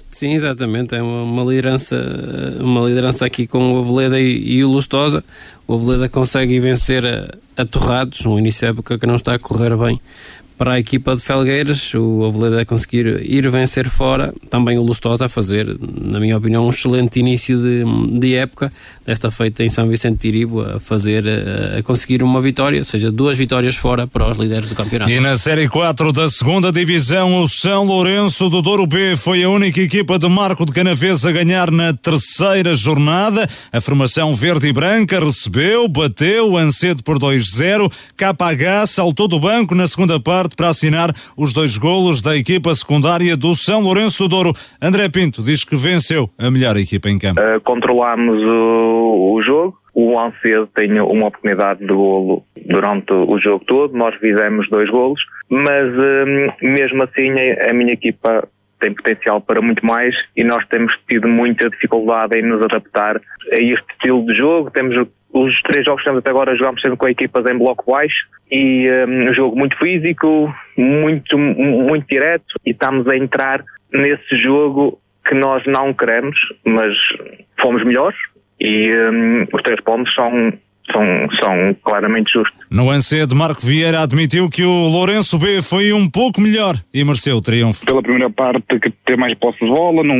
[0.09, 0.95] Sim, exatamente.
[0.95, 1.97] É uma, uma, liderança,
[2.59, 5.23] uma liderança aqui com o Aveleda e, e o Lustosa.
[5.67, 9.39] O Aveleda consegue vencer a, a Torrados, um início de época que não está a
[9.39, 9.99] correr bem
[10.61, 15.25] para a equipa de Felgueiras, o Aveleda a conseguir ir vencer fora, também o Lustosa
[15.25, 18.71] a fazer, na minha opinião, um excelente início de, de época,
[19.03, 22.83] desta feita em São Vicente de Iribo, a fazer, a, a, conseguir uma vitória, ou
[22.83, 25.09] seja, duas vitórias fora para os líderes do campeonato.
[25.09, 29.49] E na Série 4 da segunda divisão, o São Lourenço do Douro B foi a
[29.49, 33.49] única equipa de Marco de Canavês a ganhar na terceira jornada.
[33.73, 39.87] A formação verde e branca recebeu, bateu, Ancedo por 2-0, KH saltou do banco na
[39.87, 44.53] segunda parte para assinar os dois golos da equipa secundária do São Lourenço do Douro.
[44.81, 47.41] André Pinto diz que venceu a melhor equipa em campo.
[47.41, 53.63] Uh, controlámos o, o jogo, o Ancedo tem uma oportunidade de golo durante o jogo
[53.65, 57.31] todo, nós fizemos dois golos, mas um, mesmo assim
[57.69, 58.47] a, minha equipa
[58.79, 63.55] tem potencial para muito mais e nós temos tido muita dificuldade em nos adaptar a
[63.55, 64.71] este estilo de jogo.
[64.71, 64.97] Temos
[65.33, 68.89] os três jogos que temos até agora jogamos sempre com equipas em bloco baixo e
[69.07, 73.63] um, um jogo muito físico, muito, muito direto e estamos a entrar
[73.93, 76.95] nesse jogo que nós não queremos, mas
[77.59, 78.17] fomos melhores
[78.59, 80.53] e um, os três pontos são
[80.91, 82.59] são, são claramente justos.
[82.69, 87.37] No Ancedo, Marco Vieira admitiu que o Lourenço B foi um pouco melhor e mereceu
[87.37, 87.85] o triunfo.
[87.85, 90.17] Pela primeira parte, que teve mais posse de bola, não,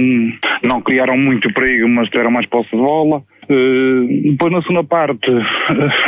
[0.63, 3.23] não criaram muito perigo, mas tiveram mais posse de bola.
[3.49, 5.29] Uh, depois na segunda parte,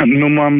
[0.06, 0.50] numa,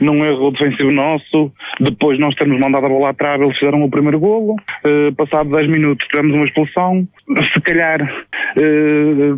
[0.00, 4.18] num erro defensivo nosso, depois nós termos mandado a bola atrás, eles fizeram o primeiro
[4.18, 4.56] golo.
[4.84, 7.06] Uh, passado 10 minutos tivemos uma expulsão.
[7.52, 8.00] Se calhar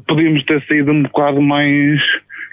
[0.07, 2.03] podíamos ter saído um bocado mais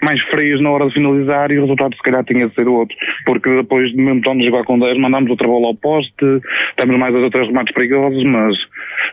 [0.04, 2.96] mais frios na hora de finalizar e o resultado se calhar tinha de ser outro,
[3.24, 6.12] porque depois de mesmo de jogar com 10 mandámos outra bola ao poste,
[6.76, 8.56] temos mais dois ou três remates perigosos, mas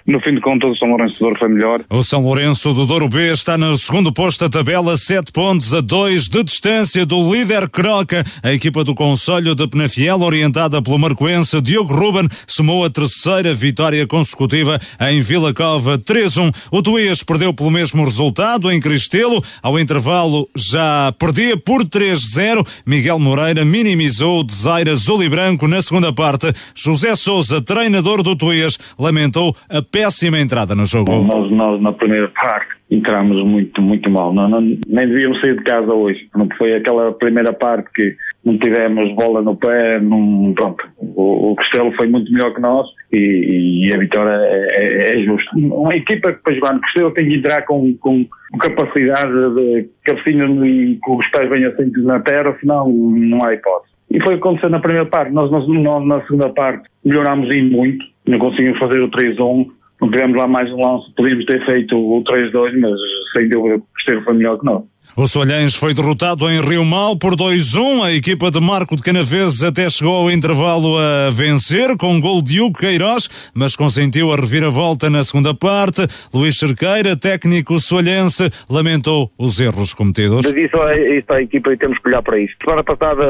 [0.06, 1.82] no fim de contas o São Lourenço do Douro foi melhor.
[1.90, 5.82] O São Lourenço do Douro B está no segundo posto da tabela, 7 pontos a
[5.82, 8.24] 2 de distância do líder Croca.
[8.44, 14.06] A equipa do Conselho de Penafiel, orientada pelo marcoense Diogo Ruben, somou a terceira vitória
[14.08, 16.54] consecutiva em Vila Cova 3-1.
[16.72, 22.66] O Tuías perdeu pelo mesmo resultado em Cristelo, ao intervalo já já perdia por 3-0.
[22.86, 26.48] Miguel Moreira minimizou o desaire azul e branco na segunda parte.
[26.76, 31.12] José Souza, treinador do Tuías, lamentou a péssima entrada no jogo.
[31.12, 34.34] Bom, nós, nós na primeira parte entramos muito, muito mal.
[34.34, 36.28] Não, não, nem devíamos sair de casa hoje.
[36.36, 40.84] Não foi aquela primeira parte que não tivemos bola no pé, não, pronto.
[40.98, 41.56] O, o
[41.98, 45.52] foi muito melhor que nós e, e a vitória é, é, é justa.
[45.56, 48.26] Uma equipa que para jogar no Castelo tem que entrar com, com
[48.60, 53.92] capacidade de cabecinha e com os pés bem assentos na terra, senão não há hipótese.
[54.10, 55.32] E foi o que aconteceu na primeira parte.
[55.32, 59.68] Nós, nós, nós na segunda parte melhorámos muito, não conseguimos fazer o 3-1
[60.02, 63.00] não tivemos lá mais um lance, podíamos ter feito o 3-2, mas
[63.34, 64.84] sem dúvida o Esteiro foi melhor que nós.
[65.18, 68.06] O Solhães foi derrotado em Rio Mal por 2-1.
[68.06, 72.42] A equipa de Marco de Canaveses até chegou ao intervalo a vencer com um gol
[72.42, 76.08] de Hugo Queiroz, mas consentiu a reviravolta na segunda parte.
[76.34, 80.46] Luís Cerqueira, técnico solhense, lamentou os erros cometidos.
[80.46, 82.56] Mas isso é, isso é a equipa e temos que olhar para isso.
[82.64, 83.24] Semana passada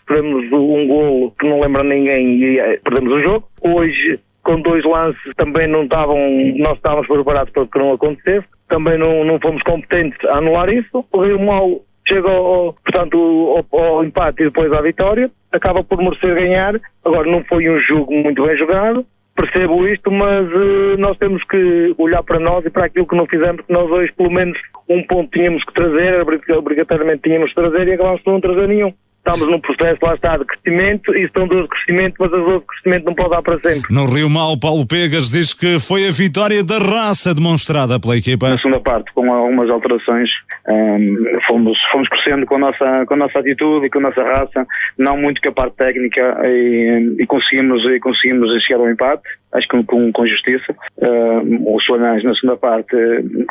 [0.00, 3.48] sofremos um gol que não lembra ninguém e eh, perdemos o jogo.
[3.62, 6.18] Hoje com dois lances também não estavam,
[6.56, 11.04] nós estávamos preparados para que não acontecesse, também não, não fomos competentes a anular isso.
[11.12, 15.98] O Rio Mau chega ao, portanto, ao, ao, empate e depois à vitória, acaba por
[15.98, 16.80] merecer ganhar.
[17.04, 19.04] Agora não foi um jogo muito bem jogado,
[19.36, 23.26] percebo isto, mas uh, nós temos que olhar para nós e para aquilo que não
[23.26, 26.20] fizemos, que nós hoje pelo menos um ponto tínhamos que trazer,
[26.56, 30.36] obrigatoriamente tínhamos que trazer e acabamos por não trazer nenhum estamos num processo, lá está,
[30.36, 33.42] de crescimento e estão dores de crescimento, mas as dores de crescimento não podem dar
[33.42, 33.94] para sempre.
[33.94, 38.48] No Rio Mal, Paulo Pegas diz que foi a vitória da raça demonstrada pela equipa.
[38.48, 40.30] Na segunda parte, com algumas alterações,
[40.68, 44.22] um, fomos, fomos crescendo com a, nossa, com a nossa atitude e com a nossa
[44.22, 44.66] raça,
[44.98, 49.68] não muito com a parte técnica e, e conseguimos, e conseguimos chegar ao empate acho
[49.68, 50.74] que com, com justiça.
[50.96, 52.96] Uh, os Soanães na segunda parte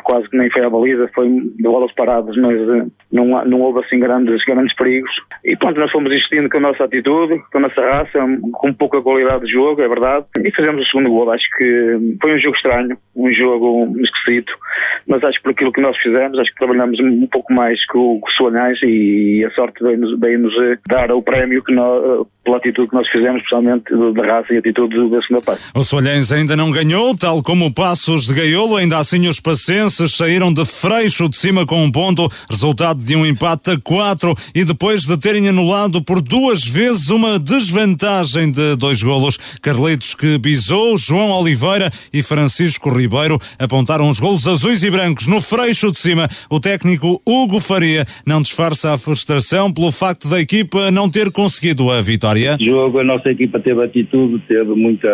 [0.02, 3.80] quase que nem foi a baliza, foi de bolas paradas, mas uh, não, não houve
[3.80, 5.10] assim grandes, grandes perigos.
[5.44, 8.18] E pronto, nós fomos insistindo com a nossa atitude, com a nossa raça,
[8.52, 11.30] com pouca qualidade de jogo, é verdade, e fizemos o segundo gol.
[11.30, 14.52] Acho que foi um jogo estranho, um jogo esquisito,
[15.06, 18.20] mas acho que por aquilo que nós fizemos, acho que trabalhamos um pouco mais com
[18.22, 22.94] o Soanães e a sorte veio-nos veio dar o prémio que nós, pela atitude que
[22.94, 25.62] nós fizemos, especialmente da raça e atitude da segunda parte.
[25.90, 30.14] O Soalhães ainda não ganhou, tal como o Passos de Gaiolo, ainda assim os pacenses
[30.14, 34.62] saíram de freixo de cima com um ponto, resultado de um empate a quatro e
[34.62, 39.36] depois de terem anulado por duas vezes uma desvantagem de dois golos.
[39.60, 45.40] Carlitos que bisou, João Oliveira e Francisco Ribeiro apontaram os golos azuis e brancos no
[45.40, 46.28] freixo de cima.
[46.48, 51.90] O técnico Hugo Faria não disfarça a frustração pelo facto da equipa não ter conseguido
[51.90, 52.56] a vitória.
[52.60, 55.08] Jogo, a nossa equipa teve atitude, teve muita,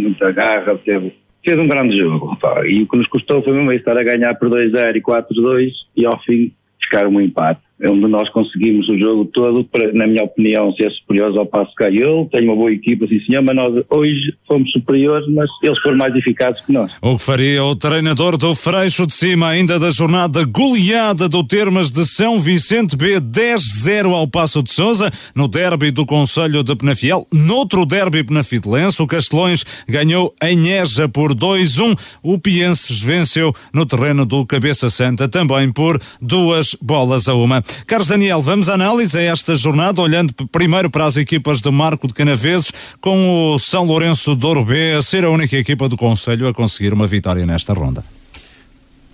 [0.00, 1.14] muita garra, teve,
[1.44, 2.36] fez um grande jogo.
[2.36, 2.66] Pá.
[2.66, 6.06] E o que nos custou foi mesmo estar a ganhar por 2-0 e 4-2 e
[6.06, 10.72] ao fim ficar um empate onde nós conseguimos o jogo todo, para, na minha opinião,
[10.74, 12.28] ser superiores ao Passo Caiol.
[12.30, 16.14] Tem uma boa equipa, sim senhor, mas nós hoje fomos superiores, mas eles foram mais
[16.14, 16.90] eficazes que nós.
[17.00, 21.90] O que faria o treinador do Freixo de Cima, ainda da jornada goleada do Termas
[21.90, 27.26] de São Vicente B, 10-0 ao Passo de Souza, no derby do Conselho de Penafiel.
[27.32, 31.98] Noutro derby penafidelense, o Castelões ganhou em Eja por 2-1.
[32.22, 37.62] O Pienses venceu no terreno do Cabeça Santa, também por duas bolas a uma.
[37.86, 42.06] Carlos Daniel, vamos à análise a esta jornada, olhando primeiro para as equipas de Marco
[42.06, 45.96] de Canaveses, com o São Lourenço de Ouro B a ser a única equipa do
[45.96, 48.04] Conselho a conseguir uma vitória nesta ronda.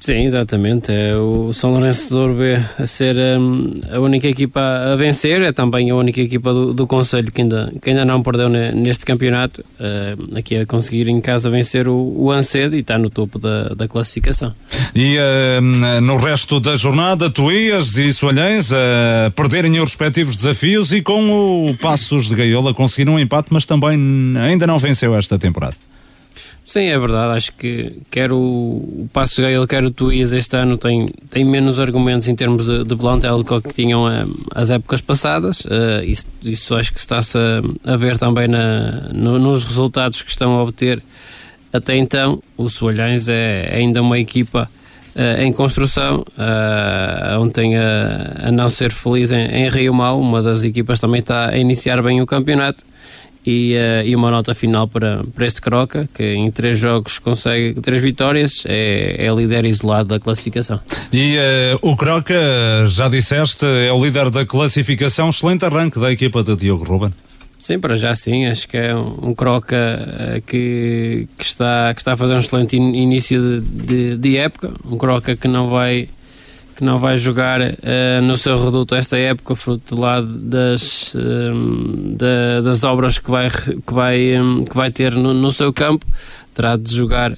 [0.05, 0.93] Sim, exatamente.
[0.93, 5.51] É o São Lourenço de Orbe a ser um, a única equipa a vencer, é
[5.51, 9.63] também a única equipa do, do Conselho que ainda, que ainda não perdeu neste campeonato,
[9.63, 13.69] uh, aqui a conseguir em casa vencer o, o Ancede e está no topo da,
[13.71, 14.55] da classificação.
[14.95, 20.93] E uh, no resto da jornada, Tuías e Soalhães a uh, perderem os respectivos desafios
[20.93, 23.99] e com o Passos de Gaiola conseguiram um empate, mas também
[24.39, 25.77] ainda não venceu esta temporada.
[26.67, 27.37] Sim, é verdade.
[27.37, 31.79] Acho que quer o, o Passos Gael, quer o Tuías este ano tem, tem menos
[31.79, 35.61] argumentos em termos de, de plantel do que tinham um, as épocas passadas.
[35.61, 40.31] Uh, isso, isso acho que está-se a, a, ver também na, no, nos resultados que
[40.31, 41.03] estão a obter
[41.71, 42.43] até então.
[42.57, 44.71] O Soalhães é, é ainda uma equipa
[45.15, 50.43] uh, em construção, uh, ontem a, a, não ser feliz em, em Rio Mal, uma
[50.43, 52.87] das equipas também está a iniciar bem o campeonato
[53.45, 57.81] e, uh, e uma nota final para, para este Croca, que em três jogos consegue
[57.81, 60.81] três vitórias, é, é líder isolado da classificação.
[61.13, 62.35] E uh, o Croca,
[62.87, 67.13] já disseste, é o líder da classificação, excelente arranque da equipa de Diogo Ruben.
[67.59, 72.01] Sim, para já sim, acho que é um, um Croca uh, que, que, está, que
[72.01, 75.71] está a fazer um excelente in, início de, de, de época, um Croca que não
[75.71, 76.09] vai
[76.75, 82.61] que não vai jogar uh, no seu reduto esta época, fruto lá das, um, da,
[82.63, 86.07] das obras que vai, que vai, um, que vai ter no, no, seu campo.
[86.55, 87.37] Terá de jogar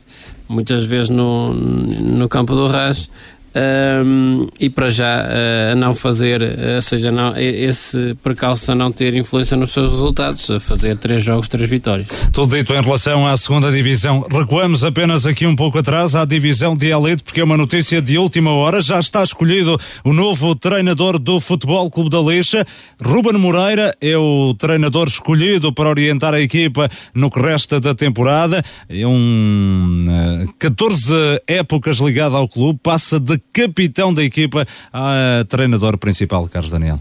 [0.49, 3.11] muitas vezes no, no campo do Ras
[3.57, 8.75] um, e para já uh, a não fazer, uh, ou seja, não, esse percalço a
[8.75, 12.09] não ter influência nos seus resultados, a fazer três jogos, três vitórias.
[12.35, 14.27] Tudo dito em relação à segunda divisão.
[14.31, 18.19] Recuamos apenas aqui um pouco atrás à divisão de elite, porque é uma notícia de
[18.19, 18.83] última hora.
[18.83, 22.67] Já está escolhido o novo treinador do Futebol Clube da Lixa.
[23.03, 28.63] Ruben Moreira é o treinador escolhido para orientar a equipa no que resta da temporada.
[28.89, 30.05] É um
[30.45, 31.15] uh, 14
[31.47, 37.01] épocas ligado ao clube, passa de capitão da equipa a treinador principal, Carlos Daniel.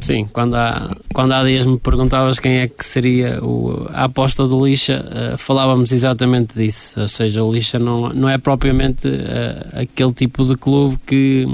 [0.00, 4.46] Sim, quando há, quando há dias me perguntavas quem é que seria o, a aposta
[4.46, 7.00] do Lixa, uh, falávamos exatamente disso.
[7.00, 11.44] Ou seja, o Lixa não, não é propriamente uh, aquele tipo de clube que,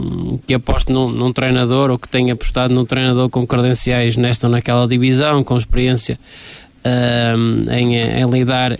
[0.47, 4.51] que aposta num, num, treinador ou que tenha apostado num treinador com credenciais nesta ou
[4.51, 6.19] naquela divisão, com experiência
[6.87, 8.77] uh, em, em, lidar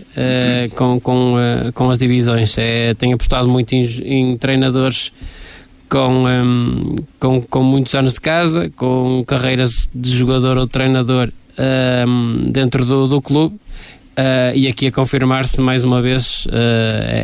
[0.75, 1.35] com, com,
[1.73, 2.57] com as divisões.
[2.57, 5.11] É, tem apostado muito em, em treinadores
[5.89, 11.31] com, um, com, com muitos anos de casa, com carreiras de jogador ou treinador
[12.07, 13.55] um, dentro do, do clube.
[14.17, 16.49] Uh, e aqui a confirmar-se mais uma vez uh,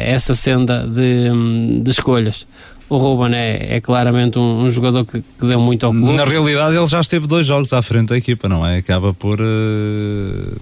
[0.06, 2.46] essa senda de, de escolhas.
[2.94, 6.16] O Ruben é, é claramente um, um jogador que, que, deu muito ao clube.
[6.16, 8.78] Na realidade, ele já esteve dois jogos à frente da equipa, não é?
[8.78, 9.42] Acaba por.
[9.42, 10.56] Uh...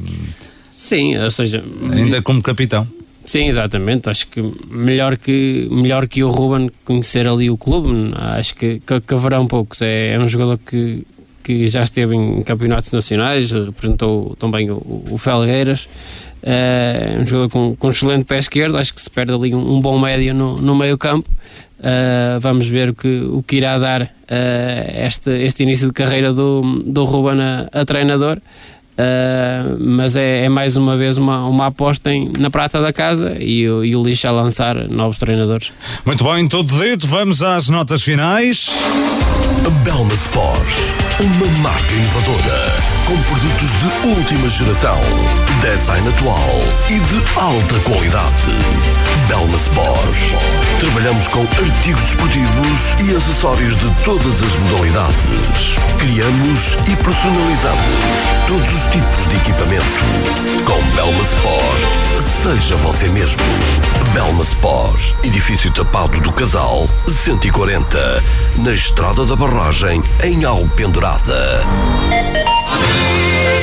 [0.69, 1.61] Sim, ou seja.
[1.91, 2.87] Ainda como capitão.
[3.25, 4.09] Sim, exatamente.
[4.09, 9.01] Acho que melhor que, melhor que o Ruben conhecer ali o clube, acho que, que,
[9.01, 9.75] que haverá um pouco.
[9.81, 11.05] É, é um jogador que,
[11.43, 15.89] que já esteve em campeonatos nacionais, representou também o, o Felgueiras.
[16.43, 19.81] É um jogador com, com excelente pé esquerdo, acho que se perde ali um, um
[19.81, 21.29] bom médio no, no meio campo.
[21.79, 24.07] Uh, vamos ver o que, o que irá dar uh,
[25.05, 28.37] este, este início de carreira do, do Ruben a, a treinador.
[28.91, 33.35] Uh, mas é, é, mais uma vez uma, uma aposta em, na prata da casa
[33.39, 35.71] e, e o lixo a lançar novos treinadores.
[36.05, 38.69] Muito bem, tudo dito, vamos às notas finais.
[39.83, 40.67] Belma Sport,
[41.19, 44.97] uma marca inovadora com produtos de última geração,
[45.61, 48.55] design atual e de alta qualidade.
[49.27, 50.17] Belma Sport.
[50.79, 55.75] Trabalhamos com artigos desportivos e acessórios de todas as modalidades.
[55.99, 57.85] Criamos e personalizamos
[58.47, 59.85] todos os tipos de equipamento.
[60.65, 62.11] Com Belma Sport,
[62.43, 63.41] seja você mesmo.
[64.13, 68.23] Belma Sport, edifício tapado do Casal, 140,
[68.57, 71.63] na Estrada da Barragem, em Alpendurada.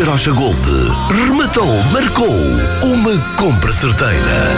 [0.00, 0.56] Gold,
[1.10, 2.34] rematou, marcou
[2.82, 4.50] uma compra certeira.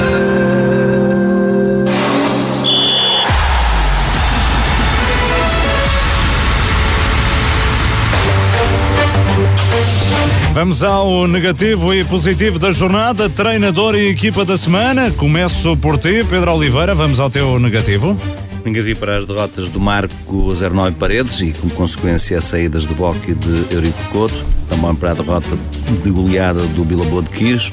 [10.55, 15.10] Vamos ao negativo e positivo da jornada, treinador e equipa da semana.
[15.10, 16.94] Começo por ti, Pedro Oliveira.
[16.94, 18.16] Vamos ao teu negativo.
[18.64, 23.34] Negativo para as derrotas do Marco 09 Paredes e, como consequência, as saídas de Boque
[23.34, 24.44] de Eurico Couto.
[24.68, 25.48] Também para a derrota
[26.02, 27.72] de goleada do Bilabo de Quires.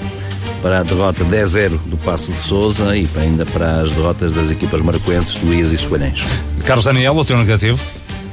[0.62, 4.82] Para a derrota 10-0 do Passo de Souza e ainda para as derrotas das equipas
[4.82, 6.26] marcoenses do Ias e Soarense.
[6.66, 7.80] Carlos Daniel, o teu negativo?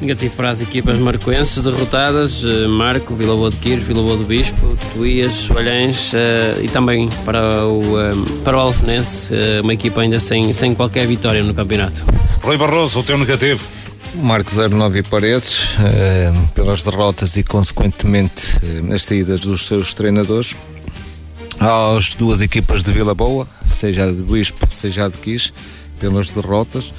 [0.00, 4.24] Negativo para as equipas marcoenses derrotadas, eh, Marco, Vila Boa de Quires, Vila Boa do
[4.24, 8.10] Bispo, Tuías, Soalhães uh, e também para o, eh,
[8.44, 9.32] para o Alfenense,
[9.62, 12.04] uma equipa ainda sem, sem qualquer vitória no campeonato.
[12.42, 13.64] Rui Barroso, o teu negativo?
[14.16, 18.58] Marco 09 Paredes, uh, pelas derrotas e consequentemente
[18.92, 20.54] as saídas dos seus treinadores.
[21.58, 25.54] Às duas equipas de Vila Boa, seja a de Bispo, seja a de Quis,
[25.98, 26.92] pelas derrotas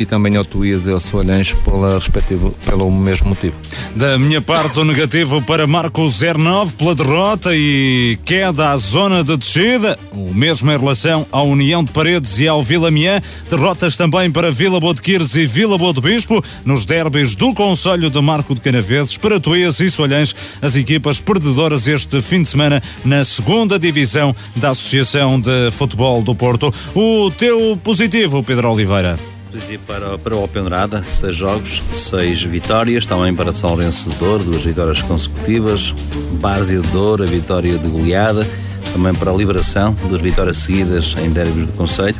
[0.00, 3.54] e também ao Tuías e ao Soalhães pela respectiva, pelo mesmo motivo.
[3.94, 9.36] Da minha parte, o negativo para Marco 09 pela derrota e queda à zona de
[9.36, 9.98] descida.
[10.12, 13.20] O mesmo em relação à União de Paredes e ao Vila Miã.
[13.50, 18.54] Derrotas também para Vila Bodequires e Vila Boa Bispo nos derbys do Conselho de Marco
[18.54, 19.18] de Canaveses.
[19.18, 24.70] Para Tuías e Soalhães, as equipas perdedoras este fim de semana na segunda divisão da
[24.70, 26.72] Associação de Futebol do Porto.
[26.94, 29.18] O teu positivo, Pedro Oliveira?
[29.50, 33.04] Positivo para, para o Alpendrada, seis jogos, seis vitórias.
[33.04, 35.92] Também para São Lourenço de Douro, duas vitórias consecutivas.
[36.40, 38.46] Bárzia de Douro, a vitória de goleada.
[38.92, 42.14] Também para a Liberação, duas vitórias seguidas em derbys do Conselho.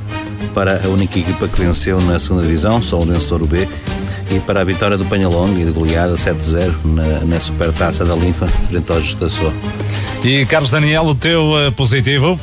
[0.52, 3.68] Para a única equipa que venceu na segunda divisão, São Lourenço de Douro B.
[4.34, 8.48] E para a vitória do Penhalong e de goleada 7-0 na, na Supertaça da Linfa,
[8.48, 9.52] frente ao Justaçô.
[10.24, 12.38] E Carlos Daniel, o teu uh, positivo?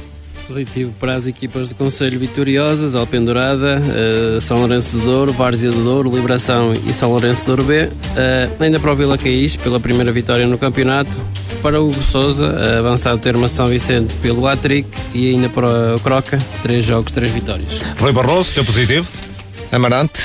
[0.48, 5.78] Positivo para as equipas do Conselho vitoriosas, Alpendurada, uh, São Lourenço de Douro, Várzea de
[5.78, 7.84] Douro, Liberação e São Lourenço de Douro B.
[7.84, 11.20] Uh, ainda para o Vila Caís, pela primeira vitória no campeonato.
[11.62, 16.00] Para o Hugo Souza, uh, avançado termo São Vicente pelo Atric e ainda para o
[16.00, 17.68] Croca, três jogos, três vitórias.
[18.00, 19.06] Rui Barroso, teu positivo?
[19.70, 20.22] Amarante,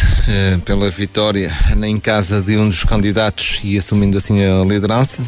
[0.65, 1.51] pela vitória
[1.85, 5.21] em casa de um dos candidatos e assumindo assim a liderança.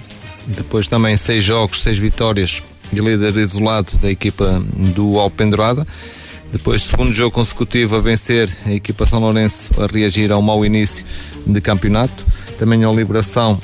[0.46, 2.62] Depois também seis jogos, seis vitórias
[2.92, 4.62] e líder isolado da equipa
[4.94, 5.86] do Alpendurada.
[6.52, 11.04] Depois, segundo jogo consecutivo a vencer a equipa São Lourenço a reagir ao mau início
[11.44, 12.24] de campeonato.
[12.58, 13.60] Também a Liberação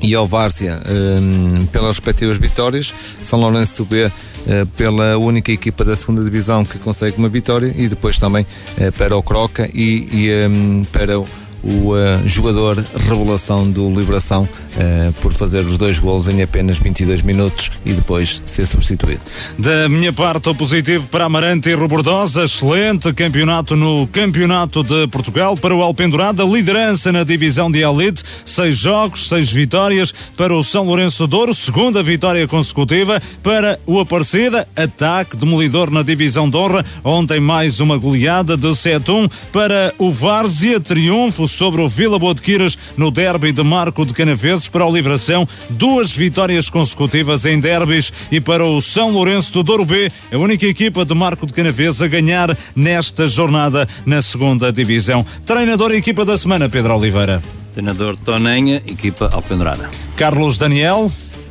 [0.00, 2.94] e ao Várzea um, pelas respectivas vitórias.
[3.22, 7.86] São Lourenço B uh, pela única equipa da segunda divisão que consegue uma vitória e
[7.88, 8.46] depois também
[8.78, 11.26] uh, para o Croca e, e um, para o
[11.62, 17.22] o uh, jogador revelação do Liberação uh, por fazer os dois gols em apenas 22
[17.22, 19.20] minutos e depois ser substituído.
[19.58, 25.56] Da minha parte, o positivo para Amarante e Robordosa, excelente campeonato no Campeonato de Portugal.
[25.56, 30.12] Para o Alpendurada, liderança na divisão de elite, seis jogos, seis vitórias.
[30.36, 33.20] Para o São Lourenço Douro, segunda vitória consecutiva.
[33.42, 39.30] Para o Aparecida, ataque demolidor na divisão de honra, ontem mais uma goleada de 7-1
[39.52, 44.14] para o Várzea, triunfo sobre o Vila Boa de Quiras no derby de Marco de
[44.14, 49.62] Canaveses para o Livração, duas vitórias consecutivas em derbys e para o São Lourenço do
[49.62, 54.72] Douro B, a única equipa de Marco de Canaveses a ganhar nesta jornada na segunda
[54.72, 55.24] divisão.
[55.46, 57.42] Treinador e equipa da semana, Pedro Oliveira.
[57.72, 59.88] Treinador Tonenha, equipa Alpendurada.
[60.16, 61.10] Carlos Daniel.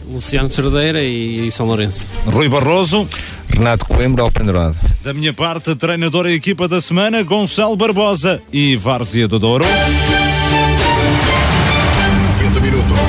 [0.10, 2.10] Luciano Cerdeira e, e São Lourenço.
[2.26, 3.08] Rui Barroso.
[3.54, 4.76] Renato Coimbra, Alpendurada.
[5.04, 9.66] Da minha parte, treinador e equipa da semana, Gonçalo Barbosa e Várzea do Douro.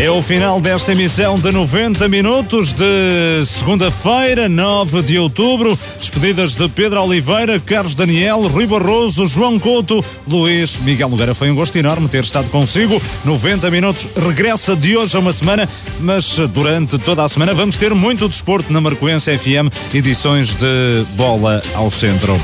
[0.00, 5.78] É o final desta emissão de 90 minutos de segunda-feira, 9 de outubro.
[5.98, 11.34] Despedidas de Pedro Oliveira, Carlos Daniel, Rui Barroso, João Couto, Luís Miguel Nogueira.
[11.34, 13.00] Foi um gosto enorme ter estado consigo.
[13.26, 15.68] 90 minutos regressa de hoje a uma semana,
[16.00, 21.60] mas durante toda a semana vamos ter muito desporto na Marcoense FM, edições de bola
[21.74, 22.40] ao centro.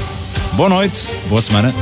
[0.52, 1.74] Boa noite, boa semana.